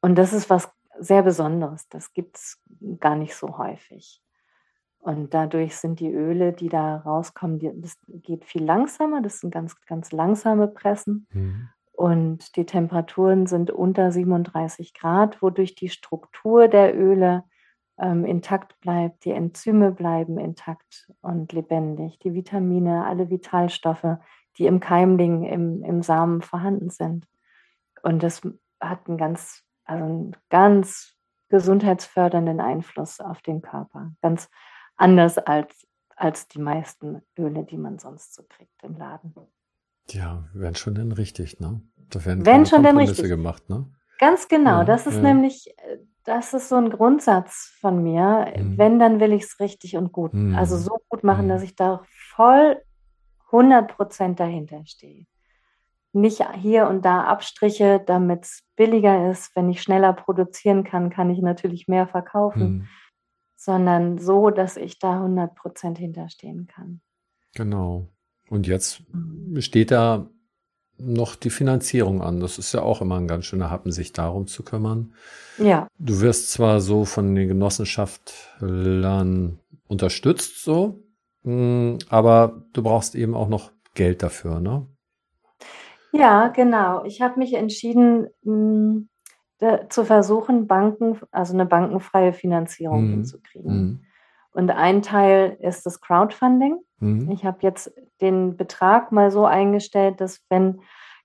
Und 0.00 0.16
das 0.16 0.32
ist 0.32 0.50
was 0.50 0.70
sehr 0.98 1.22
Besonderes. 1.22 1.88
Das 1.88 2.12
gibt 2.12 2.36
es 2.36 2.60
gar 2.98 3.16
nicht 3.16 3.34
so 3.34 3.56
häufig. 3.58 4.22
Und 4.98 5.34
dadurch 5.34 5.76
sind 5.76 5.98
die 5.98 6.12
Öle, 6.12 6.52
die 6.52 6.68
da 6.68 6.96
rauskommen, 6.96 7.58
die, 7.58 7.72
das 7.74 7.96
geht 8.06 8.44
viel 8.44 8.64
langsamer. 8.64 9.20
Das 9.20 9.40
sind 9.40 9.52
ganz, 9.52 9.80
ganz 9.86 10.12
langsame 10.12 10.68
Pressen. 10.68 11.26
Mhm. 11.32 11.68
Und 12.02 12.56
die 12.56 12.66
Temperaturen 12.66 13.46
sind 13.46 13.70
unter 13.70 14.10
37 14.10 14.92
Grad, 14.92 15.40
wodurch 15.40 15.76
die 15.76 15.88
Struktur 15.88 16.66
der 16.66 16.98
Öle 16.98 17.44
ähm, 17.96 18.24
intakt 18.24 18.80
bleibt, 18.80 19.24
die 19.24 19.30
Enzyme 19.30 19.92
bleiben 19.92 20.36
intakt 20.36 21.12
und 21.20 21.52
lebendig, 21.52 22.18
die 22.18 22.34
Vitamine, 22.34 23.06
alle 23.06 23.30
Vitalstoffe, 23.30 24.16
die 24.58 24.66
im 24.66 24.80
Keimling, 24.80 25.44
im, 25.44 25.84
im 25.84 26.02
Samen 26.02 26.42
vorhanden 26.42 26.90
sind. 26.90 27.28
Und 28.02 28.24
das 28.24 28.42
hat 28.80 29.06
einen 29.06 29.16
ganz, 29.16 29.62
also 29.84 30.04
einen 30.04 30.36
ganz 30.48 31.14
gesundheitsfördernden 31.50 32.58
Einfluss 32.58 33.20
auf 33.20 33.42
den 33.42 33.62
Körper. 33.62 34.10
Ganz 34.20 34.50
anders 34.96 35.38
als, 35.38 35.86
als 36.16 36.48
die 36.48 36.58
meisten 36.58 37.22
Öle, 37.38 37.62
die 37.62 37.78
man 37.78 38.00
sonst 38.00 38.34
so 38.34 38.42
kriegt 38.48 38.82
im 38.82 38.96
Laden. 38.96 39.36
Ja, 40.10 40.44
werden 40.52 40.74
schon 40.74 40.94
denn 40.94 41.12
richtig, 41.12 41.60
ne? 41.60 41.80
Da 42.14 42.24
werden 42.24 42.46
wenn 42.46 42.66
schon 42.66 42.82
denn 42.82 42.96
richtig 42.96 43.28
gemacht, 43.28 43.68
ne? 43.68 43.86
Ganz 44.18 44.48
genau. 44.48 44.78
Ja, 44.78 44.84
das 44.84 45.06
ist 45.06 45.16
ja. 45.16 45.22
nämlich, 45.22 45.74
das 46.24 46.54
ist 46.54 46.68
so 46.68 46.76
ein 46.76 46.90
Grundsatz 46.90 47.76
von 47.80 48.02
mir. 48.02 48.52
Mhm. 48.56 48.78
Wenn, 48.78 48.98
dann 48.98 49.18
will 49.20 49.32
ich 49.32 49.44
es 49.44 49.58
richtig 49.58 49.96
und 49.96 50.12
gut. 50.12 50.32
Mhm. 50.32 50.54
Also 50.54 50.76
so 50.76 50.98
gut 51.08 51.24
machen, 51.24 51.46
mhm. 51.46 51.50
dass 51.50 51.62
ich 51.62 51.74
da 51.74 52.02
voll 52.34 52.80
100 53.50 53.88
Prozent 53.88 54.38
dahinter 54.38 54.82
stehe. 54.86 55.26
Nicht 56.12 56.46
hier 56.56 56.88
und 56.88 57.04
da 57.04 57.24
Abstriche, 57.24 58.00
damit 58.04 58.44
es 58.44 58.62
billiger 58.76 59.30
ist. 59.30 59.56
Wenn 59.56 59.70
ich 59.70 59.82
schneller 59.82 60.12
produzieren 60.12 60.84
kann, 60.84 61.10
kann 61.10 61.30
ich 61.30 61.40
natürlich 61.40 61.88
mehr 61.88 62.06
verkaufen. 62.06 62.62
Mhm 62.62 62.88
sondern 63.64 64.18
so, 64.18 64.50
dass 64.50 64.76
ich 64.76 64.98
da 64.98 65.14
100 65.14 65.54
Prozent 65.54 65.98
hinterstehen 65.98 66.66
kann. 66.66 67.00
Genau. 67.54 68.08
Und 68.48 68.66
jetzt 68.66 69.02
mhm. 69.12 69.60
steht 69.60 69.92
da 69.92 70.28
noch 71.04 71.36
die 71.36 71.50
Finanzierung 71.50 72.22
an. 72.22 72.40
Das 72.40 72.58
ist 72.58 72.72
ja 72.72 72.82
auch 72.82 73.00
immer 73.00 73.18
ein 73.18 73.28
ganz 73.28 73.46
schöner 73.46 73.70
Happen, 73.70 73.92
sich 73.92 74.12
darum 74.12 74.46
zu 74.46 74.62
kümmern. 74.62 75.14
Ja. 75.58 75.88
Du 75.98 76.20
wirst 76.20 76.52
zwar 76.52 76.80
so 76.80 77.04
von 77.04 77.34
den 77.34 77.48
Genossenschaftlern 77.48 79.58
unterstützt, 79.88 80.62
so, 80.62 81.02
mm, 81.42 81.96
aber 82.08 82.62
du 82.72 82.82
brauchst 82.82 83.14
eben 83.14 83.34
auch 83.34 83.48
noch 83.48 83.70
Geld 83.94 84.22
dafür, 84.22 84.60
ne? 84.60 84.86
Ja, 86.12 86.48
genau. 86.48 87.04
Ich 87.04 87.22
habe 87.22 87.38
mich 87.38 87.54
entschieden, 87.54 88.28
mm, 88.42 89.08
zu 89.88 90.04
versuchen, 90.04 90.66
Banken, 90.66 91.20
also 91.30 91.54
eine 91.54 91.66
bankenfreie 91.66 92.32
Finanzierung 92.32 93.06
mhm. 93.06 93.10
hinzukriegen. 93.10 93.74
Mhm. 93.74 94.00
Und 94.52 94.70
ein 94.70 95.02
Teil 95.02 95.56
ist 95.60 95.86
das 95.86 96.00
Crowdfunding. 96.00 96.78
Mhm. 96.98 97.30
Ich 97.30 97.44
habe 97.44 97.58
jetzt 97.62 97.92
den 98.20 98.56
Betrag 98.56 99.12
mal 99.12 99.30
so 99.30 99.44
eingestellt, 99.46 100.20
dass 100.20 100.40
wenn 100.48 100.80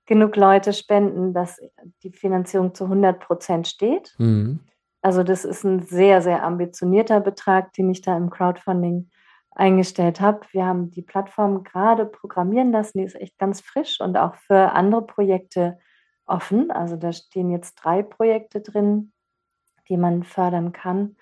genug 0.06 0.36
Leute 0.38 0.74
spenden, 0.74 1.34
dass 1.34 1.60
die 2.04 2.12
Finanzierung 2.12 2.74
zu 2.74 2.86
100 2.86 3.20
Prozent 3.20 3.68
steht. 3.68 4.16
Mhm. 4.18 4.62
Also 5.02 5.24
das 5.24 5.46
ist 5.46 5.64
ein 5.64 5.82
sehr, 5.82 6.22
sehr 6.22 6.44
ambitionierter 6.44 7.20
Betrag, 7.20 7.74
den 7.74 7.90
ich 7.90 8.02
da 8.02 8.18
im 8.18 8.30
Crowdfunding 8.30 9.10
eingestellt 9.52 10.22
habe. 10.22 10.42
Wir 10.52 10.66
haben 10.66 10.92
die 10.92 11.02
Plattform 11.02 11.64
gerade 11.64 12.06
programmieren 12.06 12.72
lassen, 12.72 13.00
die 13.00 13.04
ist 13.04 13.16
echt 13.16 13.38
ganz 13.38 13.62
frisch 13.62 14.00
und 14.00 14.18
auch 14.18 14.36
für 14.36 14.72
andere 14.72 15.06
Projekte 15.06 15.78
offen. 16.26 16.72
Also 16.72 16.96
da 16.96 17.12
stehen 17.12 17.50
jetzt 17.50 17.76
drei 17.76 18.04
Projekte 18.04 18.62
drin, 18.62 19.12
die 19.90 19.98
man 19.98 20.24
fördern 20.24 20.72
kann. 20.72 21.18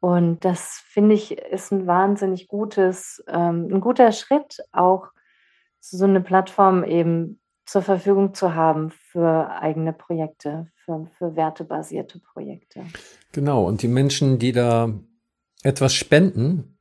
Und 0.00 0.44
das 0.44 0.82
finde 0.86 1.14
ich 1.14 1.38
ist 1.38 1.72
ein 1.72 1.86
wahnsinnig 1.86 2.48
gutes, 2.48 3.22
ähm, 3.28 3.68
ein 3.70 3.80
guter 3.80 4.12
Schritt, 4.12 4.58
auch 4.72 5.08
so 5.78 6.04
eine 6.04 6.20
Plattform 6.20 6.84
eben 6.84 7.40
zur 7.66 7.82
Verfügung 7.82 8.34
zu 8.34 8.54
haben 8.54 8.90
für 8.90 9.50
eigene 9.50 9.92
Projekte, 9.92 10.66
für, 10.84 11.06
für 11.18 11.36
wertebasierte 11.36 12.18
Projekte. 12.18 12.84
Genau, 13.32 13.64
und 13.64 13.82
die 13.82 13.88
Menschen, 13.88 14.38
die 14.38 14.52
da 14.52 14.92
etwas 15.62 15.94
spenden, 15.94 16.78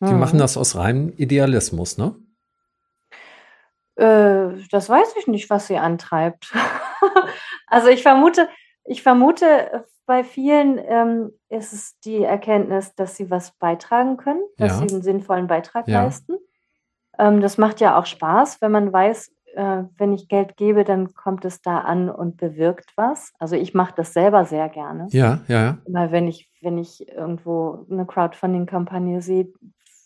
die 0.00 0.08
hm. 0.08 0.18
machen 0.18 0.38
das 0.38 0.56
aus 0.56 0.76
reinem 0.76 1.12
Idealismus, 1.16 1.98
ne? 1.98 2.14
Äh, 3.96 4.62
das 4.70 4.88
weiß 4.88 5.08
ich 5.18 5.26
nicht, 5.26 5.50
was 5.50 5.66
sie 5.66 5.76
antreibt. 5.76 6.54
also 7.66 7.88
ich 7.88 8.02
vermute, 8.02 8.48
ich 8.84 9.02
vermute, 9.02 9.84
bei 10.10 10.24
vielen 10.24 10.80
ähm, 10.88 11.30
ist 11.50 11.72
es 11.72 12.00
die 12.00 12.24
Erkenntnis, 12.24 12.96
dass 12.96 13.14
sie 13.14 13.30
was 13.30 13.52
beitragen 13.52 14.16
können, 14.16 14.42
dass 14.56 14.72
ja. 14.72 14.78
sie 14.78 14.92
einen 14.92 15.02
sinnvollen 15.02 15.46
Beitrag 15.46 15.86
ja. 15.86 16.02
leisten. 16.02 16.32
Ähm, 17.16 17.40
das 17.40 17.58
macht 17.58 17.80
ja 17.80 17.96
auch 17.96 18.06
Spaß, 18.06 18.60
wenn 18.60 18.72
man 18.72 18.92
weiß, 18.92 19.32
äh, 19.54 19.84
wenn 19.98 20.12
ich 20.12 20.26
Geld 20.26 20.56
gebe, 20.56 20.82
dann 20.82 21.14
kommt 21.14 21.44
es 21.44 21.62
da 21.62 21.78
an 21.78 22.10
und 22.10 22.38
bewirkt 22.38 22.90
was. 22.96 23.32
Also 23.38 23.54
ich 23.54 23.72
mache 23.72 23.94
das 23.96 24.12
selber 24.12 24.44
sehr 24.44 24.68
gerne. 24.68 25.06
Ja, 25.10 25.42
ja, 25.46 25.62
ja. 25.62 25.78
Weil 25.86 26.10
wenn 26.10 26.26
ich, 26.26 26.50
wenn 26.60 26.76
ich 26.76 27.06
irgendwo 27.08 27.86
eine 27.88 28.04
Crowdfunding-Kampagne 28.04 29.22
sehe, 29.22 29.52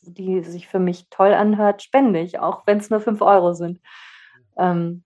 die 0.02 0.42
sich 0.42 0.68
für 0.68 0.80
mich 0.80 1.09
toll 1.09 1.32
anhört, 1.32 1.82
spende 1.82 2.20
ich, 2.20 2.38
auch 2.40 2.66
wenn 2.66 2.76
es 2.76 2.90
nur 2.90 3.00
5 3.00 3.22
Euro 3.22 3.55
sind. 3.55 3.80
Ähm, 4.59 5.02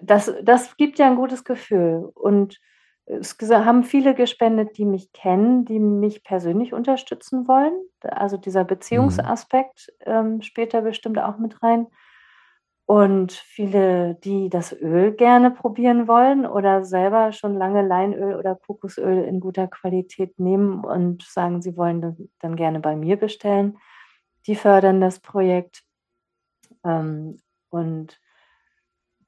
das, 0.00 0.32
das 0.42 0.78
gibt 0.78 0.98
ja 0.98 1.06
ein 1.06 1.16
gutes 1.16 1.44
Gefühl. 1.44 2.10
Und 2.14 2.58
es 3.06 3.36
haben 3.40 3.84
viele 3.84 4.14
gespendet, 4.14 4.78
die 4.78 4.86
mich 4.86 5.12
kennen, 5.12 5.64
die 5.64 5.78
mich 5.78 6.24
persönlich 6.24 6.72
unterstützen 6.72 7.46
wollen. 7.46 7.74
Also 8.00 8.36
dieser 8.36 8.64
Beziehungsaspekt 8.64 9.92
mhm. 10.00 10.12
ähm, 10.12 10.42
spielt 10.42 10.74
da 10.74 10.80
bestimmt 10.80 11.18
auch 11.18 11.38
mit 11.38 11.62
rein. 11.62 11.86
Und 12.86 13.32
viele, 13.32 14.14
die 14.16 14.50
das 14.50 14.72
Öl 14.72 15.12
gerne 15.12 15.50
probieren 15.50 16.06
wollen 16.06 16.44
oder 16.44 16.84
selber 16.84 17.32
schon 17.32 17.56
lange 17.56 17.86
Leinöl 17.86 18.36
oder 18.36 18.56
Kokosöl 18.56 19.24
in 19.24 19.40
guter 19.40 19.68
Qualität 19.68 20.38
nehmen 20.38 20.84
und 20.84 21.22
sagen, 21.22 21.62
sie 21.62 21.78
wollen 21.78 22.30
dann 22.40 22.56
gerne 22.56 22.80
bei 22.80 22.94
mir 22.94 23.16
bestellen, 23.16 23.78
die 24.46 24.54
fördern 24.54 25.00
das 25.00 25.20
Projekt. 25.20 25.82
Ähm, 26.84 27.38
und 27.70 28.20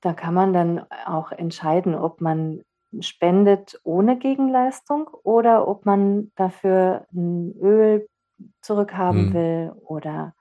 da 0.02 0.12
kann 0.12 0.34
man 0.34 0.52
dann 0.52 0.86
auch 1.06 1.32
entscheiden, 1.32 1.94
ob 1.94 2.20
man 2.20 2.62
spendet 3.01 3.80
ohne 3.84 4.18
Gegenleistung 4.18 5.09
oder 5.22 5.68
ob 5.68 5.86
man 5.86 6.32
dafür 6.36 7.07
ein 7.12 7.53
Öl 7.61 8.09
zurückhaben 8.61 9.28
mhm. 9.28 9.34
will 9.34 9.72
oder 9.80 10.34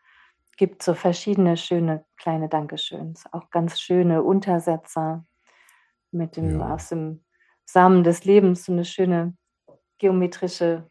gibt 0.58 0.84
so 0.84 0.94
verschiedene 0.94 1.58
schöne 1.58 2.06
kleine 2.18 2.50
Dankeschöns, 2.50 3.26
auch 3.32 3.50
ganz 3.50 3.80
schöne 3.80 4.24
Untersetzer 4.24 5.26
mit 6.12 6.38
dem 6.38 6.60
ja. 6.60 6.74
aus 6.74 6.90
dem 6.90 7.24
Samen 7.66 8.04
des 8.04 8.26
Lebens, 8.26 8.66
so 8.66 8.72
eine 8.72 8.86
schöne 8.86 9.36
geometrische 9.98 10.90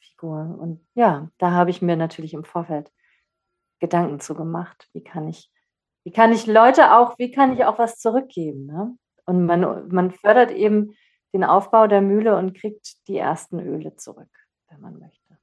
Figur. 0.00 0.56
Und 0.58 0.86
ja, 0.94 1.30
da 1.38 1.52
habe 1.52 1.70
ich 1.70 1.80
mir 1.80 1.96
natürlich 1.96 2.34
im 2.34 2.44
Vorfeld 2.44 2.92
Gedanken 3.78 4.20
zu 4.20 4.34
gemacht. 4.34 4.88
Wie 4.92 5.02
kann 5.02 5.28
ich, 5.28 5.50
wie 6.04 6.12
kann 6.12 6.32
ich 6.32 6.46
Leute 6.46 6.96
auch, 6.96 7.18
wie 7.18 7.30
kann 7.30 7.52
ich 7.52 7.64
auch 7.64 7.78
was 7.78 7.98
zurückgeben? 7.98 8.66
Ne? 8.66 8.96
Und 9.24 9.46
man, 9.46 9.88
man 9.88 10.10
fördert 10.10 10.50
eben 10.50 10.94
den 11.32 11.44
Aufbau 11.44 11.86
der 11.86 12.02
Mühle 12.02 12.36
und 12.36 12.54
kriegt 12.54 13.08
die 13.08 13.16
ersten 13.16 13.58
Öle 13.60 13.96
zurück, 13.96 14.28
wenn 14.68 14.80
man 14.80 14.98
möchte. 14.98 15.38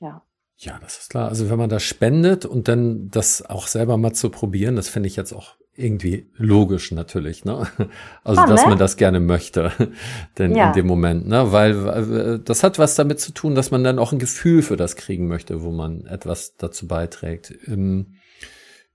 Ja. 0.00 0.22
Ja, 0.60 0.78
das 0.80 0.98
ist 0.98 1.10
klar. 1.10 1.28
Also 1.28 1.50
wenn 1.50 1.58
man 1.58 1.70
das 1.70 1.84
spendet 1.84 2.44
und 2.44 2.66
dann 2.66 3.10
das 3.10 3.48
auch 3.48 3.68
selber 3.68 3.96
mal 3.96 4.12
zu 4.12 4.28
probieren, 4.28 4.74
das 4.74 4.88
finde 4.88 5.06
ich 5.06 5.14
jetzt 5.14 5.32
auch 5.32 5.56
irgendwie 5.78 6.28
logisch 6.34 6.90
natürlich, 6.90 7.44
ne? 7.44 7.68
Also, 8.24 8.44
dass 8.44 8.64
ne? 8.64 8.70
man 8.70 8.78
das 8.78 8.96
gerne 8.96 9.20
möchte, 9.20 9.72
denn 10.38 10.56
ja. 10.56 10.68
in 10.68 10.72
dem 10.72 10.86
Moment, 10.88 11.28
ne? 11.28 11.52
Weil 11.52 12.40
das 12.40 12.64
hat 12.64 12.80
was 12.80 12.96
damit 12.96 13.20
zu 13.20 13.32
tun, 13.32 13.54
dass 13.54 13.70
man 13.70 13.84
dann 13.84 14.00
auch 14.00 14.12
ein 14.12 14.18
Gefühl 14.18 14.62
für 14.62 14.76
das 14.76 14.96
kriegen 14.96 15.28
möchte, 15.28 15.62
wo 15.62 15.70
man 15.70 16.04
etwas 16.06 16.56
dazu 16.56 16.88
beiträgt. 16.88 17.54
Ähm, 17.68 18.17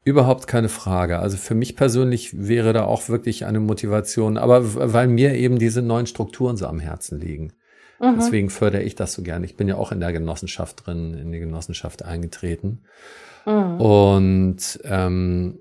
überhaupt 0.03 0.47
keine 0.47 0.69
Frage. 0.69 1.19
Also 1.19 1.37
für 1.37 1.55
mich 1.55 1.75
persönlich 1.75 2.47
wäre 2.47 2.73
da 2.73 2.85
auch 2.85 3.09
wirklich 3.09 3.45
eine 3.45 3.59
Motivation, 3.59 4.37
aber 4.37 4.93
weil 4.93 5.07
mir 5.07 5.35
eben 5.35 5.59
diese 5.59 5.81
neuen 5.81 6.07
Strukturen 6.07 6.57
so 6.57 6.67
am 6.67 6.79
Herzen 6.79 7.19
liegen. 7.19 7.53
Mhm. 7.99 8.15
Deswegen 8.17 8.49
fördere 8.49 8.83
ich 8.83 8.95
das 8.95 9.13
so 9.13 9.21
gern. 9.21 9.43
Ich 9.43 9.55
bin 9.55 9.67
ja 9.67 9.75
auch 9.75 9.91
in 9.91 9.99
der 9.99 10.11
Genossenschaft 10.11 10.85
drin, 10.85 11.13
in 11.13 11.31
die 11.31 11.39
Genossenschaft 11.39 12.03
eingetreten. 12.03 12.83
Mhm. 13.45 13.79
Und 13.79 14.79
ähm, 14.83 15.59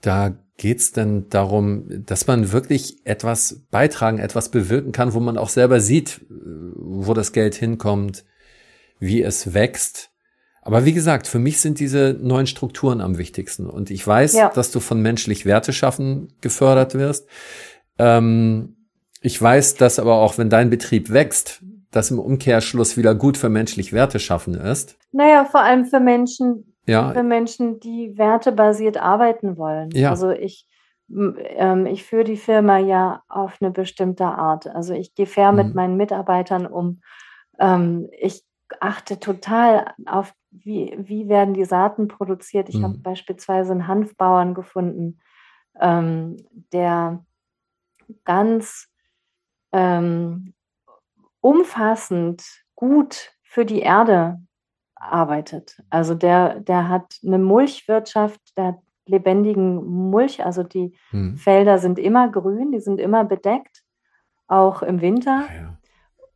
da 0.00 0.34
geht's 0.56 0.92
dann 0.92 1.28
darum, 1.28 2.04
dass 2.06 2.26
man 2.26 2.52
wirklich 2.52 3.06
etwas 3.06 3.66
beitragen, 3.70 4.18
etwas 4.18 4.50
bewirken 4.50 4.92
kann, 4.92 5.12
wo 5.12 5.20
man 5.20 5.36
auch 5.36 5.48
selber 5.48 5.80
sieht, 5.80 6.20
wo 6.28 7.14
das 7.14 7.32
Geld 7.32 7.54
hinkommt, 7.54 8.24
wie 8.98 9.22
es 9.22 9.54
wächst. 9.54 10.11
Aber 10.62 10.84
wie 10.84 10.92
gesagt, 10.92 11.26
für 11.26 11.40
mich 11.40 11.60
sind 11.60 11.80
diese 11.80 12.16
neuen 12.20 12.46
Strukturen 12.46 13.00
am 13.00 13.18
wichtigsten. 13.18 13.68
Und 13.68 13.90
ich 13.90 14.06
weiß, 14.06 14.34
ja. 14.34 14.48
dass 14.48 14.70
du 14.70 14.78
von 14.78 15.02
menschlich 15.02 15.44
Werte 15.44 15.72
schaffen 15.72 16.32
gefördert 16.40 16.94
wirst. 16.94 17.28
Ähm, 17.98 18.76
ich 19.20 19.40
weiß, 19.40 19.74
dass 19.74 19.98
aber 19.98 20.14
auch, 20.14 20.38
wenn 20.38 20.50
dein 20.50 20.70
Betrieb 20.70 21.10
wächst, 21.10 21.62
das 21.90 22.10
im 22.10 22.18
Umkehrschluss 22.18 22.96
wieder 22.96 23.14
gut 23.14 23.36
für 23.36 23.48
menschlich 23.48 23.92
Werte 23.92 24.20
schaffen 24.20 24.54
ist. 24.54 24.96
Naja, 25.10 25.44
vor 25.44 25.60
allem 25.60 25.84
für 25.84 26.00
Menschen, 26.00 26.74
ja. 26.86 27.12
für 27.12 27.24
Menschen, 27.24 27.80
die 27.80 28.16
wertebasiert 28.16 28.96
arbeiten 28.96 29.56
wollen. 29.56 29.90
Ja. 29.90 30.10
Also 30.10 30.30
ich, 30.30 30.66
ähm, 31.10 31.86
ich 31.86 32.04
führe 32.04 32.24
die 32.24 32.36
Firma 32.36 32.78
ja 32.78 33.22
auf 33.28 33.58
eine 33.60 33.72
bestimmte 33.72 34.24
Art. 34.24 34.68
Also 34.68 34.94
ich 34.94 35.14
gehe 35.14 35.26
fair 35.26 35.50
mhm. 35.50 35.58
mit 35.58 35.74
meinen 35.74 35.96
Mitarbeitern 35.96 36.66
um. 36.66 37.02
Ähm, 37.58 38.08
ich 38.18 38.42
achte 38.80 39.20
total 39.20 39.92
auf, 40.06 40.32
wie, 40.52 40.94
wie 40.98 41.28
werden 41.28 41.54
die 41.54 41.64
Saaten 41.64 42.08
produziert. 42.08 42.68
Ich 42.68 42.76
mhm. 42.76 42.84
habe 42.84 42.98
beispielsweise 42.98 43.72
einen 43.72 43.88
Hanfbauern 43.88 44.54
gefunden, 44.54 45.18
ähm, 45.80 46.36
der 46.72 47.24
ganz 48.24 48.88
ähm, 49.72 50.54
umfassend 51.40 52.44
gut 52.74 53.32
für 53.42 53.64
die 53.64 53.80
Erde 53.80 54.38
arbeitet. 54.94 55.82
Also 55.90 56.14
der, 56.14 56.60
der 56.60 56.88
hat 56.88 57.16
eine 57.26 57.38
Mulchwirtschaft, 57.38 58.40
der 58.56 58.66
hat 58.66 58.78
lebendigen 59.06 59.84
Mulch, 60.10 60.44
also 60.44 60.62
die 60.62 60.96
hm. 61.10 61.36
Felder 61.36 61.78
sind 61.78 61.98
immer 61.98 62.28
grün, 62.28 62.70
die 62.70 62.80
sind 62.80 63.00
immer 63.00 63.24
bedeckt, 63.24 63.82
auch 64.46 64.82
im 64.82 65.00
Winter. 65.00 65.46
Ah, 65.48 65.54
ja. 65.54 65.78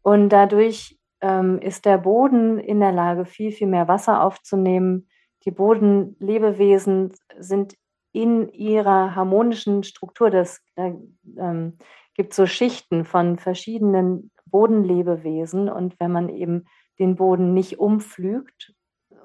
Und 0.02 0.30
dadurch 0.30 0.98
ähm, 1.20 1.58
ist 1.58 1.84
der 1.84 1.98
Boden 1.98 2.58
in 2.58 2.80
der 2.80 2.92
Lage, 2.92 3.24
viel, 3.24 3.52
viel 3.52 3.66
mehr 3.66 3.88
Wasser 3.88 4.22
aufzunehmen. 4.22 5.08
Die 5.44 5.50
Bodenlebewesen 5.50 7.12
sind 7.38 7.76
in 8.12 8.48
ihrer 8.48 9.14
harmonischen 9.14 9.82
Struktur, 9.82 10.30
das 10.30 10.60
da, 10.74 10.94
ähm, 11.38 11.78
gibt 12.14 12.32
so 12.32 12.46
Schichten 12.46 13.04
von 13.04 13.38
verschiedenen 13.38 14.30
Bodenlebewesen. 14.46 15.68
Und 15.68 15.98
wenn 16.00 16.12
man 16.12 16.28
eben 16.28 16.64
den 16.98 17.16
Boden 17.16 17.52
nicht 17.52 17.78
umpflügt 17.78 18.74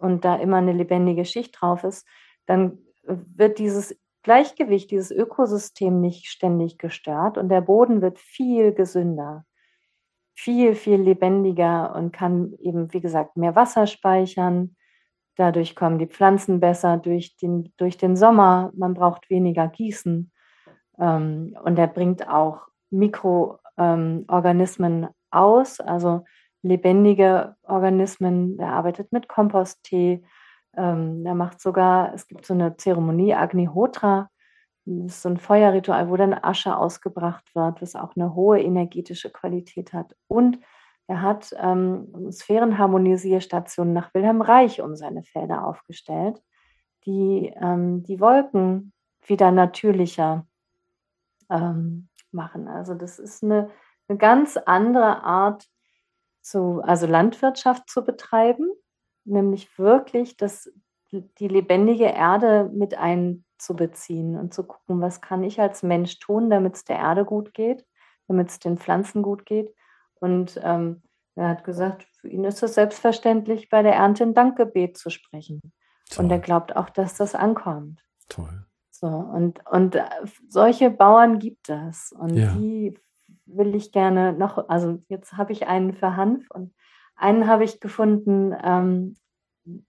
und 0.01 0.25
da 0.25 0.35
immer 0.35 0.57
eine 0.57 0.73
lebendige 0.73 1.25
Schicht 1.25 1.55
drauf 1.59 1.83
ist, 1.83 2.05
dann 2.45 2.79
wird 3.03 3.59
dieses 3.59 3.95
Gleichgewicht, 4.23 4.91
dieses 4.91 5.11
Ökosystem 5.11 5.99
nicht 5.99 6.27
ständig 6.27 6.77
gestört 6.77 7.37
und 7.37 7.49
der 7.49 7.61
Boden 7.61 8.01
wird 8.01 8.19
viel 8.19 8.73
gesünder, 8.73 9.45
viel, 10.41 10.73
viel 10.73 10.99
lebendiger 10.99 11.93
und 11.95 12.11
kann 12.11 12.55
eben, 12.57 12.91
wie 12.93 12.99
gesagt, 12.99 13.37
mehr 13.37 13.55
Wasser 13.55 13.85
speichern. 13.85 14.75
Dadurch 15.35 15.75
kommen 15.75 15.99
die 15.99 16.07
Pflanzen 16.07 16.59
besser 16.59 16.97
durch 16.97 17.37
den, 17.37 17.71
durch 17.77 17.97
den 17.97 18.15
Sommer. 18.15 18.71
Man 18.75 18.95
braucht 18.95 19.29
weniger 19.29 19.67
Gießen. 19.67 20.31
Ähm, 20.99 21.55
und 21.63 21.77
er 21.77 21.85
bringt 21.85 22.27
auch 22.27 22.61
Mikroorganismen 22.89 25.03
ähm, 25.03 25.09
aus, 25.29 25.79
also 25.79 26.23
lebendige 26.63 27.55
Organismen. 27.61 28.57
Er 28.57 28.73
arbeitet 28.73 29.11
mit 29.11 29.27
Komposttee. 29.27 30.23
Ähm, 30.75 31.23
er 31.23 31.35
macht 31.35 31.61
sogar, 31.61 32.15
es 32.15 32.25
gibt 32.25 32.47
so 32.47 32.55
eine 32.55 32.77
Zeremonie, 32.77 33.35
Agnihotra, 33.35 34.30
das 34.86 35.13
ist 35.13 35.21
so 35.21 35.29
ein 35.29 35.38
Feuerritual, 35.38 36.09
wo 36.09 36.17
dann 36.17 36.34
Asche 36.34 36.75
ausgebracht 36.75 37.53
wird, 37.55 37.82
was 37.82 37.95
auch 37.95 38.15
eine 38.15 38.34
hohe 38.34 38.59
energetische 38.59 39.29
Qualität 39.29 39.93
hat. 39.93 40.15
Und 40.27 40.59
er 41.07 41.21
hat 41.21 41.53
ähm, 41.59 42.32
Sphärenharmonisierstationen 42.32 43.93
nach 43.93 44.13
Wilhelm 44.13 44.41
Reich 44.41 44.82
um 44.82 44.95
seine 44.95 45.23
Felder 45.23 45.65
aufgestellt, 45.65 46.41
die 47.05 47.53
ähm, 47.61 48.03
die 48.03 48.19
Wolken 48.19 48.93
wieder 49.25 49.51
natürlicher 49.51 50.47
ähm, 51.49 52.09
machen. 52.32 52.67
Also 52.67 52.95
das 52.95 53.19
ist 53.19 53.43
eine, 53.43 53.69
eine 54.07 54.17
ganz 54.17 54.57
andere 54.57 55.23
Art, 55.23 55.67
zu, 56.41 56.82
also 56.82 57.05
Landwirtschaft 57.05 57.89
zu 57.89 58.03
betreiben, 58.03 58.67
nämlich 59.25 59.77
wirklich 59.77 60.38
das, 60.38 60.71
die 61.11 61.47
lebendige 61.47 62.05
Erde 62.05 62.69
mit 62.73 62.97
einzubeziehen 63.62 64.38
und 64.38 64.53
zu 64.53 64.64
gucken, 64.64 65.01
was 65.01 65.22
kann 65.22 65.43
ich 65.43 65.62
als 65.62 65.84
Mensch 65.84 66.20
tun, 66.20 66.49
damit 66.49 66.76
es 66.76 66.84
der 66.84 66.97
Erde 66.97 67.26
gut 67.26 67.53
geht, 67.53 67.86
damit 68.28 68.49
es 68.49 68.59
den 68.59 68.78
Pflanzen 68.78 69.22
gut 69.22 69.45
geht. 69.45 69.74
Und 70.16 70.59
ähm, 70.64 71.03
er 71.36 71.49
hat 71.49 71.64
gesagt, 71.64 72.07
für 72.20 72.28
ihn 72.28 72.43
ist 72.43 72.62
es 72.64 72.74
selbstverständlich, 72.74 73.70
bei 73.70 73.84
der 73.84 73.93
Ernte 73.93 74.24
ein 74.24 74.34
Dankgebet 74.34 74.97
zu 74.97 75.09
sprechen. 75.09 75.62
Toll. 76.09 76.26
Und 76.26 76.32
er 76.32 76.39
glaubt 76.39 76.76
auch, 76.76 76.89
dass 76.89 77.16
das 77.16 77.36
ankommt. 77.36 78.03
Toll. 78.28 78.66
So, 78.89 79.07
und, 79.07 79.66
und 79.68 79.95
äh, 79.95 80.03
solche 80.47 80.91
Bauern 80.91 81.39
gibt 81.39 81.70
es. 81.70 82.12
Und 82.12 82.36
ja. 82.36 82.53
die 82.53 82.99
will 83.45 83.76
ich 83.76 83.91
gerne 83.91 84.34
noch, 84.34 84.70
also 84.70 85.01
jetzt 85.07 85.34
habe 85.34 85.51
ich 85.53 85.68
einen 85.68 85.93
für 85.93 86.16
Hanf 86.16 86.49
und 86.51 86.74
einen 87.16 87.47
habe 87.47 87.64
ich 87.64 87.80
gefunden, 87.80 88.55
ähm, 88.64 89.16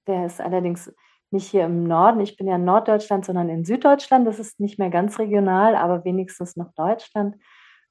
der 0.06 0.26
ist 0.26 0.40
allerdings 0.40 0.92
nicht 1.32 1.48
hier 1.48 1.64
im 1.64 1.84
Norden, 1.84 2.20
ich 2.20 2.36
bin 2.36 2.46
ja 2.46 2.56
in 2.56 2.64
Norddeutschland, 2.64 3.24
sondern 3.24 3.48
in 3.48 3.64
Süddeutschland. 3.64 4.26
Das 4.26 4.38
ist 4.38 4.60
nicht 4.60 4.78
mehr 4.78 4.90
ganz 4.90 5.18
regional, 5.18 5.76
aber 5.76 6.04
wenigstens 6.04 6.56
noch 6.56 6.72
Deutschland. 6.74 7.36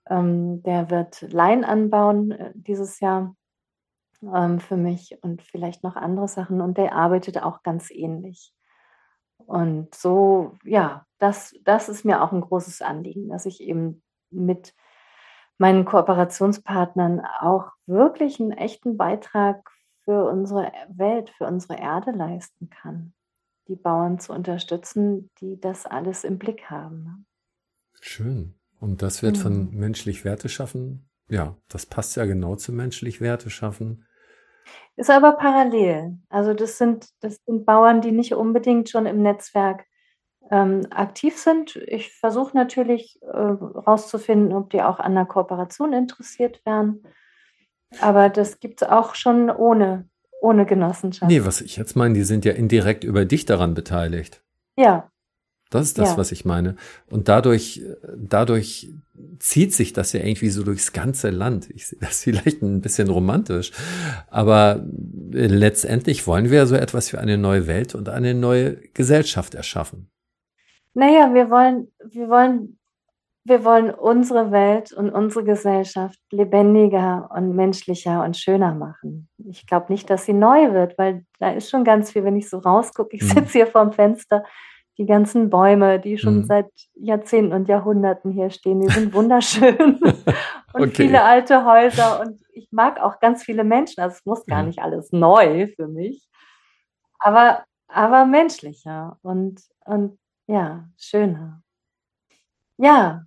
Ähm, 0.09 0.63
der 0.63 0.89
wird 0.89 1.21
Lein 1.31 1.63
anbauen 1.63 2.31
äh, 2.31 2.51
dieses 2.55 2.99
Jahr 2.99 3.35
ähm, 4.23 4.59
für 4.59 4.77
mich 4.77 5.17
und 5.21 5.41
vielleicht 5.41 5.83
noch 5.83 5.95
andere 5.95 6.27
Sachen. 6.27 6.61
Und 6.61 6.77
der 6.77 6.95
arbeitet 6.95 7.41
auch 7.41 7.63
ganz 7.63 7.91
ähnlich. 7.91 8.53
Und 9.37 9.93
so, 9.95 10.57
ja, 10.63 11.05
das, 11.19 11.55
das 11.63 11.89
ist 11.89 12.05
mir 12.05 12.21
auch 12.21 12.31
ein 12.31 12.41
großes 12.41 12.81
Anliegen, 12.81 13.29
dass 13.29 13.45
ich 13.45 13.61
eben 13.61 14.03
mit 14.29 14.73
meinen 15.57 15.85
Kooperationspartnern 15.85 17.21
auch 17.39 17.71
wirklich 17.85 18.39
einen 18.39 18.51
echten 18.51 18.97
Beitrag 18.97 19.69
für 20.03 20.25
unsere 20.25 20.71
Welt, 20.89 21.29
für 21.29 21.45
unsere 21.45 21.79
Erde 21.79 22.11
leisten 22.11 22.69
kann. 22.69 23.13
Die 23.71 23.77
Bauern 23.77 24.19
zu 24.19 24.33
unterstützen, 24.33 25.29
die 25.39 25.57
das 25.57 25.85
alles 25.85 26.25
im 26.25 26.37
Blick 26.37 26.69
haben. 26.69 27.03
Ne? 27.03 27.23
Schön. 28.01 28.55
Und 28.81 29.01
das 29.01 29.23
wird 29.23 29.37
von 29.37 29.71
mhm. 29.71 29.79
menschlich 29.79 30.25
Werte 30.25 30.49
schaffen. 30.49 31.09
Ja, 31.29 31.55
das 31.69 31.85
passt 31.85 32.17
ja 32.17 32.25
genau 32.25 32.57
zu 32.57 32.73
menschlich 32.73 33.21
Werte 33.21 33.49
schaffen. 33.49 34.05
Ist 34.97 35.09
aber 35.09 35.37
parallel. 35.37 36.19
Also 36.27 36.53
das 36.53 36.77
sind, 36.77 37.07
das 37.21 37.37
sind 37.45 37.65
Bauern, 37.65 38.01
die 38.01 38.11
nicht 38.11 38.33
unbedingt 38.33 38.89
schon 38.89 39.05
im 39.05 39.21
Netzwerk 39.21 39.85
ähm, 40.49 40.85
aktiv 40.89 41.37
sind. 41.37 41.77
Ich 41.77 42.11
versuche 42.11 42.57
natürlich 42.57 43.19
herauszufinden, 43.21 44.51
äh, 44.51 44.55
ob 44.55 44.69
die 44.71 44.81
auch 44.81 44.99
an 44.99 45.15
der 45.15 45.25
Kooperation 45.25 45.93
interessiert 45.93 46.59
wären. 46.65 47.03
Aber 48.01 48.27
das 48.27 48.59
gibt 48.59 48.81
es 48.81 48.89
auch 48.89 49.15
schon 49.15 49.49
ohne, 49.49 50.09
ohne 50.41 50.65
Genossenschaft. 50.65 51.29
Nee, 51.29 51.45
was 51.45 51.61
ich 51.61 51.77
jetzt 51.77 51.95
meine, 51.95 52.13
die 52.13 52.23
sind 52.23 52.45
ja 52.45 52.51
indirekt 52.53 53.03
über 53.03 53.25
dich 53.25 53.45
daran 53.45 53.73
beteiligt. 53.73 54.41
Ja, 54.77 55.11
das 55.71 55.87
ist 55.87 55.97
das, 55.97 56.09
ja. 56.09 56.17
was 56.17 56.33
ich 56.33 56.43
meine. 56.43 56.75
Und 57.09 57.29
dadurch, 57.29 57.81
dadurch 58.17 58.93
zieht 59.39 59.73
sich 59.73 59.93
das 59.93 60.11
ja 60.11 60.19
irgendwie 60.19 60.49
so 60.49 60.63
durchs 60.63 60.91
ganze 60.91 61.29
Land. 61.29 61.69
Ich 61.69 61.87
sehe 61.87 61.99
das 61.99 62.19
vielleicht 62.23 62.61
ein 62.61 62.81
bisschen 62.81 63.09
romantisch, 63.09 63.71
aber 64.27 64.85
letztendlich 65.31 66.27
wollen 66.27 66.51
wir 66.51 66.67
so 66.67 66.75
etwas 66.75 67.09
für 67.09 67.19
eine 67.19 67.37
neue 67.37 67.67
Welt 67.67 67.95
und 67.95 68.09
eine 68.09 68.33
neue 68.33 68.75
Gesellschaft 68.93 69.55
erschaffen. 69.55 70.11
Naja, 70.93 71.33
wir 71.33 71.49
wollen, 71.49 71.87
wir 72.09 72.27
wollen, 72.27 72.77
wir 73.43 73.65
wollen 73.65 73.89
unsere 73.91 74.51
Welt 74.51 74.93
und 74.93 75.09
unsere 75.09 75.43
Gesellschaft 75.43 76.19
lebendiger 76.31 77.29
und 77.35 77.55
menschlicher 77.55 78.23
und 78.23 78.37
schöner 78.37 78.73
machen. 78.73 79.29
Ich 79.37 79.65
glaube 79.65 79.91
nicht, 79.91 80.09
dass 80.09 80.25
sie 80.25 80.33
neu 80.33 80.73
wird, 80.73 80.97
weil 80.97 81.25
da 81.39 81.51
ist 81.51 81.69
schon 81.69 81.83
ganz 81.83 82.11
viel, 82.11 82.23
wenn 82.23 82.35
ich 82.35 82.49
so 82.49 82.59
rausgucke. 82.59 83.15
Ich 83.15 83.23
mhm. 83.23 83.29
sitze 83.29 83.51
hier 83.53 83.67
vorm 83.67 83.93
Fenster 83.93 84.43
die 84.97 85.07
ganzen 85.07 85.49
Bäume, 85.49 85.99
die 85.99 86.19
schon 86.19 86.39
mhm. 86.39 86.43
seit 86.45 86.69
Jahrzehnten 86.93 87.53
und 87.53 87.67
Jahrhunderten 87.67 88.31
hier 88.31 88.51
stehen, 88.51 88.81
die 88.81 88.93
sind 88.93 89.13
wunderschön. 89.13 89.99
und 90.73 90.81
okay. 90.81 90.91
viele 90.91 91.23
alte 91.23 91.65
Häuser. 91.65 92.21
Und 92.21 92.39
ich 92.53 92.67
mag 92.71 92.99
auch 92.99 93.19
ganz 93.19 93.43
viele 93.43 93.63
Menschen. 93.63 94.01
Also 94.01 94.17
es 94.17 94.25
muss 94.25 94.45
gar 94.45 94.61
mhm. 94.61 94.67
nicht 94.67 94.79
alles 94.79 95.11
neu 95.11 95.67
für 95.75 95.87
mich. 95.87 96.27
Aber, 97.17 97.63
aber 97.87 98.25
menschlicher 98.25 99.17
und, 99.23 99.61
und 99.85 100.19
ja, 100.45 100.87
schöner. 100.97 101.63
Ja, 102.77 103.25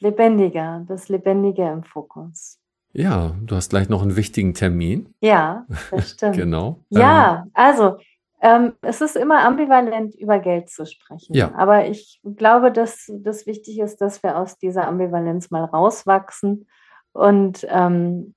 lebendiger, 0.00 0.84
das 0.88 1.08
Lebendige 1.08 1.68
im 1.70 1.84
Fokus. 1.84 2.58
Ja, 2.92 3.34
du 3.42 3.56
hast 3.56 3.70
gleich 3.70 3.88
noch 3.88 4.02
einen 4.02 4.16
wichtigen 4.16 4.54
Termin. 4.54 5.14
Ja, 5.20 5.66
das 5.90 6.10
stimmt. 6.12 6.36
genau. 6.36 6.80
Ja, 6.88 7.44
ähm, 7.44 7.50
also 7.54 7.96
ähm, 8.40 8.74
es 8.82 9.00
ist 9.00 9.16
immer 9.16 9.44
ambivalent, 9.44 10.14
über 10.14 10.38
Geld 10.38 10.68
zu 10.70 10.86
sprechen. 10.86 11.34
Ja. 11.34 11.54
Aber 11.56 11.86
ich 11.86 12.20
glaube, 12.24 12.70
dass 12.70 13.10
das 13.10 13.46
wichtig 13.46 13.80
ist, 13.80 14.00
dass 14.00 14.22
wir 14.22 14.38
aus 14.38 14.58
dieser 14.58 14.86
Ambivalenz 14.86 15.50
mal 15.50 15.64
rauswachsen. 15.64 16.68
Und 17.12 17.66
ähm, 17.70 18.34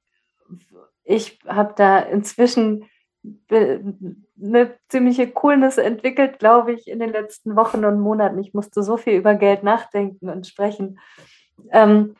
ich 1.03 1.39
habe 1.45 1.73
da 1.75 1.99
inzwischen 1.99 2.85
eine 3.49 4.77
ziemliche 4.87 5.29
Coolness 5.29 5.77
entwickelt, 5.77 6.39
glaube 6.39 6.71
ich, 6.71 6.87
in 6.87 6.99
den 6.99 7.11
letzten 7.11 7.55
Wochen 7.55 7.83
und 7.83 7.99
Monaten. 7.99 8.39
Ich 8.39 8.53
musste 8.53 8.81
so 8.81 8.95
viel 8.95 9.13
über 9.13 9.35
Geld 9.35 9.63
nachdenken 9.63 10.29
und 10.29 10.47
sprechen. 10.47 10.99
Ähm, 11.71 12.15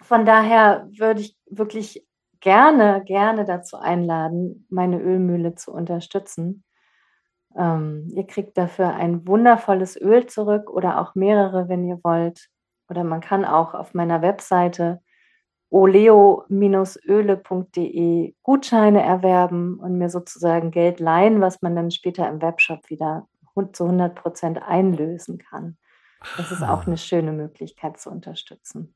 von 0.00 0.24
daher 0.26 0.88
würde 0.98 1.20
ich 1.20 1.36
wirklich 1.46 2.06
gerne, 2.40 3.02
gerne 3.04 3.44
dazu 3.44 3.76
einladen, 3.78 4.66
meine 4.68 5.00
Ölmühle 5.00 5.54
zu 5.54 5.72
unterstützen. 5.72 6.64
Ähm, 7.56 8.08
ihr 8.14 8.26
kriegt 8.26 8.58
dafür 8.58 8.94
ein 8.94 9.26
wundervolles 9.26 10.00
Öl 10.00 10.26
zurück 10.26 10.70
oder 10.70 11.00
auch 11.00 11.14
mehrere, 11.14 11.68
wenn 11.68 11.84
ihr 11.84 12.00
wollt. 12.02 12.48
Oder 12.88 13.04
man 13.04 13.20
kann 13.20 13.44
auch 13.44 13.74
auf 13.74 13.94
meiner 13.94 14.22
Webseite 14.22 15.00
oleo-öle.de 15.70 16.44
Gutscheine 18.42 19.02
erwerben 19.02 19.78
und 19.78 19.96
mir 19.96 20.10
sozusagen 20.10 20.70
Geld 20.70 21.00
leihen, 21.00 21.40
was 21.40 21.62
man 21.62 21.74
dann 21.74 21.90
später 21.90 22.28
im 22.28 22.42
Webshop 22.42 22.90
wieder 22.90 23.26
zu 23.72 23.84
100 23.84 24.14
Prozent 24.14 24.62
einlösen 24.62 25.38
kann. 25.38 25.78
Das 26.36 26.52
ist 26.52 26.62
auch 26.62 26.86
eine 26.86 26.98
schöne 26.98 27.32
Möglichkeit 27.32 27.98
zu 27.98 28.10
unterstützen. 28.10 28.94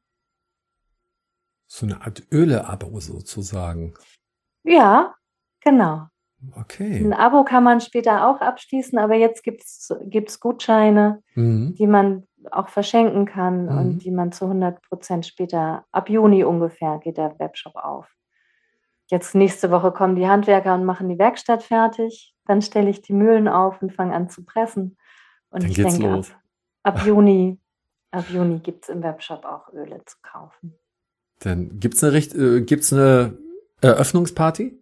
So 1.67 1.87
eine 1.87 2.01
Art 2.03 2.23
Öle-Abo 2.33 3.01
sozusagen. 3.01 3.95
Ja, 4.63 5.15
genau. 5.61 6.07
Okay. 6.55 6.99
Ein 6.99 7.13
Abo 7.13 7.45
kann 7.45 7.65
man 7.65 7.81
später 7.81 8.29
auch 8.29 8.41
abschließen, 8.41 8.99
aber 8.99 9.15
jetzt 9.15 9.43
gibt 9.43 9.63
es 9.65 10.41
Gutscheine, 10.41 11.23
mhm. 11.35 11.75
die 11.75 11.87
man 11.87 12.27
auch 12.51 12.69
verschenken 12.69 13.27
kann 13.27 13.65
mhm. 13.65 13.79
und 13.79 13.99
die 13.99 14.11
man 14.11 14.33
zu 14.33 14.45
100 14.45 14.83
Prozent 14.83 15.27
später, 15.27 15.85
ab 15.91 16.09
Juni 16.09 16.45
ungefähr, 16.45 16.99
geht 16.99 17.17
der 17.17 17.39
Webshop 17.39 17.75
auf. 17.77 18.09
Jetzt 19.09 19.35
nächste 19.35 19.71
Woche 19.71 19.93
kommen 19.93 20.17
die 20.17 20.29
Handwerker 20.29 20.75
und 20.75 20.85
machen 20.85 21.09
die 21.09 21.19
Werkstatt 21.19 21.63
fertig. 21.63 22.35
Dann 22.45 22.61
stelle 22.61 22.91
ich 22.91 23.03
die 23.03 23.13
Mühlen 23.13 23.49
auf 23.49 23.81
und 23.81 23.93
fange 23.93 24.15
an 24.15 24.29
zu 24.29 24.45
pressen. 24.45 24.97
Und 25.51 25.63
Dann 25.63 25.71
ich 25.71 25.77
geht's 25.77 25.95
denke, 25.97 26.15
los. 26.15 26.31
Ab, 26.33 26.41
ab 26.87 27.05
Juni, 27.05 27.59
ab 28.11 28.27
Juni 28.31 28.61
gibt 28.61 28.85
es 28.85 28.89
im 28.89 29.03
Webshop 29.03 29.45
auch 29.45 29.73
Öle 29.73 30.03
zu 30.05 30.17
kaufen. 30.23 30.75
Dann 31.41 31.81
gibt 31.81 31.95
es 31.95 32.05
eine, 32.05 32.17
äh, 32.17 32.61
gibt's 32.63 32.93
eine 32.93 33.37
Eröffnungsparty? 33.81 34.79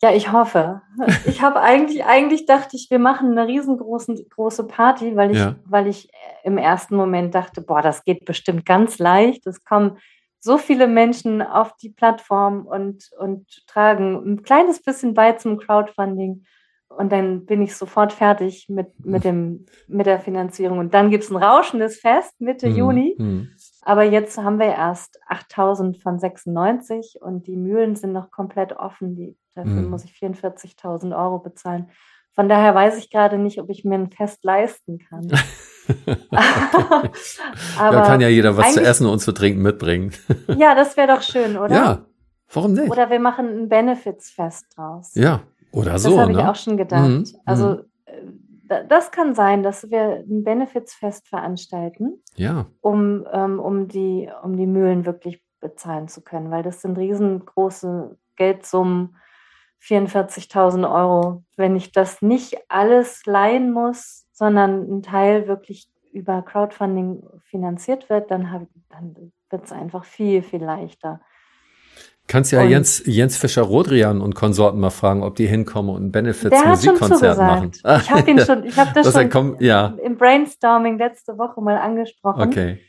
Ja, 0.00 0.14
ich 0.14 0.30
hoffe. 0.30 0.82
Ich 1.26 1.42
habe 1.42 1.60
eigentlich, 1.60 2.04
eigentlich 2.04 2.46
dachte 2.46 2.76
ich, 2.76 2.88
wir 2.88 3.00
machen 3.00 3.32
eine 3.32 3.48
riesengroße 3.48 4.26
große 4.28 4.68
Party, 4.68 5.16
weil 5.16 5.32
ich, 5.32 5.38
ja. 5.38 5.56
weil 5.64 5.88
ich 5.88 6.08
im 6.44 6.56
ersten 6.56 6.94
Moment 6.94 7.34
dachte, 7.34 7.62
boah, 7.62 7.82
das 7.82 8.04
geht 8.04 8.24
bestimmt 8.24 8.64
ganz 8.64 8.98
leicht. 8.98 9.46
Es 9.48 9.64
kommen 9.64 9.98
so 10.38 10.56
viele 10.56 10.86
Menschen 10.86 11.42
auf 11.42 11.74
die 11.76 11.90
Plattform 11.90 12.64
und, 12.64 13.10
und 13.18 13.66
tragen 13.66 14.14
ein 14.14 14.42
kleines 14.42 14.80
bisschen 14.80 15.14
bei 15.14 15.32
zum 15.32 15.58
Crowdfunding. 15.58 16.44
Und 16.88 17.12
dann 17.12 17.44
bin 17.44 17.62
ich 17.62 17.76
sofort 17.76 18.12
fertig 18.12 18.68
mit, 18.68 18.88
mit, 19.04 19.22
dem, 19.22 19.66
mit 19.86 20.06
der 20.06 20.18
Finanzierung. 20.20 20.78
Und 20.78 20.94
dann 20.94 21.10
gibt 21.10 21.24
es 21.24 21.30
ein 21.30 21.36
rauschendes 21.36 21.98
Fest 22.00 22.40
Mitte 22.40 22.68
mhm. 22.68 22.76
Juni. 22.76 23.14
Mhm. 23.18 23.50
Aber 23.82 24.02
jetzt 24.02 24.38
haben 24.38 24.58
wir 24.58 24.66
erst 24.66 25.20
8000 25.28 26.02
von 26.02 26.18
96 26.18 27.18
und 27.20 27.46
die 27.46 27.56
Mühlen 27.56 27.94
sind 27.94 28.12
noch 28.12 28.30
komplett 28.30 28.72
offen. 28.72 29.14
Die, 29.16 29.36
dafür 29.54 29.82
mhm. 29.82 29.90
muss 29.90 30.04
ich 30.04 30.12
44.000 30.12 31.16
Euro 31.16 31.38
bezahlen. 31.38 31.88
Von 32.34 32.48
daher 32.48 32.74
weiß 32.74 32.96
ich 32.98 33.10
gerade 33.10 33.36
nicht, 33.36 33.60
ob 33.60 33.68
ich 33.68 33.84
mir 33.84 33.96
ein 33.96 34.10
Fest 34.10 34.44
leisten 34.44 34.98
kann. 34.98 35.28
Aber 36.30 37.10
da 37.78 38.02
kann 38.02 38.20
ja 38.20 38.28
jeder 38.28 38.56
was 38.56 38.74
zu 38.74 38.80
essen 38.80 39.06
und 39.06 39.18
zu 39.18 39.32
trinken 39.32 39.60
mitbringen. 39.60 40.12
ja, 40.56 40.74
das 40.74 40.96
wäre 40.96 41.08
doch 41.08 41.22
schön, 41.22 41.56
oder? 41.56 41.74
Ja, 41.74 42.06
warum 42.52 42.74
nicht? 42.74 42.90
Oder 42.90 43.10
wir 43.10 43.20
machen 43.20 43.46
ein 43.46 43.68
Benefits-Fest 43.68 44.66
draus. 44.76 45.14
Ja, 45.14 45.42
oder 45.72 45.98
so. 45.98 46.10
Das 46.10 46.18
habe 46.18 46.32
ne? 46.32 46.40
ich 46.40 46.44
auch 46.44 46.56
schon 46.56 46.76
gedacht. 46.76 47.08
Mhm. 47.08 47.24
Also 47.44 47.68
mhm 47.68 47.82
das 48.68 49.10
kann 49.10 49.34
sein, 49.34 49.62
dass 49.62 49.90
wir 49.90 50.24
ein 50.28 50.44
Benefizfest 50.44 51.28
veranstalten, 51.28 52.22
ja. 52.36 52.66
um, 52.80 53.26
ähm, 53.32 53.60
um, 53.60 53.88
die, 53.88 54.30
um 54.42 54.56
die 54.56 54.66
Mühlen 54.66 55.06
wirklich 55.06 55.42
bezahlen 55.60 56.08
zu 56.08 56.20
können, 56.22 56.50
weil 56.50 56.62
das 56.62 56.82
sind 56.82 56.98
riesengroße 56.98 58.16
Geldsummen, 58.36 59.16
44.000 59.82 60.92
Euro. 60.92 61.44
Wenn 61.56 61.76
ich 61.76 61.92
das 61.92 62.20
nicht 62.20 62.58
alles 62.68 63.24
leihen 63.26 63.72
muss, 63.72 64.26
sondern 64.32 64.82
ein 64.90 65.02
Teil 65.02 65.48
wirklich 65.48 65.88
über 66.12 66.42
Crowdfunding 66.42 67.22
finanziert 67.44 68.10
wird, 68.10 68.30
dann, 68.30 68.68
dann 68.90 69.32
wird 69.50 69.64
es 69.64 69.72
einfach 69.72 70.04
viel, 70.04 70.42
viel 70.42 70.62
leichter. 70.62 71.20
Kannst 72.28 72.52
ja 72.52 72.62
Jens, 72.62 73.02
Jens 73.06 73.38
Fischer-Rodrian 73.38 74.20
und 74.20 74.34
Konsorten 74.34 74.78
mal 74.78 74.90
fragen, 74.90 75.22
ob 75.22 75.34
die 75.36 75.46
hinkommen 75.46 75.94
und 75.94 76.04
ein 76.04 76.12
Benefits-Musikkonzert 76.12 77.38
machen. 77.38 77.70
Ich 77.72 78.10
habe 78.10 78.30
ihn 78.30 78.38
schon, 78.38 78.64
ich 78.64 78.76
habe 78.76 78.90
das, 78.94 79.14
schon 79.14 79.30
kommt, 79.30 79.62
ja. 79.62 79.96
im 80.04 80.18
Brainstorming 80.18 80.98
letzte 80.98 81.38
Woche 81.38 81.62
mal 81.62 81.78
angesprochen. 81.78 82.42
Okay. 82.42 82.80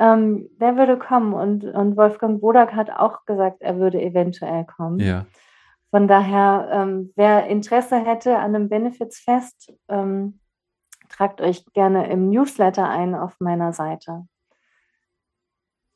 Ähm, 0.00 0.48
der 0.60 0.76
würde 0.76 0.98
kommen 0.98 1.32
und, 1.32 1.62
und 1.64 1.96
Wolfgang 1.96 2.40
Bodak 2.40 2.74
hat 2.74 2.90
auch 2.90 3.24
gesagt, 3.24 3.62
er 3.62 3.78
würde 3.78 4.02
eventuell 4.02 4.64
kommen. 4.64 4.98
Ja. 4.98 5.26
Von 5.90 6.08
daher, 6.08 6.68
ähm, 6.72 7.12
wer 7.14 7.46
Interesse 7.46 7.96
hätte 7.96 8.36
an 8.36 8.54
einem 8.54 8.68
Benefits-Fest, 8.68 9.72
ähm, 9.88 10.40
tragt 11.08 11.40
euch 11.40 11.64
gerne 11.72 12.10
im 12.10 12.30
Newsletter 12.30 12.88
ein 12.88 13.14
auf 13.14 13.36
meiner 13.38 13.72
Seite 13.72 14.26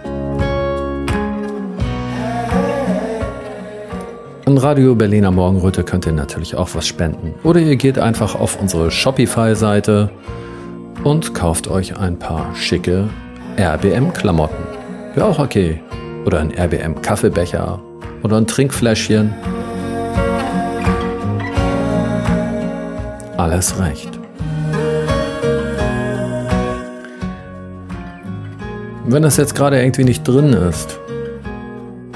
An 4.44 4.58
Radio 4.58 4.94
Berliner 4.94 5.32
Morgenröte 5.32 5.82
könnt 5.82 6.06
ihr 6.06 6.12
natürlich 6.12 6.54
auch 6.54 6.74
was 6.74 6.86
spenden. 6.86 7.34
Oder 7.42 7.60
ihr 7.60 7.76
geht 7.76 7.98
einfach 7.98 8.36
auf 8.36 8.60
unsere 8.60 8.90
Shopify-Seite 8.90 10.10
und 11.02 11.34
kauft 11.34 11.68
euch 11.68 11.96
ein 11.96 12.18
paar 12.18 12.54
schicke 12.54 13.08
RBM-Klamotten. 13.58 14.64
Wäre 15.14 15.26
auch 15.26 15.38
okay. 15.40 15.80
Oder 16.24 16.38
ein 16.38 16.52
RBM-Kaffeebecher 16.56 17.80
oder 18.22 18.36
ein 18.36 18.46
Trinkfläschchen 18.46 19.34
alles 23.52 23.78
recht. 23.78 24.18
Wenn 29.04 29.22
das 29.22 29.36
jetzt 29.36 29.54
gerade 29.54 29.78
irgendwie 29.78 30.04
nicht 30.04 30.26
drin 30.26 30.54
ist, 30.54 30.98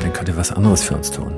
dann 0.00 0.12
könnt 0.14 0.30
ihr 0.30 0.36
was 0.36 0.50
anderes 0.50 0.82
für 0.82 0.94
uns 0.94 1.10
tun. 1.10 1.34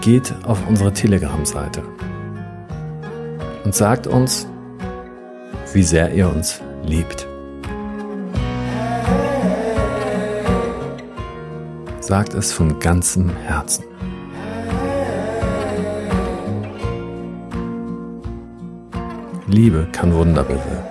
Geht 0.00 0.34
auf 0.44 0.58
unsere 0.66 0.92
Telegram-Seite 0.92 1.82
und 3.64 3.74
sagt 3.74 4.08
uns, 4.08 4.48
wie 5.72 5.84
sehr 5.84 6.12
ihr 6.12 6.28
uns 6.28 6.60
liebt. 6.84 7.28
Sagt 12.00 12.34
es 12.34 12.52
von 12.52 12.80
ganzem 12.80 13.30
Herzen. 13.30 13.89
Liebe 19.50 19.88
kann 19.90 20.14
Wunder 20.14 20.44
bewirken. 20.44 20.86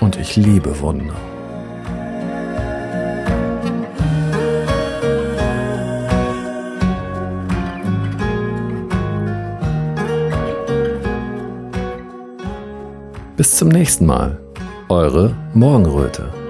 Und 0.00 0.16
ich 0.16 0.36
liebe 0.36 0.78
Wunder. 0.80 1.14
Bis 13.36 13.56
zum 13.56 13.68
nächsten 13.70 14.06
Mal. 14.06 14.38
Eure 14.88 15.34
Morgenröte. 15.54 16.43